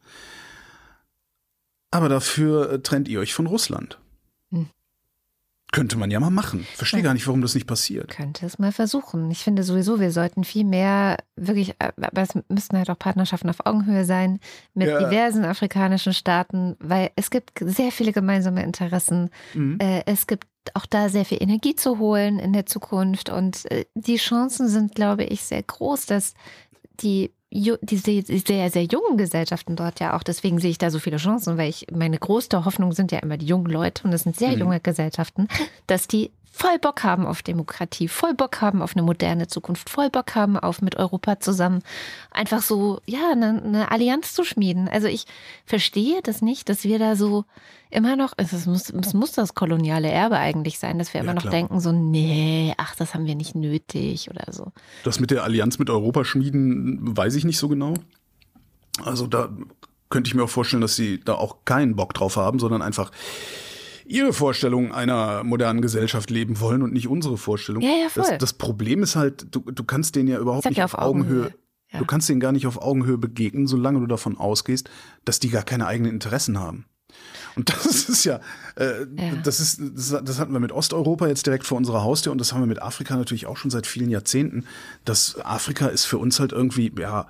[1.92, 4.00] Aber dafür trennt ihr euch von Russland.
[5.76, 6.66] Könnte man ja mal machen.
[6.74, 7.04] Verstehe ja.
[7.04, 8.08] gar nicht, warum das nicht passiert.
[8.08, 9.30] Könnte es mal versuchen.
[9.30, 13.50] Ich finde sowieso, wir sollten viel mehr wirklich, äh, aber es müssten halt auch Partnerschaften
[13.50, 14.40] auf Augenhöhe sein
[14.74, 15.00] mit ja.
[15.00, 19.32] diversen afrikanischen Staaten, weil es gibt sehr viele gemeinsame Interessen.
[19.54, 19.78] Mhm.
[19.82, 23.84] Äh, es gibt auch da sehr viel Energie zu holen in der Zukunft und äh,
[23.96, 26.36] die Chancen sind, glaube ich, sehr groß, dass
[27.02, 31.18] die die sehr, sehr jungen Gesellschaften dort ja auch, deswegen sehe ich da so viele
[31.18, 34.36] Chancen, weil ich, meine größte Hoffnung sind ja immer die jungen Leute und das sind
[34.36, 34.60] sehr mhm.
[34.60, 35.48] junge Gesellschaften,
[35.88, 40.10] dass die voll Bock haben auf Demokratie, voll Bock haben auf eine moderne Zukunft, voll
[40.10, 41.82] Bock haben auf mit Europa zusammen
[42.32, 44.88] einfach so, ja, eine, eine Allianz zu schmieden.
[44.88, 45.26] Also ich
[45.66, 47.44] verstehe das nicht, dass wir da so
[47.90, 51.42] immer noch, es muss, es muss das koloniale Erbe eigentlich sein, dass wir immer Ja,
[51.44, 54.72] noch denken, so, nee, ach, das haben wir nicht nötig oder so.
[55.04, 57.96] Das mit der Allianz mit Europa schmieden, weiß ich nicht so genau.
[59.04, 59.50] Also da
[60.10, 63.12] könnte ich mir auch vorstellen, dass sie da auch keinen Bock drauf haben, sondern einfach
[64.06, 67.82] ihre Vorstellung einer modernen Gesellschaft leben wollen und nicht unsere Vorstellung.
[67.82, 68.24] Ja, ja, voll.
[68.28, 71.46] Das, das Problem ist halt, du, du kannst denen ja überhaupt nicht ja auf Augenhöhe,
[71.46, 71.54] Augenhöhe.
[71.92, 72.00] Ja.
[72.00, 74.90] du kannst denen gar nicht auf Augenhöhe begegnen, solange du davon ausgehst,
[75.26, 76.86] dass die gar keine eigenen Interessen haben.
[77.56, 78.42] Und das ist ja,
[78.76, 79.36] äh, Ja.
[79.44, 82.52] das ist, das, das hatten wir mit Osteuropa jetzt direkt vor unserer Haustür und das
[82.52, 84.66] haben wir mit Afrika natürlich auch schon seit vielen Jahrzehnten.
[85.06, 87.28] Das Afrika ist für uns halt irgendwie, ja,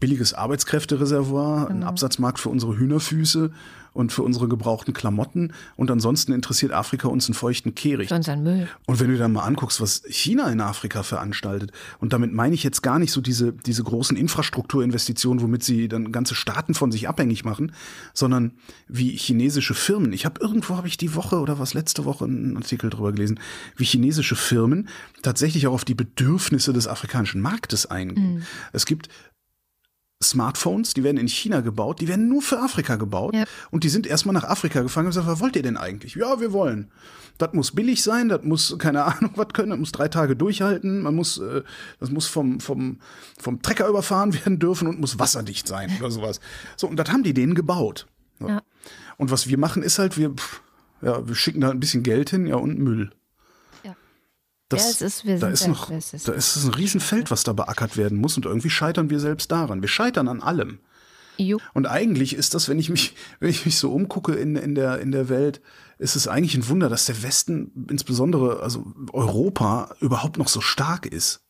[0.00, 3.52] billiges Arbeitskräftereservoir, ein Absatzmarkt für unsere Hühnerfüße
[3.92, 5.52] und für unsere gebrauchten Klamotten.
[5.76, 8.08] Und ansonsten interessiert Afrika uns einen feuchten Kehricht.
[8.08, 8.68] Für unseren Müll.
[8.86, 12.62] Und wenn du dann mal anguckst, was China in Afrika veranstaltet, und damit meine ich
[12.62, 17.08] jetzt gar nicht so diese, diese großen Infrastrukturinvestitionen, womit sie dann ganze Staaten von sich
[17.08, 17.72] abhängig machen,
[18.14, 18.52] sondern
[18.88, 20.12] wie chinesische Firmen.
[20.12, 23.40] Ich habe irgendwo habe ich die Woche oder was letzte Woche einen Artikel drüber gelesen,
[23.76, 24.88] wie chinesische Firmen
[25.22, 28.44] tatsächlich auch auf die Bedürfnisse des afrikanischen Marktes eingehen.
[28.72, 29.08] Es gibt
[30.22, 33.44] Smartphones, die werden in China gebaut, die werden nur für Afrika gebaut Ja.
[33.70, 36.14] und die sind erstmal nach Afrika gefahren und gesagt, was wollt ihr denn eigentlich?
[36.14, 36.90] Ja, wir wollen.
[37.38, 41.02] Das muss billig sein, das muss, keine Ahnung, was können, das muss drei Tage durchhalten,
[41.02, 41.62] man muss, äh,
[42.00, 42.98] das muss vom, vom,
[43.40, 46.40] vom Trecker überfahren werden dürfen und muss wasserdicht sein oder sowas.
[46.76, 48.06] So, und das haben die denen gebaut.
[48.38, 48.48] So.
[48.48, 48.62] Ja.
[49.16, 50.62] Und was wir machen, ist halt, wir, pff,
[51.02, 53.10] ja, wir schicken da ein bisschen Geld hin, ja, und Müll.
[54.72, 57.30] Das, Ja, es ist- wir da ist noch, es ist- da ist es ein Riesenfeld,
[57.30, 59.80] was da beackert werden muss und irgendwie scheitern wir selbst daran.
[59.82, 60.78] Wir scheitern an allem.
[61.38, 61.58] Jo.
[61.72, 64.98] Und eigentlich ist das, wenn ich mich, wenn ich mich so umgucke in, in, der,
[65.00, 65.60] in der Welt,
[65.98, 71.06] ist es eigentlich ein Wunder, dass der Westen, insbesondere also Europa, überhaupt noch so stark
[71.06, 71.40] ist.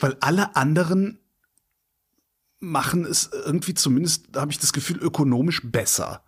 [0.00, 1.18] Weil alle anderen
[2.60, 6.22] machen es irgendwie zumindest, da habe ich das Gefühl, ökonomisch besser.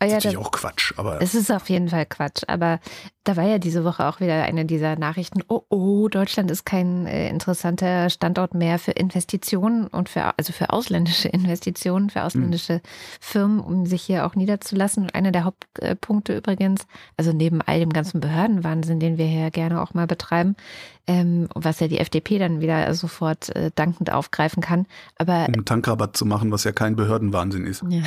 [0.00, 2.80] Ah ja, Natürlich da- auch Quatsch, aber Es ist auf jeden Fall Quatsch, aber
[3.22, 7.06] da war ja diese Woche auch wieder eine dieser Nachrichten, oh oh, Deutschland ist kein
[7.06, 12.82] äh, interessanter Standort mehr für Investitionen und für also für ausländische Investitionen, für ausländische
[13.20, 15.04] Firmen, um sich hier auch niederzulassen.
[15.04, 16.86] Und einer der Hauptpunkte übrigens,
[17.16, 20.56] also neben all dem ganzen Behördenwahnsinn, den wir hier gerne auch mal betreiben,
[21.06, 24.86] ähm, was ja die FDP dann wieder sofort äh, dankend aufgreifen kann,
[25.16, 27.84] aber um einen Tankrabatt zu machen, was ja kein Behördenwahnsinn ist.
[27.88, 28.02] ja.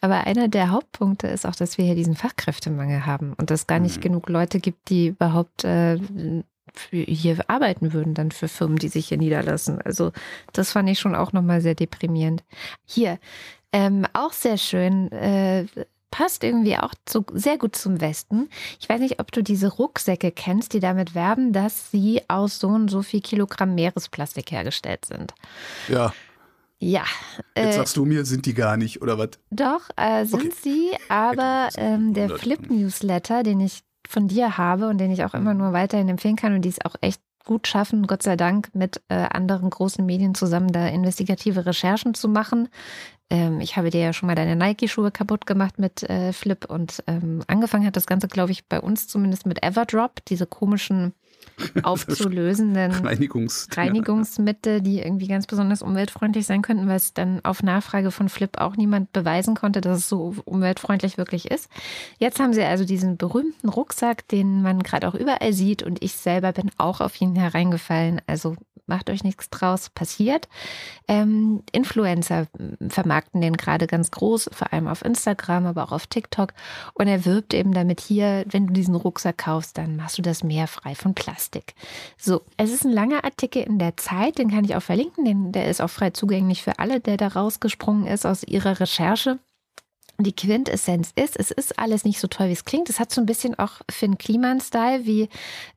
[0.00, 3.78] Aber einer der Hauptpunkte ist auch, dass wir hier diesen Fachkräftemangel haben und dass gar
[3.78, 4.00] nicht Mhm.
[4.02, 5.98] genug Leute gibt, die überhaupt äh,
[6.90, 9.80] hier arbeiten würden, dann für Firmen, die sich hier niederlassen.
[9.82, 10.12] Also
[10.52, 12.44] das fand ich schon auch nochmal sehr deprimierend.
[12.86, 13.18] Hier,
[13.72, 15.66] ähm, auch sehr schön, äh,
[16.12, 18.48] passt irgendwie auch zu, sehr gut zum Westen.
[18.80, 22.66] Ich weiß nicht, ob du diese Rucksäcke kennst, die damit werben, dass sie aus so
[22.68, 25.34] und so viel Kilogramm Meeresplastik hergestellt sind.
[25.88, 26.12] Ja,
[26.82, 27.04] Ja,
[27.56, 29.30] jetzt äh, sagst du mir, sind die gar nicht, oder was?
[29.50, 30.52] doch, äh, sind Okay.
[30.62, 32.30] sie, aber jetzt ähm, der.
[32.30, 35.40] Flip-Newsletter, den ich von dir habe und den ich auch Mhm.
[35.40, 38.70] immer nur weiterhin empfehlen kann und die es auch echt gut schaffen, Gott sei Dank,
[38.74, 42.68] mit äh, anderen großen Medien zusammen da investigative Recherchen zu machen.
[43.28, 47.02] Ähm, ich habe dir ja schon mal deine Nike-Schuhe kaputt gemacht mit äh, Flip und
[47.06, 51.12] ähm, angefangen hat das Ganze, glaube ich, bei uns zumindest mit Everdrop, diese komischen
[51.82, 58.10] aufzulösenden Reinigungs Reinigungsmittel, die irgendwie ganz besonders umweltfreundlich sein könnten, weil es dann auf Nachfrage
[58.10, 61.68] von Flip auch niemand beweisen konnte, dass es so umweltfreundlich wirklich ist.
[62.18, 66.12] Jetzt haben sie also diesen berühmten Rucksack, den man gerade auch überall sieht und ich
[66.12, 68.20] selber bin auch auf ihn hereingefallen.
[68.26, 68.56] Also
[68.90, 70.48] macht euch nichts draus, passiert.
[71.08, 72.48] Ähm, Influencer
[72.88, 76.52] vermarkten den gerade ganz groß, vor allem auf Instagram, aber auch auf TikTok.
[76.92, 80.44] Und er wirbt eben damit hier, wenn du diesen Rucksack kaufst, dann machst du das
[80.44, 81.29] Meer frei von Plastik.
[82.16, 85.52] So, es ist ein langer Artikel in der Zeit, den kann ich auch verlinken, den,
[85.52, 89.38] der ist auch frei zugänglich für alle, der da rausgesprungen ist aus ihrer Recherche.
[90.22, 92.90] Die Quintessenz ist, es ist alles nicht so toll, wie es klingt.
[92.90, 95.28] Es hat so ein bisschen auch Finn Kliman-Style, wie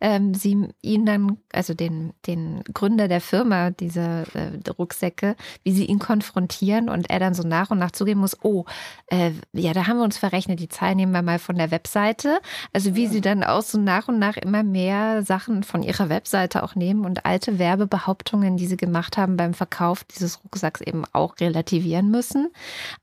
[0.02, 5.86] ähm, sie ihn dann, also den, den Gründer der Firma dieser äh, Rucksäcke, wie sie
[5.86, 8.66] ihn konfrontieren und er dann so nach und nach zugeben muss, oh,
[9.08, 12.40] äh, ja, da haben wir uns verrechnet, die Zahl nehmen wir mal von der Webseite.
[12.74, 16.64] Also wie sie dann auch so nach und nach immer mehr Sachen von ihrer Webseite
[16.64, 21.36] auch nehmen und alte Werbebehauptungen, die sie gemacht haben beim Verkauf dieses Rucksacks eben auch
[21.40, 22.50] relativieren müssen.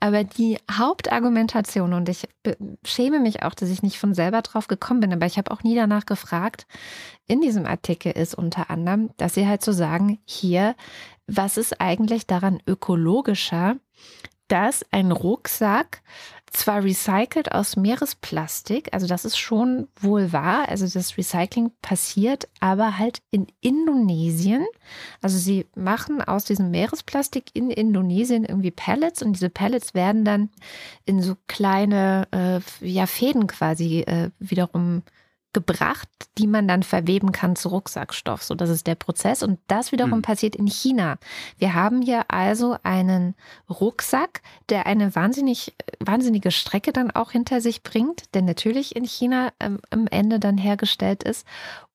[0.01, 0.59] Aber die
[1.31, 2.29] Hauptargumentation, und ich
[2.85, 5.63] schäme mich auch, dass ich nicht von selber drauf gekommen bin, aber ich habe auch
[5.63, 6.67] nie danach gefragt,
[7.27, 10.75] in diesem Artikel ist unter anderem, dass sie halt so sagen, hier,
[11.27, 13.77] was ist eigentlich daran ökologischer,
[14.49, 16.03] dass ein Rucksack
[16.51, 22.99] zwar recycelt aus Meeresplastik, also das ist schon wohl wahr, also das Recycling passiert, aber
[22.99, 24.67] halt in Indonesien.
[25.23, 30.51] Also sie machen aus diesem Meeresplastik in Indonesien irgendwie Pellets und diese Pellets werden dann
[31.05, 35.03] in so kleine äh, ja, Fäden quasi äh, wiederum
[35.53, 38.43] gebracht, die man dann verweben kann zu Rucksackstoff.
[38.43, 39.43] So, das ist der Prozess.
[39.43, 40.23] Und das wiederum mhm.
[40.23, 41.17] passiert in China.
[41.59, 43.35] Wir haben hier also einen
[43.69, 49.53] Rucksack, der eine wahnsinnig, wahnsinnige Strecke dann auch hinter sich bringt, der natürlich in China
[49.59, 51.47] ähm, am Ende dann hergestellt ist.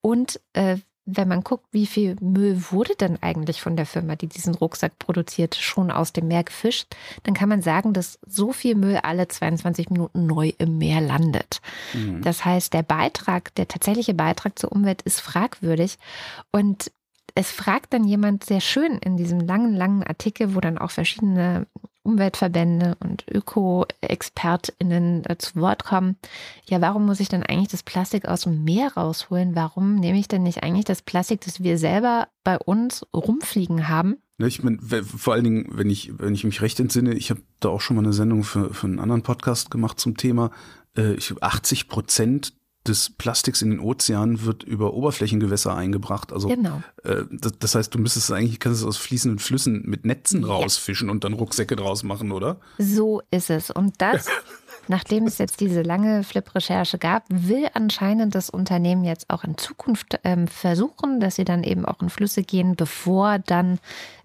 [0.02, 0.76] Und äh,
[1.06, 4.98] wenn man guckt, wie viel Müll wurde denn eigentlich von der Firma, die diesen Rucksack
[4.98, 9.28] produziert, schon aus dem Meer gefischt, dann kann man sagen, dass so viel Müll alle
[9.28, 11.60] 22 Minuten neu im Meer landet.
[11.94, 12.22] Mhm.
[12.22, 15.98] Das heißt, der Beitrag, der tatsächliche Beitrag zur Umwelt ist fragwürdig.
[16.50, 16.90] Und
[17.36, 21.66] es fragt dann jemand sehr schön in diesem langen, langen Artikel, wo dann auch verschiedene
[22.06, 26.16] Umweltverbände und Öko-ExpertInnen zu Wort kommen.
[26.66, 29.54] Ja, warum muss ich denn eigentlich das Plastik aus dem Meer rausholen?
[29.54, 34.16] Warum nehme ich denn nicht eigentlich das Plastik, das wir selber bei uns rumfliegen haben?
[34.38, 37.40] Ne, ich meine, vor allen Dingen, wenn ich, wenn ich mich recht entsinne, ich habe
[37.60, 40.50] da auch schon mal eine Sendung für, für einen anderen Podcast gemacht zum Thema.
[40.96, 42.52] Äh, ich 80 Prozent
[42.88, 46.32] des Plastiks in den Ozeanen wird über Oberflächengewässer eingebracht.
[46.32, 46.82] Also genau.
[47.04, 51.08] äh, das, das, heißt, du müsstest eigentlich kannst es aus fließenden Flüssen mit Netzen rausfischen
[51.08, 51.12] ja.
[51.12, 52.58] und dann Rucksäcke draus machen, oder?
[52.78, 53.70] So ist es.
[53.70, 54.26] Und das
[54.88, 60.18] Nachdem es jetzt diese lange Flip-Recherche gab, will anscheinend das Unternehmen jetzt auch in Zukunft
[60.24, 63.78] ähm, versuchen, dass sie dann eben auch in Flüsse gehen, bevor dann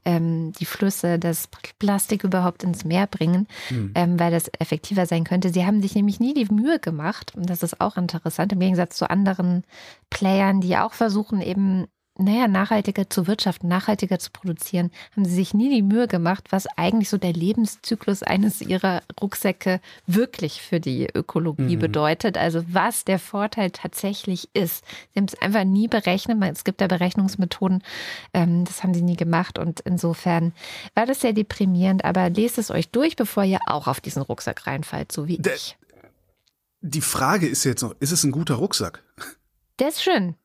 [0.05, 1.49] ähm, die Flüsse das
[1.79, 3.91] Plastik überhaupt ins Meer bringen, mhm.
[3.95, 5.49] ähm, weil das effektiver sein könnte.
[5.49, 8.97] Sie haben sich nämlich nie die Mühe gemacht, und das ist auch interessant, im Gegensatz
[8.97, 9.63] zu anderen
[10.09, 11.87] Playern, die auch versuchen, eben
[12.17, 16.67] naja, nachhaltiger zu wirtschaften, nachhaltiger zu produzieren, haben sie sich nie die Mühe gemacht, was
[16.77, 21.79] eigentlich so der Lebenszyklus eines ihrer Rucksäcke wirklich für die Ökologie mhm.
[21.79, 22.37] bedeutet.
[22.37, 24.83] Also was der Vorteil tatsächlich ist.
[25.13, 26.37] Sie haben es einfach nie berechnet.
[26.51, 27.83] Es gibt da Berechnungsmethoden,
[28.33, 29.57] ähm, das haben sie nie gemacht.
[29.57, 30.53] Und insofern
[30.93, 32.03] war das sehr deprimierend.
[32.03, 35.77] Aber lest es euch durch, bevor ihr auch auf diesen Rucksack reinfallt, so wie ich.
[36.81, 39.03] Die Frage ist jetzt noch, ist es ein guter Rucksack?
[39.79, 40.35] Der ist schön.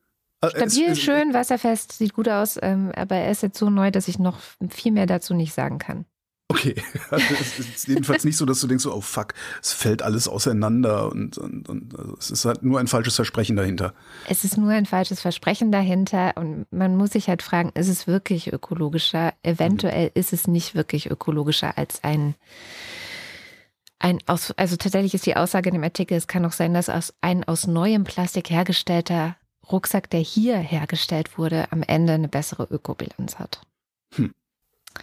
[0.41, 3.91] Äh, Stabil, es, schön, wasserfest, sieht gut aus, ähm, aber er ist jetzt so neu,
[3.91, 6.05] dass ich noch viel mehr dazu nicht sagen kann.
[6.49, 6.75] Okay,
[7.09, 11.11] also es ist jedenfalls nicht so, dass du denkst, oh fuck, es fällt alles auseinander
[11.11, 13.93] und, und, und also es ist halt nur ein falsches Versprechen dahinter.
[14.29, 18.07] Es ist nur ein falsches Versprechen dahinter und man muss sich halt fragen, ist es
[18.07, 19.33] wirklich ökologischer?
[19.43, 20.11] Eventuell mhm.
[20.13, 22.35] ist es nicht wirklich ökologischer als ein
[23.99, 26.87] ein aus, also tatsächlich ist die Aussage in dem Artikel, es kann auch sein, dass
[26.87, 29.35] aus, ein aus neuem Plastik hergestellter
[29.71, 33.61] Rucksack, der hier hergestellt wurde, am Ende eine bessere Ökobilanz hat.
[34.15, 34.33] Hm.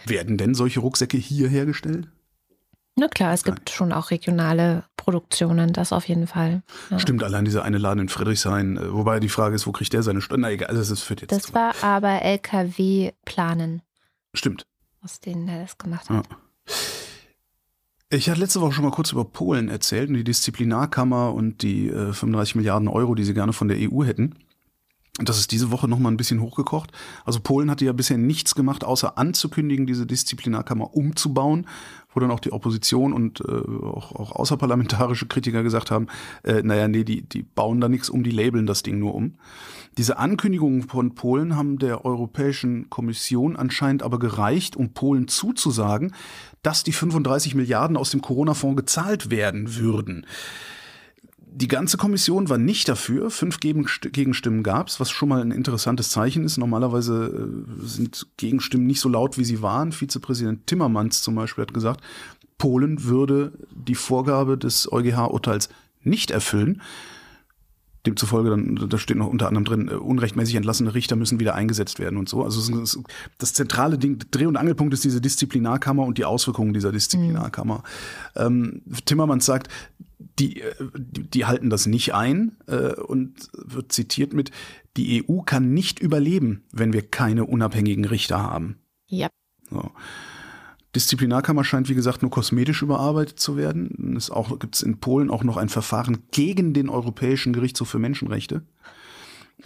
[0.06, 2.08] Werden denn solche Rucksäcke hier hergestellt?
[2.96, 6.62] Na klar, es gibt schon auch regionale Produktionen, das auf jeden Fall.
[6.90, 6.98] Ja.
[7.00, 10.04] Stimmt, allein dieser eine Laden in Friedrichshain, äh, wobei die Frage ist, wo kriegt der
[10.04, 10.42] seine Stunde?
[10.42, 11.32] Na egal, das ist für jetzt.
[11.32, 13.82] Das war aber LKW-Planen.
[14.32, 14.66] Stimmt.
[15.02, 16.26] Aus denen er das gemacht hat.
[16.26, 16.36] Ja.
[18.10, 21.88] Ich hatte letzte Woche schon mal kurz über Polen erzählt und die Disziplinarkammer und die
[21.88, 24.36] äh, 35 Milliarden Euro, die sie gerne von der EU hätten.
[25.18, 26.90] Das ist diese Woche nochmal ein bisschen hochgekocht.
[27.24, 31.68] Also Polen hatte ja bisher nichts gemacht, außer anzukündigen, diese Disziplinarkammer umzubauen,
[32.12, 36.08] wo dann auch die Opposition und äh, auch, auch außerparlamentarische Kritiker gesagt haben,
[36.42, 39.34] äh, naja, nee, die, die bauen da nichts um, die labeln das Ding nur um.
[39.98, 46.12] Diese Ankündigungen von Polen haben der Europäischen Kommission anscheinend aber gereicht, um Polen zuzusagen,
[46.62, 50.26] dass die 35 Milliarden aus dem Corona-Fonds gezahlt werden würden.
[51.56, 53.30] Die ganze Kommission war nicht dafür.
[53.30, 56.56] Fünf Gegenstimmen gab es, was schon mal ein interessantes Zeichen ist.
[56.56, 59.92] Normalerweise äh, sind Gegenstimmen nicht so laut, wie sie waren.
[59.92, 62.00] Vizepräsident Timmermans zum Beispiel hat gesagt,
[62.58, 65.68] Polen würde die Vorgabe des EuGH-Urteils
[66.02, 66.82] nicht erfüllen.
[68.06, 71.98] Demzufolge, dann, da steht noch unter anderem drin, äh, unrechtmäßig entlassene Richter müssen wieder eingesetzt
[71.98, 72.42] werden und so.
[72.42, 73.02] Also
[73.38, 77.82] das zentrale Ding, Dreh- und Angelpunkt ist diese Disziplinarkammer und die Auswirkungen dieser Disziplinarkammer.
[78.36, 78.40] Mhm.
[78.40, 79.68] Ähm, Timmermans sagt,
[80.38, 84.50] die, äh, die, die halten das nicht ein äh, und wird zitiert mit,
[84.96, 88.76] die EU kann nicht überleben, wenn wir keine unabhängigen Richter haben.
[89.08, 89.28] Ja.
[89.70, 89.90] So.
[90.94, 94.16] Disziplinarkammer scheint, wie gesagt, nur kosmetisch überarbeitet zu werden.
[94.16, 94.30] Es
[94.60, 98.62] gibt in Polen auch noch ein Verfahren gegen den Europäischen Gerichtshof für Menschenrechte.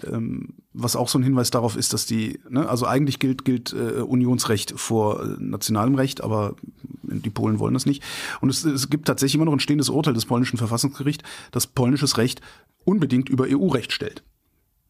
[0.05, 3.73] Ähm, was auch so ein Hinweis darauf ist, dass die, ne, also eigentlich gilt, gilt
[3.73, 6.55] äh, Unionsrecht vor äh, nationalem Recht, aber
[7.03, 8.03] die Polen wollen das nicht.
[8.41, 12.17] Und es, es gibt tatsächlich immer noch ein stehendes Urteil des polnischen Verfassungsgerichts, das polnisches
[12.19, 12.43] Recht
[12.85, 14.23] unbedingt über EU-Recht stellt.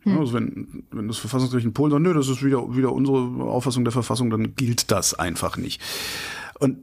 [0.02, 0.18] Hm.
[0.18, 3.84] Also wenn, wenn das Verfassungsgericht in Polen sagt, nö, das ist wieder, wieder unsere Auffassung
[3.84, 5.80] der Verfassung, dann gilt das einfach nicht.
[6.58, 6.78] Und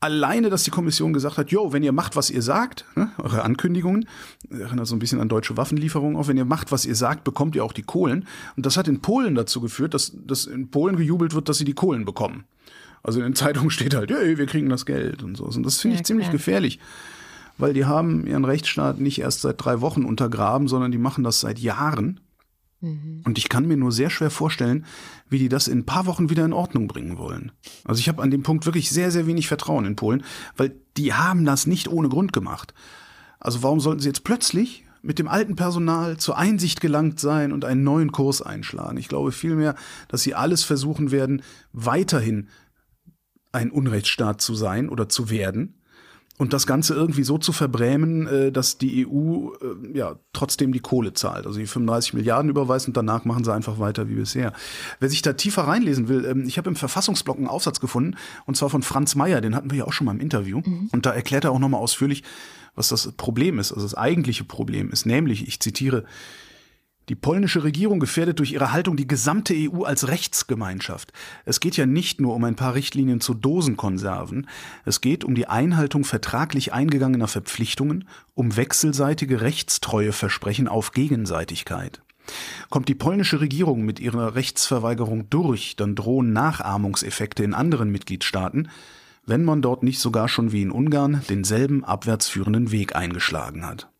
[0.00, 3.42] alleine, dass die Kommission gesagt hat, jo, wenn ihr macht, was ihr sagt, ne, eure
[3.42, 4.06] Ankündigungen,
[4.50, 7.56] erinnert so ein bisschen an deutsche Waffenlieferungen auch, wenn ihr macht, was ihr sagt, bekommt
[7.56, 8.26] ihr auch die Kohlen.
[8.56, 11.64] Und das hat in Polen dazu geführt, dass, dass in Polen gejubelt wird, dass sie
[11.64, 12.44] die Kohlen bekommen.
[13.02, 15.44] Also in den Zeitungen steht halt, hey, wir kriegen das Geld und so.
[15.44, 16.32] Und das finde Ja, ich ziemlich klar.
[16.36, 16.78] gefährlich,
[17.58, 21.40] weil die haben ihren Rechtsstaat nicht erst seit drei Wochen untergraben, sondern die machen das
[21.40, 22.20] seit Jahren.
[23.24, 24.84] Und ich kann mir nur sehr schwer vorstellen,
[25.28, 27.52] wie die das in ein paar Wochen wieder in Ordnung bringen wollen.
[27.84, 30.22] Also ich habe an dem Punkt wirklich sehr, sehr wenig Vertrauen in Polen,
[30.56, 32.74] weil die haben das nicht ohne Grund gemacht.
[33.40, 37.64] Also warum sollten sie jetzt plötzlich mit dem alten Personal zur Einsicht gelangt sein und
[37.64, 38.98] einen neuen Kurs einschlagen?
[38.98, 39.76] Ich glaube vielmehr,
[40.08, 41.42] dass sie alles versuchen werden,
[41.72, 42.48] weiterhin
[43.52, 45.80] ein Unrechtsstaat zu sein oder zu werden
[46.36, 50.80] und das Ganze irgendwie so zu verbrämen, äh, dass die EU äh, ja trotzdem die
[50.80, 51.46] Kohle zahlt.
[51.46, 54.52] Also die 35 Milliarden überweist und danach machen sie einfach weiter wie bisher.
[54.98, 58.16] Wer sich da tiefer reinlesen will, ähm, ich habe im Verfassungsblock einen Aufsatz gefunden
[58.46, 60.60] und zwar von Franz Mayer, den hatten wir ja auch schon mal im Interview
[60.92, 62.24] und da erklärt er auch nochmal ausführlich,
[62.74, 66.04] was das Problem ist, also das eigentliche Problem ist, nämlich, ich zitiere,
[67.08, 71.12] die polnische Regierung gefährdet durch ihre Haltung die gesamte EU als Rechtsgemeinschaft.
[71.44, 74.48] Es geht ja nicht nur um ein paar Richtlinien zu Dosenkonserven,
[74.84, 82.02] es geht um die Einhaltung vertraglich eingegangener Verpflichtungen, um wechselseitige Rechtstreueversprechen auf Gegenseitigkeit.
[82.70, 88.70] Kommt die polnische Regierung mit ihrer Rechtsverweigerung durch, dann drohen Nachahmungseffekte in anderen Mitgliedstaaten,
[89.26, 93.90] wenn man dort nicht sogar schon wie in Ungarn denselben abwärts führenden Weg eingeschlagen hat.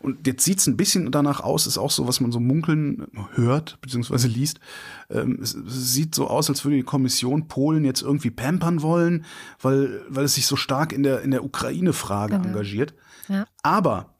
[0.00, 3.78] Und jetzt sieht's ein bisschen danach aus, ist auch so, was man so munkeln hört,
[3.80, 4.60] beziehungsweise liest.
[5.10, 9.24] Ähm, es, es sieht so aus, als würde die Kommission Polen jetzt irgendwie pampern wollen,
[9.60, 12.48] weil, weil es sich so stark in der, in der Ukraine-Frage Genau.
[12.48, 12.94] engagiert.
[13.28, 13.46] Ja.
[13.62, 14.14] Aber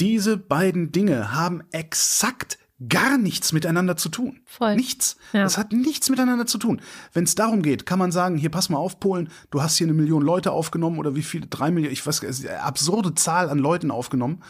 [0.00, 2.58] diese beiden Dinge haben exakt
[2.90, 4.40] gar nichts miteinander zu tun.
[4.44, 4.76] Voll.
[4.76, 5.16] Nichts.
[5.32, 5.42] Ja.
[5.42, 6.82] Das hat nichts miteinander zu tun.
[7.14, 9.86] Wenn es darum geht, kann man sagen, hier pass mal auf, Polen, du hast hier
[9.86, 13.58] eine Million Leute aufgenommen oder wie viele, drei Millionen, ich weiß, es absurde Zahl an
[13.58, 14.42] Leuten aufgenommen.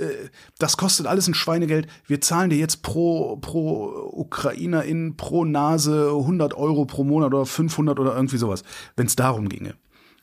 [0.00, 0.28] Äh,
[0.58, 1.86] Das kostet alles ein Schweinegeld.
[2.06, 7.98] Wir zahlen dir jetzt pro, pro Ukrainerin pro Nase 100 Euro pro Monat oder 500
[7.98, 8.62] oder irgendwie sowas,
[8.96, 9.74] wenn es darum ginge.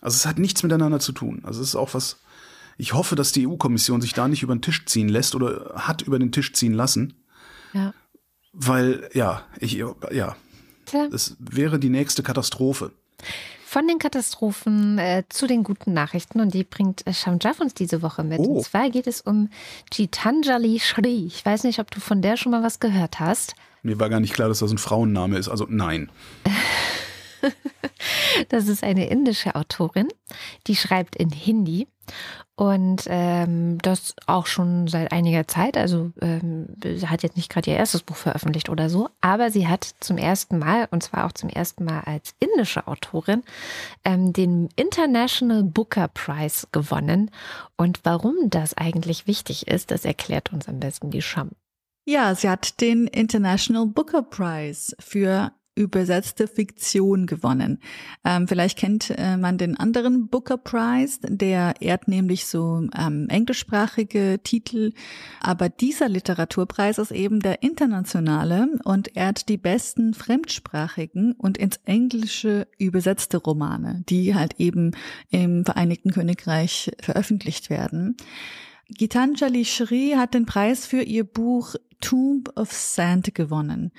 [0.01, 1.41] Also es hat nichts miteinander zu tun.
[1.43, 2.17] Also es ist auch was,
[2.77, 6.01] ich hoffe, dass die EU-Kommission sich da nicht über den Tisch ziehen lässt oder hat
[6.03, 7.13] über den Tisch ziehen lassen.
[7.73, 7.93] Ja.
[8.53, 10.35] Weil, ja, ich, ja,
[10.85, 11.05] Tja.
[11.11, 12.91] es wäre die nächste Katastrophe.
[13.77, 18.01] Von den Katastrophen äh, zu den guten Nachrichten und die bringt äh, Shamjaf uns diese
[18.01, 18.39] Woche mit.
[18.39, 18.55] Oh.
[18.55, 19.49] Und zwar geht es um
[19.91, 21.27] Gitanjali Shri.
[21.27, 23.53] Ich weiß nicht, ob du von der schon mal was gehört hast.
[23.83, 25.47] Mir war gar nicht klar, dass das ein Frauenname ist.
[25.47, 26.09] Also nein.
[28.49, 30.07] Das ist eine indische Autorin,
[30.67, 31.87] die schreibt in Hindi
[32.55, 35.77] und ähm, das auch schon seit einiger Zeit.
[35.77, 39.67] Also ähm, sie hat jetzt nicht gerade ihr erstes Buch veröffentlicht oder so, aber sie
[39.67, 43.43] hat zum ersten Mal, und zwar auch zum ersten Mal als indische Autorin,
[44.03, 47.29] ähm, den International Booker Prize gewonnen.
[47.77, 51.51] Und warum das eigentlich wichtig ist, das erklärt uns am besten die Scham.
[52.09, 57.79] Ja, sie hat den International Booker Prize für übersetzte Fiktion gewonnen.
[58.25, 64.39] Ähm, vielleicht kennt äh, man den anderen Booker Prize, der ehrt nämlich so ähm, englischsprachige
[64.43, 64.93] Titel,
[65.39, 72.67] aber dieser Literaturpreis ist eben der internationale und ehrt die besten fremdsprachigen und ins Englische
[72.77, 74.91] übersetzte Romane, die halt eben
[75.29, 78.17] im Vereinigten Königreich veröffentlicht werden.
[78.89, 83.91] Gitanjali Shri hat den Preis für ihr Buch Tomb of Sand gewonnen.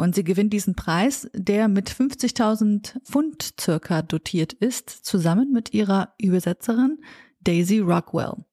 [0.00, 6.14] Und sie gewinnt diesen Preis, der mit 50.000 Pfund circa dotiert ist, zusammen mit ihrer
[6.16, 7.02] Übersetzerin
[7.42, 8.46] Daisy Rockwell.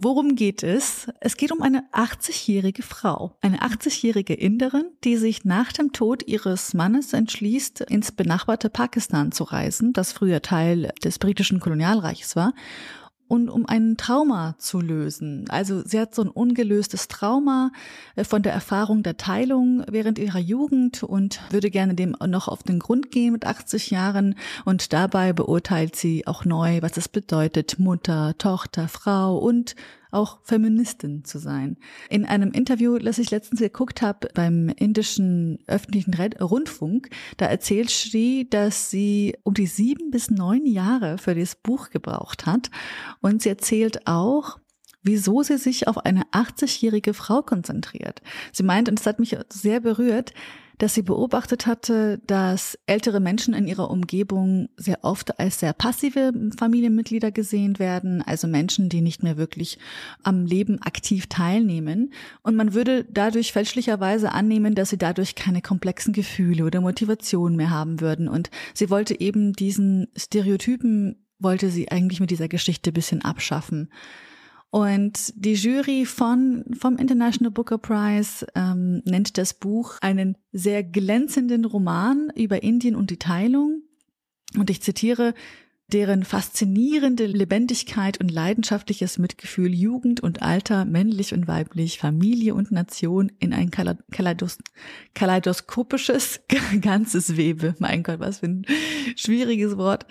[0.00, 1.06] Worum geht es?
[1.20, 6.74] Es geht um eine 80-jährige Frau, eine 80-jährige Inderin, die sich nach dem Tod ihres
[6.74, 12.54] Mannes entschließt, ins benachbarte Pakistan zu reisen, das früher Teil des britischen Kolonialreiches war,
[13.32, 15.46] und um ein Trauma zu lösen.
[15.48, 17.72] Also sie hat so ein ungelöstes Trauma
[18.14, 22.62] äh, von der Erfahrung der Teilung während ihrer Jugend und würde gerne dem noch auf
[22.62, 24.34] den Grund gehen mit 80 Jahren
[24.66, 29.76] und dabei beurteilt sie auch neu, was es bedeutet, Mutter, Tochter, Frau und
[30.12, 31.76] auch Feministin zu sein.
[32.08, 37.08] In einem Interview, das ich letztens geguckt habe beim indischen öffentlichen Rundfunk,
[37.38, 42.46] da erzählt Shri, dass sie um die sieben bis neun Jahre für das Buch gebraucht
[42.46, 42.70] hat.
[43.20, 44.58] Und sie erzählt auch,
[45.02, 48.22] wieso sie sich auf eine 80-jährige Frau konzentriert.
[48.52, 50.32] Sie meint, und das hat mich sehr berührt,
[50.82, 56.32] dass sie beobachtet hatte, dass ältere Menschen in ihrer Umgebung sehr oft als sehr passive
[56.58, 59.78] Familienmitglieder gesehen werden, also Menschen, die nicht mehr wirklich
[60.24, 62.12] am Leben aktiv teilnehmen.
[62.42, 67.70] Und man würde dadurch fälschlicherweise annehmen, dass sie dadurch keine komplexen Gefühle oder Motivationen mehr
[67.70, 68.26] haben würden.
[68.26, 73.88] Und sie wollte eben diesen Stereotypen, wollte sie eigentlich mit dieser Geschichte bisschen abschaffen.
[74.72, 81.66] Und die Jury von, vom International Booker Prize ähm, nennt das Buch einen sehr glänzenden
[81.66, 83.82] Roman über Indien und die Teilung.
[84.56, 85.34] Und ich zitiere,
[85.88, 93.30] deren faszinierende Lebendigkeit und leidenschaftliches Mitgefühl Jugend und Alter, männlich und weiblich, Familie und Nation
[93.40, 94.56] in ein Kaleidos
[95.12, 96.40] kaleidoskopisches
[96.80, 97.74] Ganzes Webe.
[97.78, 98.66] Mein Gott, was für ein
[99.16, 100.06] schwieriges Wort.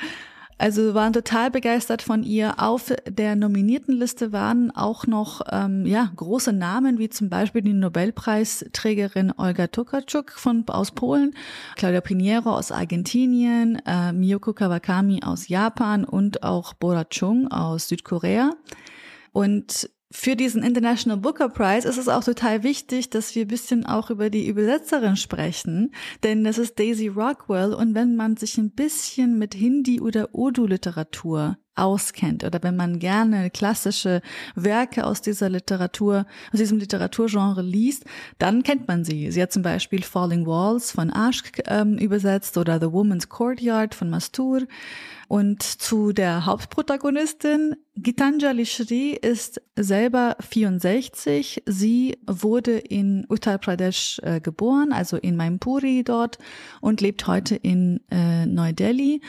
[0.62, 2.54] Also waren total begeistert von ihr.
[2.60, 7.74] Auf der nominierten Liste waren auch noch ähm, ja große Namen wie zum Beispiel die
[7.74, 11.34] Nobelpreisträgerin Olga Tokarczuk von aus Polen,
[11.78, 18.52] Claudia Pinheiro aus Argentinien, äh, Miyoko Kawakami aus Japan und auch Bora Chung aus Südkorea.
[19.32, 23.86] Und für diesen International Booker Prize ist es auch total wichtig, dass wir ein bisschen
[23.86, 25.94] auch über die Übersetzerin sprechen,
[26.24, 27.74] denn das ist Daisy Rockwell.
[27.74, 33.50] Und wenn man sich ein bisschen mit Hindi oder Urdu-Literatur auskennt oder wenn man gerne
[33.50, 34.22] klassische
[34.56, 38.06] Werke aus dieser Literatur, aus diesem Literaturgenre liest,
[38.40, 39.32] dann kennt man sie.
[39.32, 44.10] Sie hat zum Beispiel Falling Walls von Ashk ähm, übersetzt oder The Woman's Courtyard von
[44.10, 44.68] Mastur.
[45.32, 51.64] Und zu der Hauptprotagonistin, Gitanjali Shri ist selber 64.
[51.66, 56.38] Sie wurde in Uttar Pradesh äh, geboren, also in Mainpuri dort
[56.82, 59.22] und lebt heute in äh, Neu-Delhi.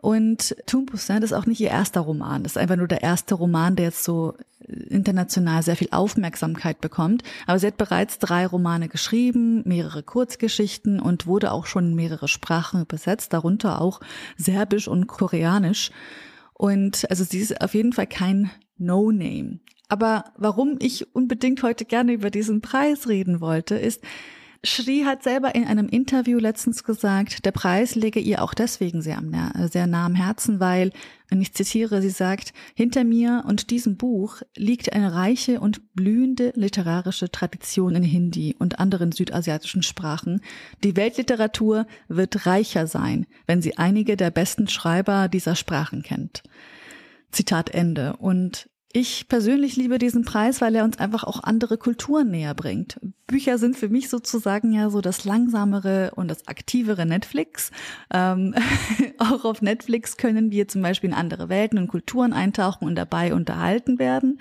[0.00, 2.42] Und Tumpusan ist auch nicht ihr erster Roman.
[2.42, 4.34] Das ist einfach nur der erste Roman, der jetzt so
[4.66, 7.22] international sehr viel Aufmerksamkeit bekommt.
[7.46, 12.28] Aber sie hat bereits drei Romane geschrieben, mehrere Kurzgeschichten und wurde auch schon in mehrere
[12.28, 14.00] Sprachen übersetzt, darunter auch
[14.38, 15.90] Serbisch und Koreanisch.
[16.54, 19.60] Und also sie ist auf jeden Fall kein No-Name.
[19.88, 24.02] Aber warum ich unbedingt heute gerne über diesen Preis reden wollte, ist,
[24.62, 29.16] Shri hat selber in einem Interview letztens gesagt, der Preis lege ihr auch deswegen sehr,
[29.16, 29.32] am,
[29.70, 30.92] sehr nah am Herzen, weil,
[31.30, 36.52] und ich zitiere, sie sagt, hinter mir und diesem Buch liegt eine reiche und blühende
[36.56, 40.42] literarische Tradition in Hindi und anderen südasiatischen Sprachen.
[40.84, 46.42] Die Weltliteratur wird reicher sein, wenn sie einige der besten Schreiber dieser Sprachen kennt.
[47.30, 48.16] Zitat Ende.
[48.16, 52.98] Und ich persönlich liebe diesen Preis, weil er uns einfach auch andere Kulturen näher bringt.
[53.28, 57.70] Bücher sind für mich sozusagen ja so das langsamere und das aktivere Netflix.
[58.12, 58.54] Ähm,
[59.18, 63.32] auch auf Netflix können wir zum Beispiel in andere Welten und Kulturen eintauchen und dabei
[63.32, 64.40] unterhalten werden.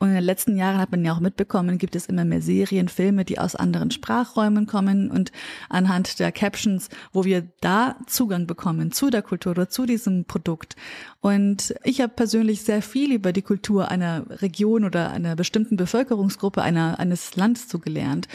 [0.00, 2.88] Und in den letzten Jahren hat man ja auch mitbekommen, gibt es immer mehr Serien,
[2.88, 5.32] Filme, die aus anderen Sprachräumen kommen und
[5.68, 10.76] anhand der Captions, wo wir da Zugang bekommen zu der Kultur oder zu diesem Produkt.
[11.20, 16.62] Und ich habe persönlich sehr viel über die Kultur einer Region oder einer bestimmten Bevölkerungsgruppe
[16.62, 18.28] einer, eines Landes zugelernt.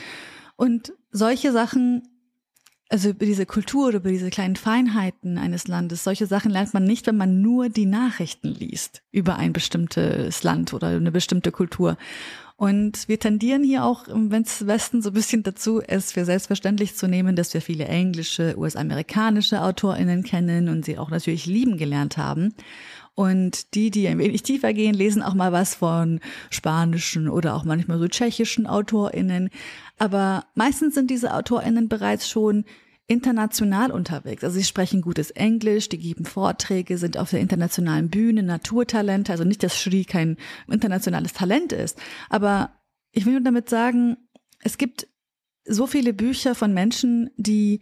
[0.57, 2.03] Und solche Sachen
[2.93, 7.07] also über diese Kultur über diese kleinen Feinheiten eines Landes, solche Sachen lernt man nicht,
[7.07, 11.97] wenn man nur die Nachrichten liest über ein bestimmtes Land oder eine bestimmte Kultur.
[12.55, 17.07] Und wir tendieren hier auch im Westen so ein bisschen dazu, es für selbstverständlich zu
[17.07, 22.53] nehmen, dass wir viele englische, US-amerikanische AutorInnen kennen und sie auch natürlich lieben gelernt haben.
[23.15, 27.63] Und die, die ein wenig tiefer gehen, lesen auch mal was von spanischen oder auch
[27.63, 29.49] manchmal so tschechischen AutorInnen.
[29.99, 32.65] Aber meistens sind diese AutorInnen bereits schon
[33.05, 34.43] international unterwegs.
[34.43, 39.31] Also sie sprechen gutes Englisch, die geben Vorträge, sind auf der internationalen Bühne, Naturtalente.
[39.31, 40.37] Also nicht, dass Shri kein
[40.67, 41.99] internationales Talent ist.
[42.29, 42.71] Aber
[43.11, 44.17] ich will nur damit sagen,
[44.61, 45.07] es gibt
[45.65, 47.81] so viele Bücher von Menschen, die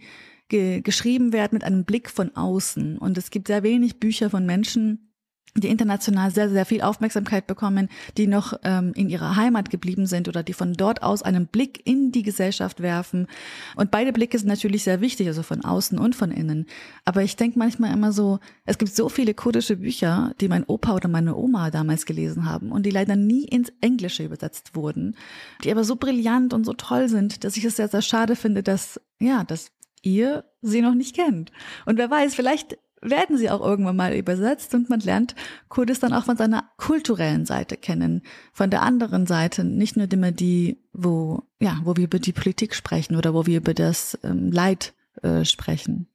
[0.49, 2.97] ge geschrieben werden mit einem Blick von außen.
[2.97, 5.10] Und es gibt sehr wenig Bücher von Menschen,
[5.55, 10.27] die international sehr, sehr viel Aufmerksamkeit bekommen, die noch ähm, in ihrer Heimat geblieben sind
[10.27, 13.27] oder die von dort aus einen Blick in die Gesellschaft werfen.
[13.75, 16.67] Und beide Blicke sind natürlich sehr wichtig, also von außen und von innen.
[17.03, 20.95] Aber ich denke manchmal immer so, es gibt so viele kurdische Bücher, die mein Opa
[20.95, 25.17] oder meine Oma damals gelesen haben und die leider nie ins Englische übersetzt wurden,
[25.63, 28.63] die aber so brillant und so toll sind, dass ich es sehr, sehr schade finde,
[28.63, 29.71] dass, ja, dass
[30.01, 31.51] ihr sie noch nicht kennt.
[31.85, 35.35] Und wer weiß, vielleicht werden sie auch irgendwann mal übersetzt und man lernt
[35.69, 38.21] Kurdistan auch von seiner kulturellen Seite kennen,
[38.53, 42.75] von der anderen Seite, nicht nur immer die, wo, ja, wo wir über die Politik
[42.75, 44.93] sprechen oder wo wir über das ähm, Leid
[45.23, 46.07] äh, sprechen.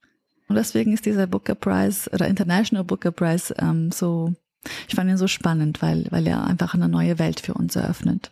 [0.49, 4.32] Und deswegen ist dieser Booker Prize oder International Booker Prize ähm, so,
[4.89, 8.30] ich fand ihn so spannend, weil, weil er einfach eine neue Welt für uns eröffnet.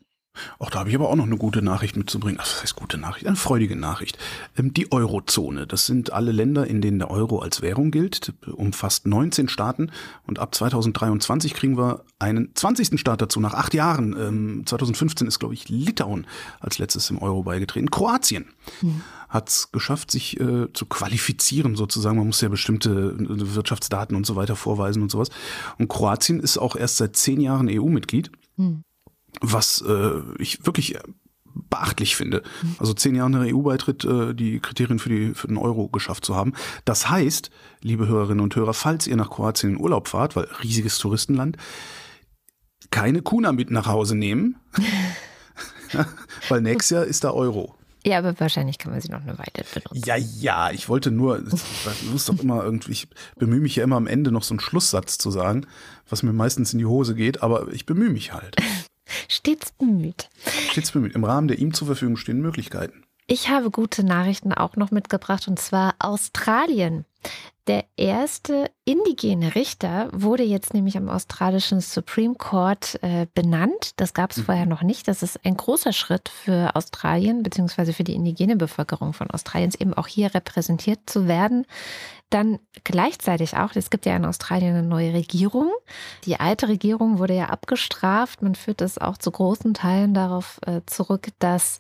[0.59, 2.39] Auch da habe ich aber auch noch eine gute Nachricht mitzubringen.
[2.41, 4.19] Ach, das heißt gute Nachricht, eine freudige Nachricht.
[4.57, 9.07] Ähm, die Eurozone, das sind alle Länder, in denen der Euro als Währung gilt, umfasst
[9.07, 9.91] 19 Staaten
[10.27, 12.99] und ab 2023 kriegen wir einen 20.
[12.99, 14.65] Staat dazu, nach acht Jahren.
[14.67, 16.27] 2015 ähm, ist, glaube ich, Litauen
[16.61, 17.91] als letztes im Euro beigetreten.
[17.91, 18.47] Kroatien
[18.83, 19.03] mhm.
[19.29, 22.17] hat es geschafft, sich äh, zu qualifizieren sozusagen.
[22.17, 25.31] Man muss ja bestimmte äh, Wirtschaftsdaten und so weiter vorweisen und sowas.
[25.79, 28.31] Und Kroatien ist auch erst seit zehn Jahren EU-Mitglied.
[28.57, 28.83] Mhm
[29.41, 30.99] was äh, ich wirklich
[31.55, 32.43] beachtlich finde.
[32.79, 36.35] Also zehn Jahre nach EU-Beitritt äh, die Kriterien für, die, für den Euro geschafft zu
[36.35, 36.53] haben.
[36.85, 40.99] Das heißt, liebe Hörerinnen und Hörer, falls ihr nach Kroatien in Urlaub fahrt, weil riesiges
[40.99, 41.57] Touristenland,
[42.91, 44.57] keine Kuna mit nach Hause nehmen,
[46.49, 47.77] weil nächstes Jahr ist da Euro.
[48.07, 50.03] Ja, aber wahrscheinlich kann man sie noch eine Weile benutzen.
[50.05, 53.09] Ja, ja, ich wollte nur, ich muss doch immer irgendwie, ich
[53.39, 55.67] bemühe mich ja immer am Ende noch so einen Schlusssatz zu sagen,
[56.11, 58.57] was mir meistens in die Hose geht, aber ich bemühe mich halt.
[59.29, 60.29] Stets bemüht.
[60.71, 61.15] Stets bemüht.
[61.15, 63.05] Im Rahmen der ihm zur Verfügung stehenden Möglichkeiten.
[63.27, 67.07] Ich habe gute Nachrichten auch noch mitgebracht und zwar Australien.
[67.67, 73.93] Der erste indigene Richter wurde jetzt nämlich am australischen Supreme Court äh, benannt.
[73.97, 74.43] Das gab es mhm.
[74.43, 75.09] vorher noch nicht.
[75.09, 79.95] Das ist ein großer Schritt für Australien beziehungsweise für die indigene Bevölkerung von Australiens, eben
[79.95, 81.65] auch hier repräsentiert zu werden.
[82.31, 85.71] Dann gleichzeitig auch, es gibt ja in Australien eine neue Regierung.
[86.25, 88.43] Die alte Regierung wurde ja abgestraft.
[88.43, 91.79] Man führt es auch zu großen Teilen darauf äh, zurück, dass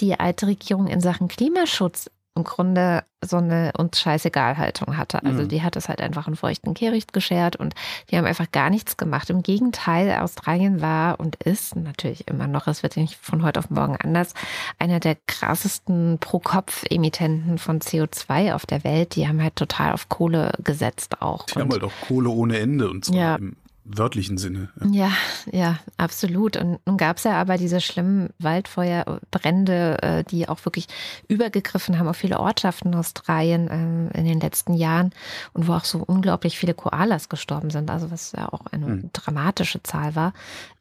[0.00, 5.22] die alte Regierung in Sachen Klimaschutz im Grunde so eine uns scheißegal Haltung hatte.
[5.22, 5.48] Also mhm.
[5.48, 7.74] die hat es halt einfach einen feuchten Kehricht geschert und
[8.10, 9.30] die haben einfach gar nichts gemacht.
[9.30, 13.70] Im Gegenteil, Australien war und ist natürlich immer noch, es wird nicht von heute auf
[13.70, 14.34] morgen anders,
[14.78, 19.14] einer der krassesten Pro-Kopf-Emittenten von CO2 auf der Welt.
[19.14, 21.46] Die haben halt total auf Kohle gesetzt auch.
[21.46, 23.36] Die und haben halt auch Kohle ohne Ende und zwar ja.
[23.36, 24.68] im wörtlichen Sinne.
[24.90, 25.10] Ja,
[25.50, 26.56] ja, absolut.
[26.56, 30.86] Und nun gab es ja aber diese schlimmen Waldfeuerbrände, äh, die auch wirklich
[31.28, 35.10] übergegriffen haben auf viele Ortschaften in Australien äh, in den letzten Jahren
[35.52, 39.10] und wo auch so unglaublich viele Koalas gestorben sind, also was ja auch eine hm.
[39.12, 40.32] dramatische Zahl war.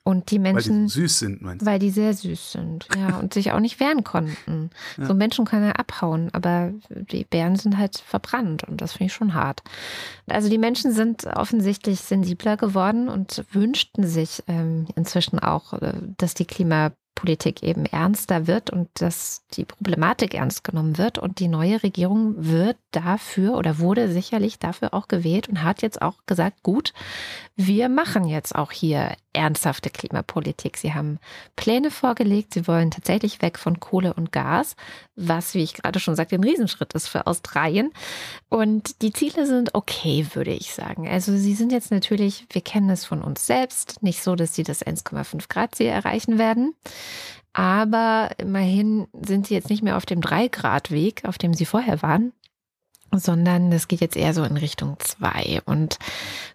[0.03, 0.75] Und die Menschen.
[0.75, 1.65] Weil die süß sind, meinst du?
[1.65, 4.71] Weil die sehr süß sind, ja, und sich auch nicht wehren konnten.
[4.97, 5.05] Ja.
[5.05, 9.13] So Menschen können ja abhauen, aber die Bären sind halt verbrannt und das finde ich
[9.13, 9.61] schon hart.
[10.27, 16.33] Also die Menschen sind offensichtlich sensibler geworden und wünschten sich ähm, inzwischen auch, äh, dass
[16.33, 16.91] die Klima
[17.21, 21.19] Politik eben ernster wird und dass die Problematik ernst genommen wird.
[21.19, 26.01] Und die neue Regierung wird dafür oder wurde sicherlich dafür auch gewählt und hat jetzt
[26.01, 26.93] auch gesagt, gut,
[27.55, 30.77] wir machen jetzt auch hier ernsthafte Klimapolitik.
[30.77, 31.19] Sie haben
[31.55, 34.75] Pläne vorgelegt, sie wollen tatsächlich weg von Kohle und Gas,
[35.15, 37.91] was, wie ich gerade schon sagte, ein Riesenschritt ist für Australien.
[38.49, 41.07] Und die Ziele sind okay, würde ich sagen.
[41.07, 44.63] Also sie sind jetzt natürlich, wir kennen es von uns selbst, nicht so, dass sie
[44.63, 46.73] das 1,5 Grad Ziel erreichen werden.
[47.53, 52.31] Aber immerhin sind sie jetzt nicht mehr auf dem 3-Grad-Weg, auf dem sie vorher waren,
[53.11, 55.61] sondern das geht jetzt eher so in Richtung zwei.
[55.65, 55.97] Und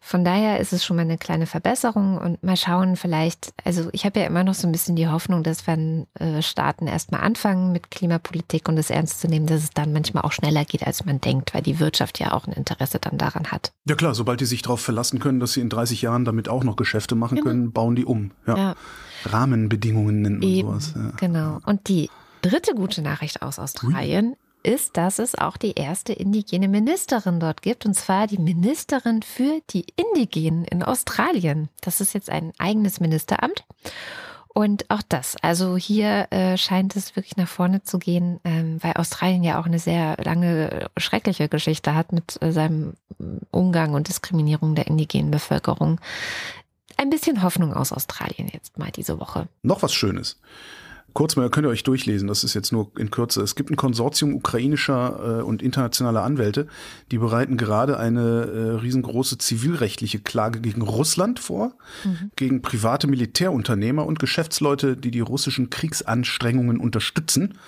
[0.01, 4.05] von daher ist es schon mal eine kleine Verbesserung und mal schauen, vielleicht, also ich
[4.05, 7.73] habe ja immer noch so ein bisschen die Hoffnung, dass wenn äh, Staaten erstmal anfangen
[7.73, 11.05] mit Klimapolitik und es ernst zu nehmen, dass es dann manchmal auch schneller geht, als
[11.05, 13.73] man denkt, weil die Wirtschaft ja auch ein Interesse dann daran hat.
[13.87, 16.65] Ja klar, sobald die sich darauf verlassen können, dass sie in 30 Jahren damit auch
[16.65, 17.49] noch Geschäfte machen genau.
[17.49, 18.31] können, bauen die um.
[18.47, 18.57] Ja.
[18.57, 18.75] ja.
[19.25, 20.95] Rahmenbedingungen nennen und sowas.
[20.95, 21.13] Ja.
[21.19, 21.59] Genau.
[21.65, 22.11] Und die
[22.43, 24.37] dritte gute Nachricht aus Australien
[24.67, 29.61] ist, dass es auch die erste indigene Ministerin dort gibt, und zwar die Ministerin für
[29.71, 31.69] die Indigenen in Australien.
[31.81, 33.65] Das ist jetzt ein eigenes Ministeramt.
[34.49, 38.95] Und auch das, also hier äh, scheint es wirklich nach vorne zu gehen, ähm, weil
[38.95, 42.95] Australien ja auch eine sehr lange, schreckliche Geschichte hat mit äh, seinem
[43.51, 46.01] Umgang und Diskriminierung der indigenen Bevölkerung.
[46.97, 49.47] Ein bisschen Hoffnung aus Australien jetzt mal diese Woche.
[49.63, 50.41] Noch was Schönes
[51.17, 53.41] kurz mal, könnt ihr euch durchlesen, das ist jetzt nur in Kürze.
[53.43, 56.69] Es gibt ein Konsortium ukrainischer äh, und internationaler Anwälte,
[57.11, 61.73] die bereiten gerade eine äh, riesengroße zivilrechtliche Klage gegen Russland vor,
[62.05, 62.31] mhm.
[62.37, 67.59] gegen private Militärunternehmer und Geschäftsleute, die die russischen Kriegsanstrengungen unterstützen,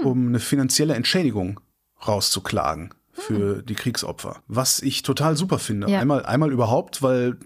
[0.00, 0.06] mhm.
[0.06, 1.58] um eine finanzielle Entschädigung
[2.06, 3.66] rauszuklagen für mhm.
[3.66, 4.36] die Kriegsopfer.
[4.46, 5.90] Was ich total super finde.
[5.90, 5.98] Ja.
[5.98, 7.38] Einmal, einmal überhaupt, weil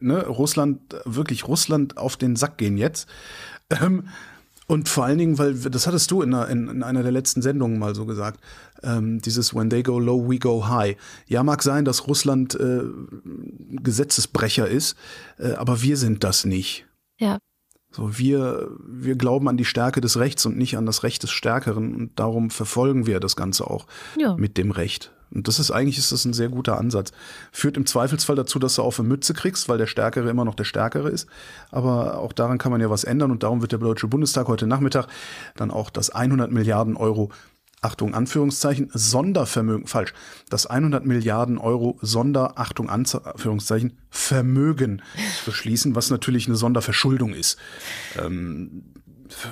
[0.00, 3.08] ne, Russland, wirklich Russland auf den Sack gehen jetzt.
[3.70, 4.08] Ähm,
[4.66, 7.40] und vor allen Dingen, weil das hattest du in einer, in, in einer der letzten
[7.40, 8.40] Sendungen mal so gesagt,
[8.82, 10.96] ähm, dieses When they go low, we go high.
[11.26, 12.82] Ja, mag sein, dass Russland äh,
[13.70, 14.96] Gesetzesbrecher ist,
[15.38, 16.86] äh, aber wir sind das nicht.
[17.18, 17.38] Ja.
[17.92, 21.30] So, wir, wir glauben an die Stärke des Rechts und nicht an das Recht des
[21.30, 23.86] Stärkeren und darum verfolgen wir das Ganze auch
[24.18, 24.36] ja.
[24.36, 25.12] mit dem Recht.
[25.36, 27.12] Und das ist eigentlich ist das ein sehr guter Ansatz.
[27.52, 30.54] Führt im Zweifelsfall dazu, dass du auf eine Mütze kriegst, weil der Stärkere immer noch
[30.54, 31.28] der Stärkere ist.
[31.70, 34.66] Aber auch daran kann man ja was ändern und darum wird der Deutsche Bundestag heute
[34.66, 35.08] Nachmittag
[35.54, 37.30] dann auch das 100 Milliarden Euro
[37.82, 40.14] Achtung, Anführungszeichen, Sondervermögen, falsch,
[40.48, 45.02] das 100 Milliarden Euro Sonder, Achtung, Anführungszeichen, Vermögen
[45.44, 47.58] beschließen, was natürlich eine Sonderverschuldung ist.
[48.18, 48.95] Ähm,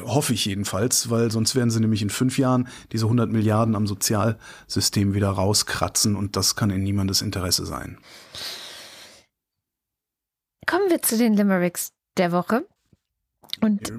[0.04, 3.86] hoffe ich jedenfalls, weil sonst werden sie nämlich in fünf Jahren diese 100 Milliarden am
[3.86, 7.98] Sozialsystem wieder rauskratzen und das kann in niemandes Interesse sein.
[10.66, 12.66] Kommen wir zu den Limericks der Woche.
[13.60, 13.92] Und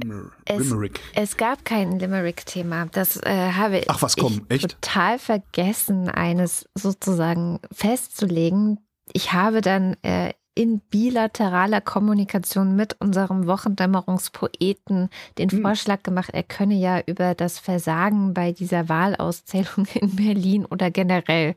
[0.45, 0.73] es,
[1.15, 2.87] es gab kein Limerick-Thema.
[2.91, 4.81] Das äh, habe Ach, was, komm, ich echt?
[4.81, 8.79] total vergessen, eines sozusagen festzulegen.
[9.13, 15.61] Ich habe dann äh, in bilateraler Kommunikation mit unserem Wochendämmerungspoeten den Hm.
[15.61, 21.55] Vorschlag gemacht, er könne ja über das Versagen bei dieser Wahlauszählung in Berlin oder generell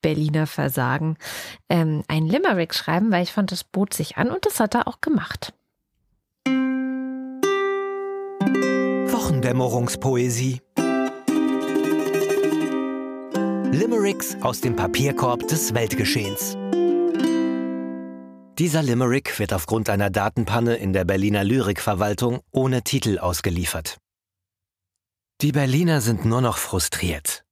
[0.00, 1.16] Berliner Versagen
[1.68, 4.86] ähm, ein Limerick schreiben, weil ich fand, das bot sich an und das hat er
[4.86, 5.54] auch gemacht.
[9.10, 10.60] Wochendämmerungspoesie.
[13.72, 16.56] Limericks aus dem Papierkorb des Weltgeschehens.
[18.58, 23.98] Dieser Limerick wird aufgrund einer Datenpanne in der Berliner Lyrikverwaltung ohne Titel ausgeliefert.
[25.40, 27.44] Die Berliner sind nur noch frustriert,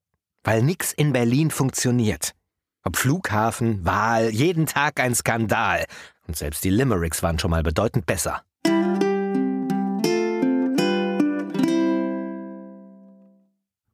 [0.44, 2.34] weil nix in Berlin funktioniert.
[2.84, 5.86] Ob Flughafen, Wahl, jeden Tag ein Skandal.
[6.28, 8.44] Und selbst die Limericks waren schon mal bedeutend besser.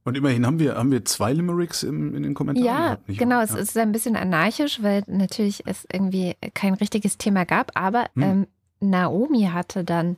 [0.08, 2.66] Und immerhin haben wir, haben wir zwei Limericks im, in den Kommentaren.
[2.66, 3.36] Ja, gehabt, nicht genau.
[3.36, 3.44] wahr?
[3.44, 7.72] Es ist ein bisschen anarchisch, weil natürlich es irgendwie kein richtiges Thema gab.
[7.74, 8.22] Aber Hm.
[8.22, 8.46] ähm,
[8.80, 10.16] Naomi hatte dann,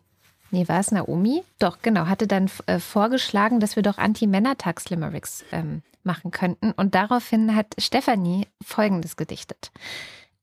[0.50, 1.42] nee, war es Naomi?
[1.58, 6.72] Doch, genau, hatte dann äh, vorgeschlagen, dass wir doch Anti-Männertags-Limericks ähm, machen könnten.
[6.72, 9.72] Und daraufhin hat Stefanie Folgendes gedichtet.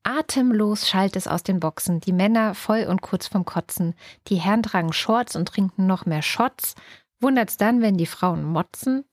[0.02, 3.94] Atemlos schallt es aus den Boxen, die Männer voll und kurz vom Kotzen.
[4.28, 6.74] Die Herren tragen Shorts und trinken noch mehr Shots.
[7.20, 9.04] Wundert's dann, wenn die Frauen motzen?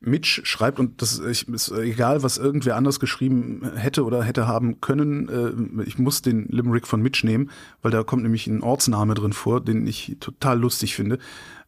[0.00, 5.28] Mitch schreibt, und das ist egal, was irgendwer anders geschrieben hätte oder hätte haben können,
[5.28, 7.50] äh, ich muss den Limerick von Mitch nehmen,
[7.82, 11.18] weil da kommt nämlich ein Ortsname drin vor, den ich total lustig finde,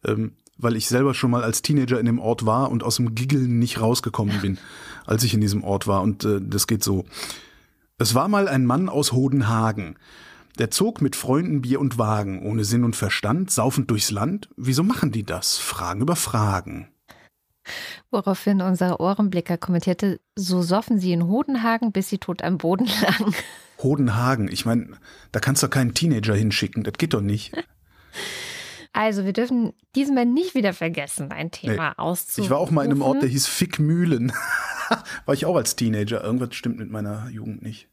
[0.05, 3.15] ähm, weil ich selber schon mal als Teenager in dem Ort war und aus dem
[3.15, 4.57] Giggeln nicht rausgekommen bin,
[5.05, 6.01] als ich in diesem Ort war.
[6.01, 7.03] Und äh, das geht so.
[7.97, 9.97] Es war mal ein Mann aus Hodenhagen.
[10.57, 14.49] Der zog mit Freunden Bier und Wagen, ohne Sinn und Verstand, saufend durchs Land.
[14.55, 15.57] Wieso machen die das?
[15.57, 16.87] Fragen über Fragen.
[18.09, 23.33] Woraufhin unser Ohrenblicker kommentierte, so soffen sie in Hodenhagen, bis sie tot am Boden lagen.
[23.81, 24.97] Hodenhagen, ich meine,
[25.31, 27.53] da kannst du keinen Teenager hinschicken, das geht doch nicht.
[28.93, 31.95] Also, wir dürfen diesmal nicht wieder vergessen, ein Thema Nee.
[31.97, 32.43] auszurufen.
[32.43, 34.33] Ich war auch mal in einem Ort, der hieß Fickmühlen.
[35.25, 36.21] war ich auch als Teenager.
[36.23, 37.87] Irgendwas stimmt mit meiner Jugend nicht.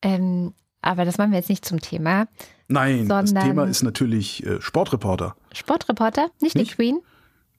[0.00, 2.28] Ähm, aber das machen wir jetzt nicht zum Thema.
[2.66, 5.36] Nein, das Thema ist natürlich äh, Sportreporter.
[5.52, 6.70] Sportreporter, nicht, Nicht?
[6.70, 7.00] die Queen.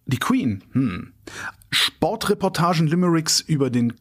[0.09, 0.63] Die Queen.
[0.71, 1.13] Hm.
[1.71, 3.93] Sportreportagen Limericks über den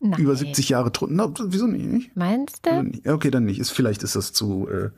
[0.00, 0.20] Nein.
[0.20, 1.14] über 70 Jahre Thron.
[1.14, 2.14] Na, wieso nicht?
[2.16, 3.12] Meinst du?
[3.12, 3.58] Okay, dann nicht.
[3.58, 4.68] Ist, vielleicht ist das zu.
[4.68, 4.90] Äh,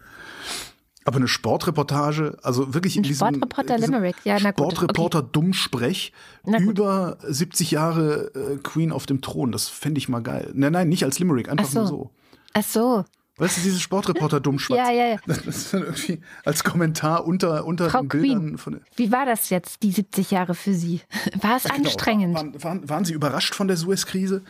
[1.05, 6.13] aber eine Sportreportage, also wirklich in diesem, Sportreporter diesem Limerick, ja, na gut, Sportreporter Dummsprech
[6.45, 6.71] Na gut.
[6.71, 9.53] über 70 Jahre äh, Queen auf dem Thron.
[9.53, 10.51] Das fände ich mal geil.
[10.55, 11.79] Nein, nein, nicht als Limerick, einfach Ach so.
[11.79, 12.11] nur so.
[12.55, 13.05] Ach so.
[13.39, 14.79] Weißt du, dieses Sportreporter Dummschwatz.
[14.79, 15.17] Ja, ja, ja.
[15.27, 18.59] Das ist dann irgendwie als Kommentar unter, unter Frau den Bildern Queen.
[18.59, 21.03] von Wie war das jetzt, die 70 Jahre für Sie?
[21.43, 21.75] War es Genau.
[21.77, 22.35] anstrengend?
[22.35, 24.41] Waren, waren, waren Sie überrascht von der Suez-Krise?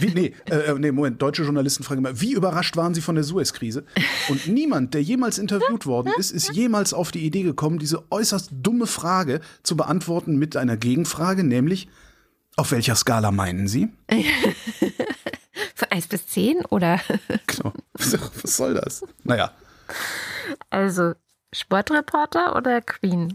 [0.00, 3.22] Wie, nee, äh, nee, Moment, deutsche Journalisten fragen immer, wie überrascht waren Sie von der
[3.22, 3.84] Suez-Krise?
[4.28, 8.50] Und niemand, der jemals interviewt worden ist, ist jemals auf die Idee gekommen, diese äußerst
[8.52, 11.86] dumme Frage zu beantworten mit einer Gegenfrage, nämlich,
[12.56, 13.88] auf welcher Skala meinen Sie?
[15.78, 16.98] Von 1 bis 10 oder?
[17.46, 17.72] Genau.
[17.92, 19.04] Was soll das?
[19.24, 19.52] Naja,
[20.70, 21.12] Also
[21.52, 23.34] Sportreporter oder Queen?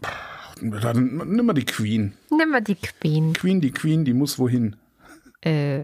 [0.59, 2.13] dann nimm mal die Queen.
[2.29, 3.33] Nimm mal die Queen.
[3.33, 4.75] Queen, die Queen, die muss wohin?
[5.41, 5.83] Äh,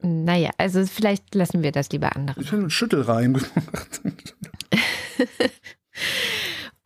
[0.00, 2.42] naja, also vielleicht lassen wir das lieber anderen.
[2.42, 4.00] Ich habe einen Schüttelreim gemacht.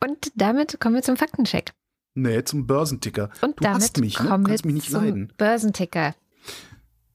[0.03, 1.73] Und damit kommen wir zum Faktencheck.
[2.13, 3.29] Nee, zum Börsenticker.
[3.41, 4.27] Und du damit hast mich, ne?
[4.27, 5.33] kommen Du wir kannst mich nicht zum leiden.
[5.37, 6.15] Börsenticker.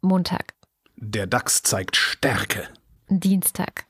[0.02, 0.54] Montag,
[0.96, 2.68] Der DAX zeigt Stärke.
[3.08, 3.84] Dienstag,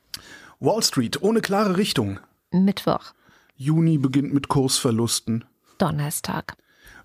[0.58, 2.18] Wall Street ohne klare Richtung.
[2.50, 3.14] Mittwoch,
[3.54, 5.44] Juni beginnt mit Kursverlusten.
[5.78, 6.56] Donnerstag,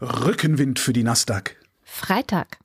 [0.01, 1.55] Rückenwind für die Nasdaq.
[1.83, 2.57] Freitag.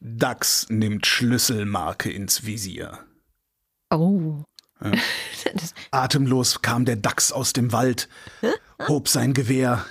[0.00, 2.98] DAX nimmt Schlüsselmarke ins Visier.
[3.90, 4.42] Oh.
[5.54, 8.08] Das, Atemlos kam der DAX aus dem Wald,
[8.86, 9.86] hob sein Gewehr,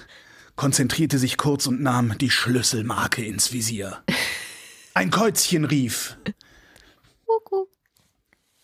[0.55, 4.03] konzentrierte sich kurz und nahm die Schlüsselmarke ins Visier.
[4.93, 6.17] Ein Käuzchen rief.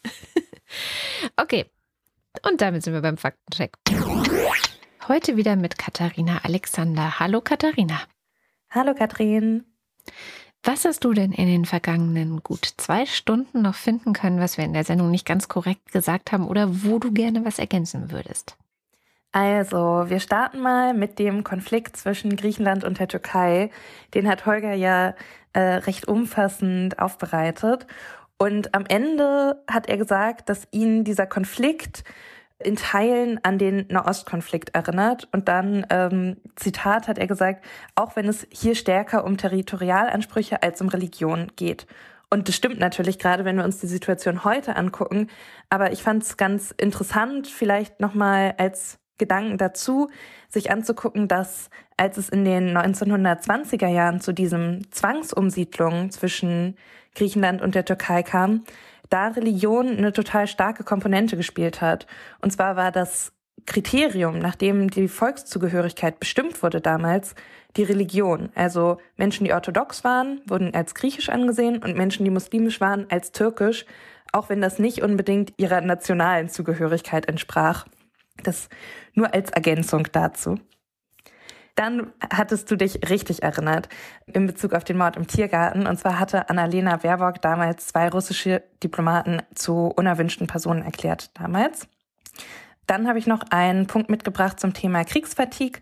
[1.38, 1.66] Okay.
[2.46, 3.78] Und damit sind wir beim Faktencheck.
[5.08, 7.20] Heute wieder mit Katharina Alexander.
[7.20, 8.02] Hallo Katharina.
[8.72, 9.66] Hallo Katrin.
[10.64, 14.66] Was hast du denn in den vergangenen gut zwei Stunden noch finden können, was wir
[14.66, 18.58] in der Sendung nicht ganz korrekt gesagt haben oder wo du gerne was ergänzen würdest?
[19.34, 23.72] Also, wir starten mal mit dem Konflikt zwischen Griechenland und der Türkei.
[24.14, 25.16] Den hat Holger ja
[25.54, 27.88] äh, recht umfassend aufbereitet.
[28.44, 32.04] Und am Ende hat er gesagt, dass ihn dieser Konflikt
[32.60, 35.30] in Teilen an den Nahostkonflikt erinnert.
[35.32, 37.64] Und dann, ähm, Zitat, hat er gesagt,
[37.96, 41.88] auch wenn es hier stärker um Territorialansprüche als um Religion geht.
[42.30, 45.30] Und das stimmt natürlich, gerade wenn wir uns die Situation heute angucken.
[45.70, 50.10] Aber ich fand es ganz interessant, vielleicht nochmal als Gedanken dazu,
[50.50, 56.76] sich anzugucken, dass als es in den 1920er Jahren zu diesem Zwangsumsiedlung zwischen
[57.16, 58.64] Griechenland und der Türkei kam,
[59.10, 62.08] da Religion eine total starke Komponente gespielt hat.
[62.42, 63.32] Und zwar war das
[63.66, 67.36] Kriterium, nach dem die Volkszugehörigkeit bestimmt wurde damals,
[67.78, 68.50] die Religion.
[68.56, 73.32] Also Menschen, die orthodox waren, wurden als griechisch angesehen und Menschen, die muslimisch waren, als
[73.32, 73.86] türkisch,
[74.32, 77.86] auch wenn das nicht unbedingt ihrer nationalen Zugehörigkeit entsprach.
[78.44, 78.68] Das
[79.14, 80.58] nur als Ergänzung dazu.
[81.76, 83.90] Dann hattest du dich richtig erinnert
[84.28, 85.88] in Bezug auf den Mord im Tiergarten.
[85.88, 91.88] Und zwar hatte Annalena Baerbock damals zwei russische Diplomaten zu unerwünschten Personen erklärt damals.
[92.86, 95.82] Dann habe ich noch einen Punkt mitgebracht zum Thema Kriegsfatigue.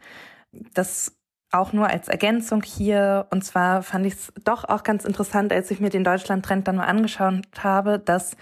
[0.73, 1.13] Das
[1.51, 3.27] auch nur als Ergänzung hier.
[3.29, 6.77] Und zwar fand ich es doch auch ganz interessant, als ich mir den Deutschland-Trend dann
[6.77, 8.37] mal angeschaut habe, dass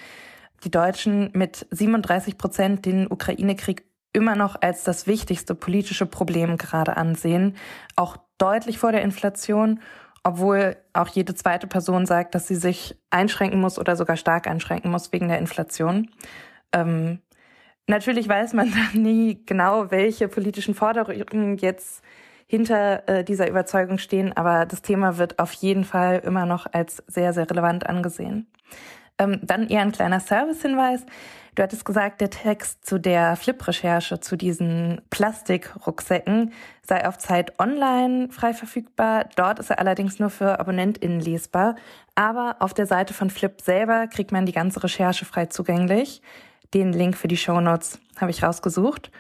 [0.64, 6.98] die Deutschen mit 37 Prozent den Ukraine-Krieg immer noch als das wichtigste politische Problem gerade
[6.98, 7.56] ansehen,
[7.96, 9.80] auch deutlich vor der Inflation,
[10.24, 14.92] obwohl auch jede zweite Person sagt, dass sie sich einschränken muss oder sogar stark einschränken
[14.92, 16.10] muss wegen der Inflation.
[16.74, 17.20] Ähm,
[17.88, 22.04] natürlich weiß man dann nie genau, welche politischen Forderungen jetzt
[22.48, 27.04] hinter äh, dieser Überzeugung stehen, aber das Thema wird auf jeden Fall immer noch als
[27.06, 28.48] sehr, sehr relevant angesehen.
[29.20, 31.06] Ähm, dann eher ein kleiner Servicehinweis.
[31.60, 36.54] Du hattest gesagt, der Text zu der Flip-Recherche zu diesen Plastikrucksäcken
[36.88, 39.26] sei auf Zeit online frei verfügbar.
[39.36, 41.76] Dort ist er allerdings nur für AbonnentInnen lesbar.
[42.16, 46.22] Aber auf der Seite von Flip selber kriegt man die ganze Recherche frei zugänglich.
[46.74, 49.12] Den Link für die Show Notes habe ich rausgesucht.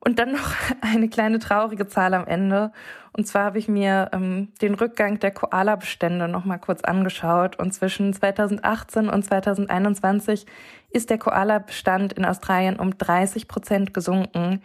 [0.00, 2.72] Und dann noch eine kleine traurige Zahl am Ende.
[3.12, 7.58] Und zwar habe ich mir ähm, den Rückgang der Koala-Bestände noch mal kurz angeschaut.
[7.58, 10.46] Und zwischen 2018 und 2021
[10.90, 14.62] ist der Koala-Bestand in Australien um 30 Prozent gesunken.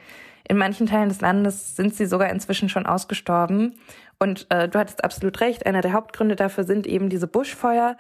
[0.48, 3.74] In manchen Teilen des Landes sind sie sogar inzwischen schon ausgestorben.
[4.20, 5.66] Und äh, du hattest absolut recht.
[5.66, 7.98] Einer der Hauptgründe dafür sind eben diese Buschfeuer.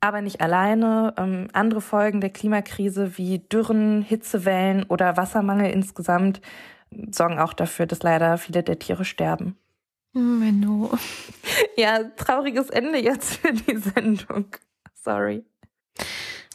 [0.00, 1.14] Aber nicht alleine.
[1.16, 6.42] Ähm, andere Folgen der Klimakrise wie Dürren, Hitzewellen oder Wassermangel insgesamt
[7.10, 9.56] sorgen auch dafür, dass leider viele der Tiere sterben.
[10.12, 10.90] Menno.
[11.76, 14.46] Ja, trauriges Ende jetzt für die Sendung.
[14.94, 15.44] Sorry.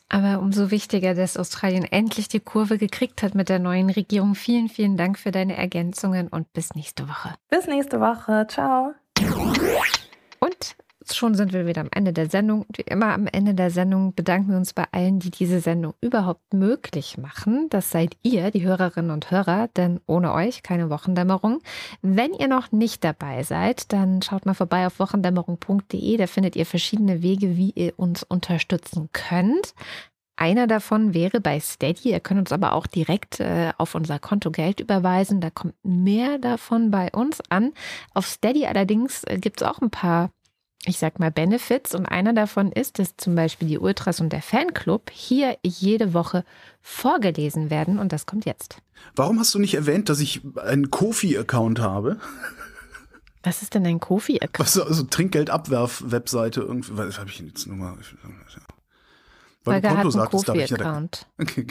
[0.07, 4.33] Aber umso wichtiger, dass Australien endlich die Kurve gekriegt hat mit der neuen Regierung.
[4.33, 7.35] Vielen, vielen Dank für deine Ergänzungen und bis nächste Woche.
[7.49, 8.47] Bis nächste Woche.
[8.49, 8.93] Ciao.
[10.39, 10.75] Und
[11.15, 12.65] schon sind wir wieder am Ende der Sendung.
[12.75, 16.53] Wie immer am Ende der Sendung bedanken wir uns bei allen, die diese Sendung überhaupt
[16.53, 17.67] möglich machen.
[17.69, 21.61] Das seid ihr, die Hörerinnen und Hörer, denn ohne euch keine Wochendämmerung.
[22.01, 26.17] Wenn ihr noch nicht dabei seid, dann schaut mal vorbei auf wochendämmerung.de.
[26.17, 29.73] Da findet ihr verschiedene Wege, wie ihr uns unterstützen könnt.
[30.39, 32.11] Einer davon wäre bei Steady.
[32.11, 35.41] Ihr könnt uns aber auch direkt äh, auf unser Konto Geld überweisen.
[35.41, 37.73] Da kommt mehr davon bei uns an.
[38.13, 40.31] Auf Steady allerdings äh, gibt es auch ein paar
[40.85, 41.93] ich sag mal, Benefits.
[41.93, 46.45] Und einer davon ist, dass zum Beispiel die Ultras und der Fanclub hier jede Woche
[46.81, 47.99] vorgelesen werden.
[47.99, 48.77] Und das kommt jetzt.
[49.15, 52.17] Warum hast du nicht erwähnt, dass ich einen Kofi-Account habe?
[53.43, 54.59] Was ist denn ein Kofi-Account?
[54.59, 56.97] Was, also Trinkgeldabwerf-Webseite irgendwie.
[56.97, 57.97] Was habe ich jetzt nur mal?
[59.63, 61.27] Weil Holger du Konto sagtest, Kofi-Account.
[61.39, 61.67] Okay.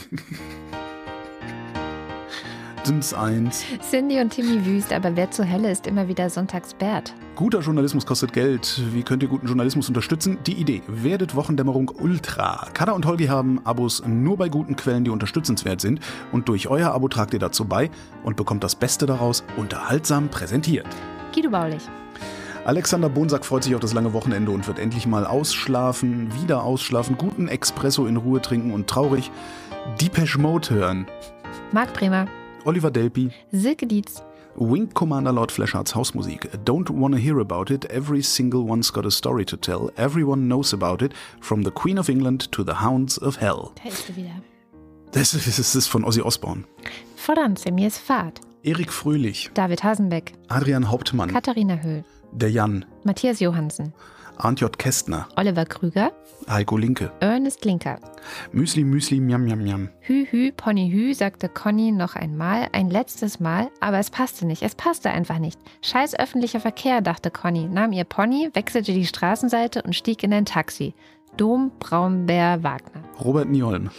[2.88, 3.66] Sims 1.
[3.82, 7.12] Cindy und Timmy Wüst, aber wer zur Hölle ist immer wieder Sonntagsbert?
[7.36, 8.80] Guter Journalismus kostet Geld.
[8.94, 10.38] Wie könnt ihr guten Journalismus unterstützen?
[10.46, 10.80] Die Idee.
[10.86, 12.66] Werdet Wochendämmerung Ultra.
[12.72, 16.00] Kada und Holgi haben Abos nur bei guten Quellen, die unterstützenswert sind.
[16.32, 17.90] Und durch euer Abo tragt ihr dazu bei
[18.24, 20.86] und bekommt das Beste daraus unterhaltsam präsentiert.
[21.34, 21.82] Guido Baulich.
[22.64, 27.18] Alexander Bonsack freut sich auf das lange Wochenende und wird endlich mal ausschlafen, wieder ausschlafen,
[27.18, 29.30] guten Espresso in Ruhe trinken und traurig
[30.00, 31.06] Deepesh Mode hören.
[31.70, 32.26] Marc Bremer.
[32.68, 34.22] Oliver Delpi, Silke Dietz,
[34.56, 36.50] Wing Commander Lord Fleshards Hausmusik.
[36.66, 37.86] Don't wanna hear about it.
[37.86, 39.90] Every single one's got a story to tell.
[39.96, 41.14] Everyone knows about it.
[41.40, 43.70] From the Queen of England to the Hounds of Hell.
[43.82, 44.42] Da ist sie wieder.
[45.12, 46.64] Das ist, das ist von Ozzy Osbourne.
[47.16, 48.42] Franze, mir ist Fahrt.
[48.62, 53.94] Erik Fröhlich, David Hasenbeck, Adrian Hauptmann, Katharina Höhl, der Jan, Matthias Johansen,
[54.38, 54.78] Arndt J.
[54.78, 56.12] Kästner, Oliver Krüger,
[56.48, 57.98] Heiko Linke, Ernest Linker.
[58.52, 59.88] Müsli Müsli Miam Miam Miam.
[60.00, 64.62] Hü, hü, Pony, hü, sagte Conny noch einmal, ein letztes Mal, aber es passte nicht,
[64.62, 65.58] es passte einfach nicht.
[65.82, 70.44] Scheiß öffentlicher Verkehr, dachte Conny, nahm ihr Pony, wechselte die Straßenseite und stieg in ein
[70.44, 70.94] Taxi.
[71.36, 73.02] Dom, Braunbär, Wagner.
[73.22, 73.90] Robert Niolm.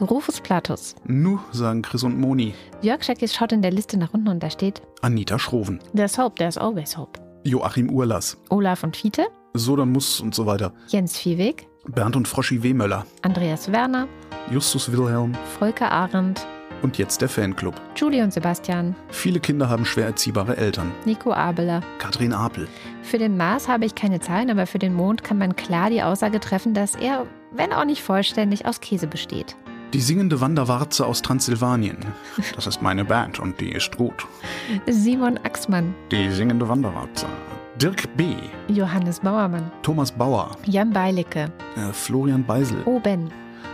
[0.00, 0.94] Rufus Platus.
[1.04, 2.54] Nu, sagen Chris und Moni.
[2.82, 5.80] Jörg Scheckis schaut in der Liste nach unten und da steht Anita Schroven.
[5.94, 7.18] There's hope, there's always hope.
[7.44, 8.36] Joachim Urlass.
[8.50, 10.72] Olaf und Fiete, Sodan Muss und so weiter.
[10.88, 13.06] Jens Viehweg, Bernd und Froschi Wehmöller.
[13.22, 14.08] Andreas Werner,
[14.50, 15.34] Justus Wilhelm.
[15.58, 16.46] Volker Arendt,
[16.82, 17.74] Und jetzt der Fanclub.
[17.96, 20.92] Julie und Sebastian, Viele Kinder haben schwer erziehbare Eltern.
[21.04, 21.80] Nico Abeler.
[21.98, 22.68] Katrin Apel.
[23.02, 26.02] Für den Mars habe ich keine Zahlen, aber für den Mond kann man klar die
[26.02, 29.56] Aussage treffen, dass er, wenn auch nicht vollständig, aus Käse besteht.
[29.94, 31.96] Die singende Wanderwarze aus Transsilvanien.
[32.54, 34.26] Das ist meine Band und die ist gut.
[34.86, 37.26] Simon Axmann, Die singende Wanderwarze.
[37.76, 38.34] Dirk B.,
[38.68, 43.30] Johannes Bauermann, Thomas Bauer, Jan Beilicke, äh, Florian Beisel, Oben,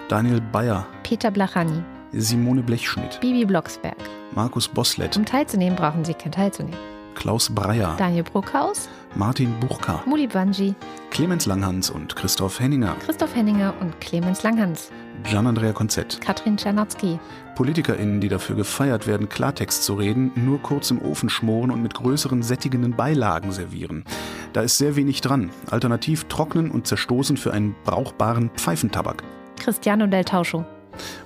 [0.08, 1.82] Daniel Bayer, Peter Blachani,
[2.12, 3.96] Simone Blechschnitt, Bibi Blocksberg.
[4.34, 6.78] Markus Boslett, Um teilzunehmen, brauchen Sie kein teilzunehmen.
[7.14, 10.74] Klaus Breyer, Daniel Bruckhaus, Martin Buchka, Muli Banji,
[11.10, 14.90] Clemens Langhans und Christoph Henninger, Christoph Henninger und Clemens Langhans,
[15.22, 16.20] Gian-Andrea Konzett.
[16.20, 17.20] Katrin Czernotzki,
[17.54, 21.94] PolitikerInnen, die dafür gefeiert werden, Klartext zu reden, nur kurz im Ofen schmoren und mit
[21.94, 24.04] größeren sättigenden Beilagen servieren.
[24.52, 25.50] Da ist sehr wenig dran.
[25.70, 29.22] Alternativ trocknen und zerstoßen für einen brauchbaren Pfeifentabak.
[29.60, 30.64] Cristiano del Tauscho,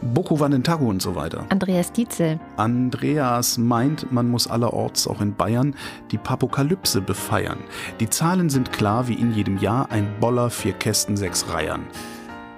[0.02, 1.46] Boko Vandentago und so weiter.
[1.48, 5.74] Andreas Dietzel, Andreas meint, man muss allerorts, auch in Bayern,
[6.10, 7.58] die Papokalypse befeiern.
[8.00, 11.82] Die Zahlen sind klar wie in jedem Jahr ein Boller, vier Kästen, sechs Reihern.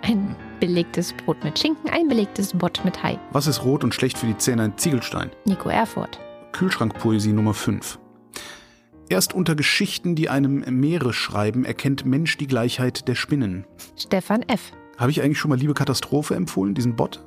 [0.03, 3.19] ein belegtes Brot mit Schinken, ein belegtes Bott mit Hai.
[3.32, 4.62] Was ist rot und schlecht für die Zähne?
[4.65, 5.31] Ein Ziegelstein.
[5.45, 6.19] Nico Erfurt,
[6.53, 7.99] Kühlschrankpoesie Nummer 5.
[9.09, 13.65] Erst unter Geschichten, die einem Meere schreiben, erkennt Mensch die Gleichheit der Spinnen.
[13.97, 14.73] Stefan F.
[15.01, 17.24] Habe ich eigentlich schon mal Liebe Katastrophe empfohlen, diesen Bot?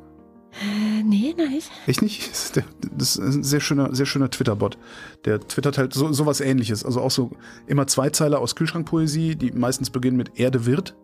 [0.62, 1.60] Äh, nee, nein.
[1.88, 2.30] Echt nicht?
[2.96, 4.78] Das ist, ein sehr schöner, sehr schöner Twitter-Bot.
[5.26, 6.86] Der twittert halt so, sowas ähnliches.
[6.86, 7.32] Also auch so
[7.66, 10.96] immer Zweizeiler aus Kühlschrankpoesie, die meistens beginnen mit Erde wird.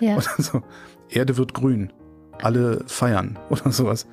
[0.00, 0.16] Ja.
[0.16, 0.62] Oder so,
[1.10, 1.92] Erde wird grün.
[2.40, 4.06] Alle feiern oder sowas.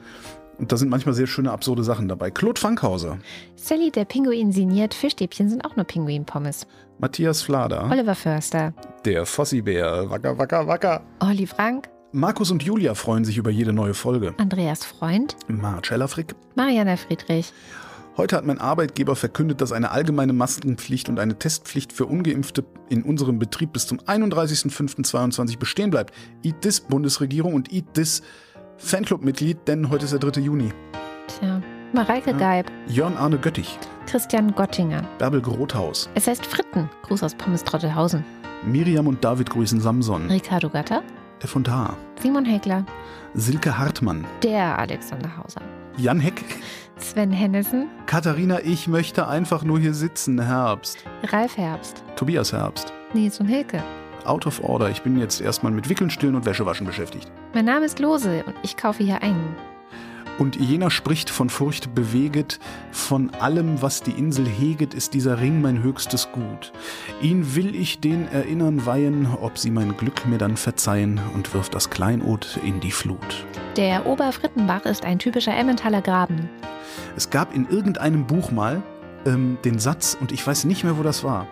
[0.57, 2.29] Und da sind manchmal sehr schöne, absurde Sachen dabei.
[2.29, 3.17] Claude Fankhauser,
[3.55, 6.67] Sally, der Pinguin sinniert, Fischstäbchen sind auch nur Pinguin-Pommes.
[6.99, 8.73] Matthias Flader, Oliver Förster,
[9.05, 11.01] der Fossibär, wacker, wacker, wacker.
[11.19, 14.33] Olli Frank, Markus und Julia freuen sich über jede neue Folge.
[14.37, 16.35] Andreas Freund, Marcella Frick.
[16.55, 17.53] Mariana Friedrich,
[18.17, 23.03] Heute hat mein Arbeitgeber verkündet, dass eine allgemeine Maskenpflicht und eine Testpflicht für Ungeimpfte in
[23.03, 26.13] unserem Betrieb bis zum 31.05.22 bestehen bleibt.
[26.43, 28.21] Eat this Bundesregierung und Eat this
[28.77, 30.41] Fanclub-Mitglied, denn heute ist der 3.
[30.41, 30.73] Juni.
[31.27, 31.61] tja,
[31.93, 32.37] Mareike Ja.
[32.37, 35.03] Geib, Jörn Arne Göttich, Christian Gottinger.
[35.17, 38.25] Bärbel Grothaus, Es heißt Fritten, Gruß aus Pommes Trottelhausen.
[38.65, 41.01] Miriam und David grüßen Samson, Ricardo Gatter,
[41.43, 42.85] F und H, Simon Heckler,
[43.33, 45.61] Silke Hartmann, der Alexander Hauser,
[45.97, 46.43] Jan Heck,
[46.97, 53.39] Sven Hennissen, Katharina, ich möchte einfach nur hier sitzen, Herbst, Ralf Herbst, Tobias Herbst, Nils
[53.39, 53.81] und Hilke.
[54.23, 57.31] Out of Order, ich bin jetzt erstmal mit Wickeln, Stillen und Wäschewaschen beschäftigt.
[57.55, 59.55] Mein Name ist Lose und ich kaufe hier ein.
[60.41, 62.59] Und jener spricht von Furcht beweget,
[62.91, 66.73] von allem, was die Insel heget, ist dieser Ring mein höchstes Gut.
[67.21, 71.75] Ihn will ich den Erinnern weihen, ob sie mein Glück mir dann verzeihen und wirft
[71.75, 73.45] das Kleinod in die Flut.
[73.77, 76.49] Der Oberfrittenbach ist ein typischer Emmentaler Graben.
[77.15, 78.81] Es gab in irgendeinem Buch mal
[79.27, 81.45] ähm, den Satz, und ich weiß nicht mehr, wo das war.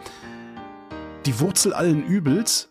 [1.27, 2.69] Die Wurzel allen Übels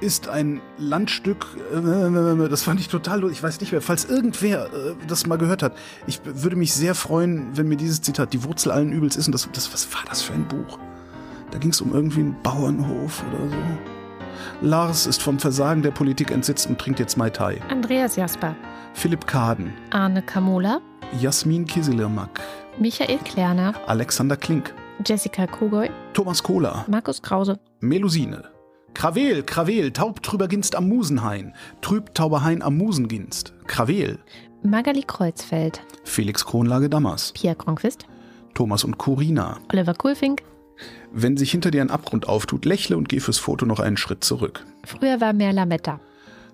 [0.00, 4.94] ist ein Landstück, äh, das fand ich total, ich weiß nicht mehr, falls irgendwer äh,
[5.06, 5.72] das mal gehört hat,
[6.06, 9.32] ich würde mich sehr freuen, wenn mir dieses Zitat, die Wurzel allen Übels ist, und
[9.32, 10.78] das, das was war das für ein Buch?
[11.50, 13.56] Da ging es um irgendwie einen Bauernhof oder so.
[14.60, 17.60] Lars ist vom Versagen der Politik entsetzt und trinkt jetzt Mai Tai.
[17.68, 18.54] Andreas Jasper,
[18.94, 20.80] Philipp Kaden, Arne Kamola,
[21.20, 22.40] Jasmin Kieselirmak,
[22.78, 28.57] Michael Klerner, Alexander Klink, Jessica Kogoy, Thomas Kohler, Markus Krause, Melusine.
[28.94, 33.54] Krawel, Krawel, taub trüber ginst am Musenhain, trüb tauberhain am Musenginst.
[33.66, 34.18] Krawel,
[34.62, 38.06] Magali Kreuzfeld, Felix Kronlage Dammers, Pia Kronquist,
[38.54, 39.58] Thomas und Corina.
[39.72, 40.42] Oliver Kulfink.
[41.12, 44.24] Wenn sich hinter dir ein Abgrund auftut, lächle und geh fürs Foto noch einen Schritt
[44.24, 44.64] zurück.
[44.84, 46.00] Früher war mehr Lametta.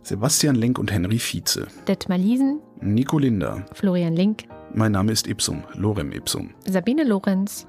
[0.02, 1.66] Sebastian Lenk und Henry Vize.
[1.88, 3.64] Detmar Liesen, Nico Linder.
[3.72, 4.44] Florian Link,
[4.76, 6.50] Mein Name ist Ipsum, Lorem Ipsum.
[6.66, 7.66] Sabine Lorenz,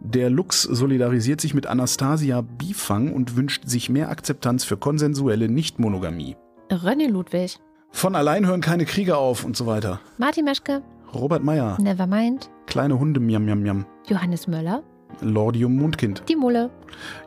[0.00, 6.36] Der Lux solidarisiert sich mit Anastasia Bifang und wünscht sich mehr Akzeptanz für konsensuelle Nichtmonogamie.
[6.70, 7.58] René Ludwig,
[7.92, 10.00] Von allein hören keine Kriege auf und so weiter.
[10.18, 10.82] Martin Meschke,
[11.14, 13.86] Robert Meyer, Nevermind, kleine Hunde, miam, miam, miam.
[14.08, 14.82] Johannes Möller,
[15.20, 16.70] Lordium Mundkind, Die Mulle,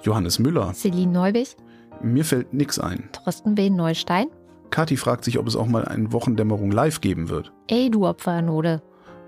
[0.03, 0.73] Johannes Müller.
[0.73, 1.55] Celine Neubich,
[2.01, 3.07] Mir fällt nix ein.
[3.13, 3.69] Thorsten B.
[3.69, 4.27] Neustein,
[4.71, 7.51] Kathi fragt sich, ob es auch mal eine Wochendämmerung live geben wird.
[7.67, 8.81] Ey du Opfernode,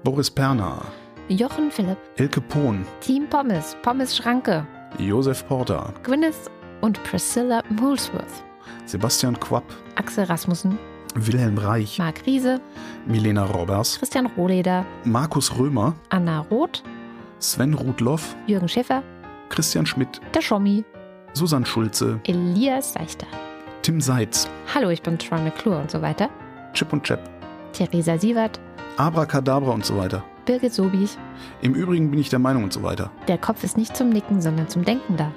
[0.03, 0.81] Boris Perner,
[1.29, 4.67] Jochen Philipp, Elke Pohn, Team Pommes, Pommes Schranke,
[4.99, 6.51] Josef Porter, Gwyneth
[6.81, 8.43] und Priscilla Moolsworth,
[8.85, 9.63] Sebastian Quapp,
[9.95, 10.77] Axel Rasmussen,
[11.15, 12.59] Wilhelm Reich, Marc Riese,
[13.05, 16.83] Milena Robbers, Christian Rohleder, Markus Römer, Anna Roth,
[17.39, 19.03] Sven Rudloff, Jürgen Schäfer,
[19.47, 20.83] Christian Schmidt, der Schommi,
[21.31, 23.27] Susanne Schulze, Elias Seichter.
[23.83, 26.29] Tim Seitz, Hallo, ich bin Troy McClure und so weiter.
[26.73, 27.19] Chip und Chap,
[27.73, 28.59] Theresa Sievert,
[28.97, 30.23] Abracadabra und so weiter.
[30.45, 31.17] Birgit Sobich.
[31.61, 33.11] Im Übrigen bin ich der Meinung und so weiter.
[33.27, 35.31] Der Kopf ist nicht zum Nicken, sondern zum Denken da.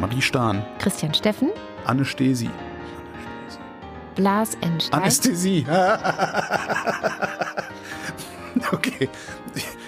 [0.00, 1.50] Marie Stahn, Christian Steffen,
[1.86, 2.50] Anne Stesi,
[4.16, 4.80] Blas N.
[4.80, 5.64] Stein, Anästhesie.
[8.72, 9.08] okay.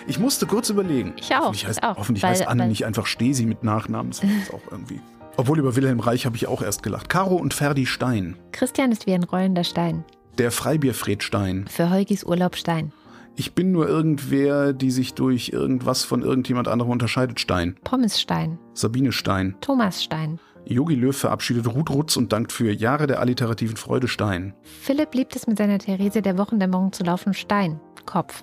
[0.07, 1.15] Ich musste kurz überlegen.
[1.17, 4.11] Ich auch, Hoffentlich heißt, auch, hoffentlich weil- heißt Anne nicht einfach Stesi mit Nachnamen.
[4.13, 5.01] Das ist auch irgendwie.
[5.37, 7.09] Obwohl über Wilhelm Reich habe ich auch erst gelacht.
[7.09, 8.37] Caro und Ferdi Stein.
[8.53, 10.05] Christian ist wie ein rollender Stein.
[10.39, 11.65] Der Freibierfred Stein.
[11.67, 12.93] Für Heugis Urlaub Stein.
[13.37, 17.41] Ich bin nur irgendwer, die sich durch irgendwas von irgendjemand anderem unterscheidet.
[17.41, 17.77] Stein.
[17.85, 18.59] Pommes Stein.
[18.75, 19.57] Sabine Stein.
[19.63, 20.39] Thomas Stein.
[20.67, 24.53] Yogi Löw verabschiedet Ruth Rutz und dankt für Jahre der alliterativen Freude Stein.
[24.63, 27.33] Philipp liebt es mit seiner Therese der Wochendämmerung zu laufen.
[27.33, 27.81] Stein.
[28.05, 28.43] Kopf.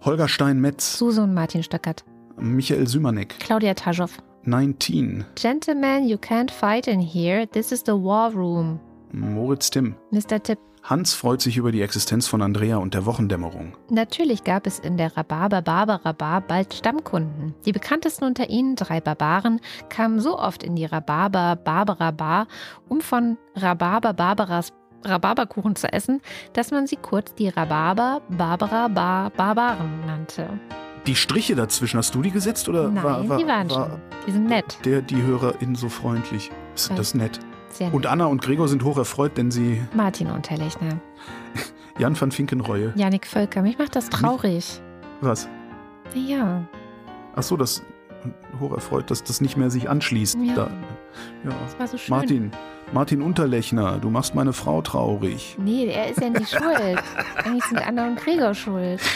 [0.00, 0.98] Holger Stein-Metz.
[0.98, 2.04] Suse und Martin Stöckert.
[2.38, 3.38] Michael Sümanek.
[3.38, 4.10] Claudia Taschow.
[4.46, 5.24] 19.
[5.36, 7.46] Gentlemen, you can't fight in here.
[7.46, 8.80] This is the war room.
[9.12, 9.94] Moritz Timm.
[10.10, 10.42] Mr.
[10.42, 10.58] Tipp.
[10.82, 13.76] Hans freut sich über die Existenz von Andrea und der Wochendämmerung.
[13.90, 17.54] Natürlich gab es in der Rhabarber Barbara Bar bald Stammkunden.
[17.66, 22.46] Die bekanntesten unter ihnen, drei Barbaren, kamen so oft in die Rhabarber Barbara Bar,
[22.88, 24.72] um von Rhabarber Barbaras
[25.06, 26.20] Rhabarberkuchen zu essen,
[26.52, 30.48] dass man sie kurz die Rhabarber Barbara Bar Barbaren nannte.
[31.06, 34.00] Die Striche dazwischen, hast du die gesetzt oder Nein, war, war, die waren war schon.
[34.26, 34.78] Die sind nett.
[34.84, 36.50] der die Hörerin so freundlich?
[36.74, 37.40] Ist das nett?
[37.70, 38.06] Sehr Und.
[38.06, 40.98] Anna und Gregor sind hoch erfreut, denn sie Martin Unterlechner.
[41.98, 42.92] Jan van Finkenreue.
[42.96, 43.62] Janik Völker.
[43.62, 44.80] Mich macht das traurig.
[45.20, 45.48] Was?
[46.14, 46.64] Ja.
[47.36, 47.82] Ach so, das
[48.58, 50.38] hoch erfreut, dass das nicht mehr sich anschließt.
[50.42, 50.54] Ja.
[50.54, 50.70] Da,
[51.44, 51.50] ja.
[51.64, 52.14] Das war so schön.
[52.14, 52.50] Martin,
[52.92, 55.56] Martin Unterlechner, du machst meine Frau traurig.
[55.58, 57.02] Nee, er ist ja nicht schuld.
[57.44, 59.00] Eigentlich sind Anna und Gregor schuld.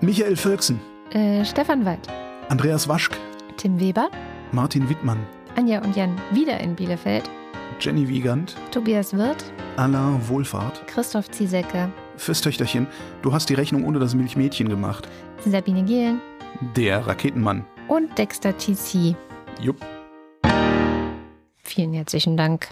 [0.00, 0.80] Michael Völksen,
[1.12, 2.08] Äh, Stefan Wald,
[2.48, 3.16] Andreas Waschk,
[3.58, 4.08] Tim Weber,
[4.52, 5.18] Martin Wittmann,
[5.56, 7.28] Anja und Jan wieder in Bielefeld,
[7.80, 9.44] Jenny Wiegand, Tobias Wirth,
[9.76, 10.86] Alain Wohlfahrt.
[10.86, 12.86] Christoph Ziesecke, Fürs Töchterchen,
[13.22, 15.08] du hast die Rechnung ohne das Milchmädchen gemacht.
[15.44, 16.20] Sabine Gehlen
[16.76, 17.64] Der Raketenmann.
[17.88, 19.14] und Dexter TC.
[19.60, 19.76] Jupp.
[21.62, 22.68] Vielen herzlichen Dank.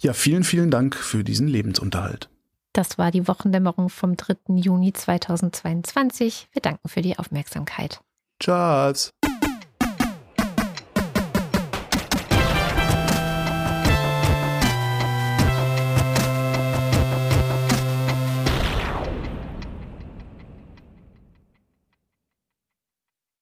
[0.00, 2.28] Ja, vielen, vielen Dank für diesen Lebensunterhalt.
[2.72, 4.36] Das war die Wochendämmerung vom 3.
[4.56, 6.48] Juni 2022.
[6.52, 8.00] Wir danken für die Aufmerksamkeit.
[8.38, 9.10] Tschüss.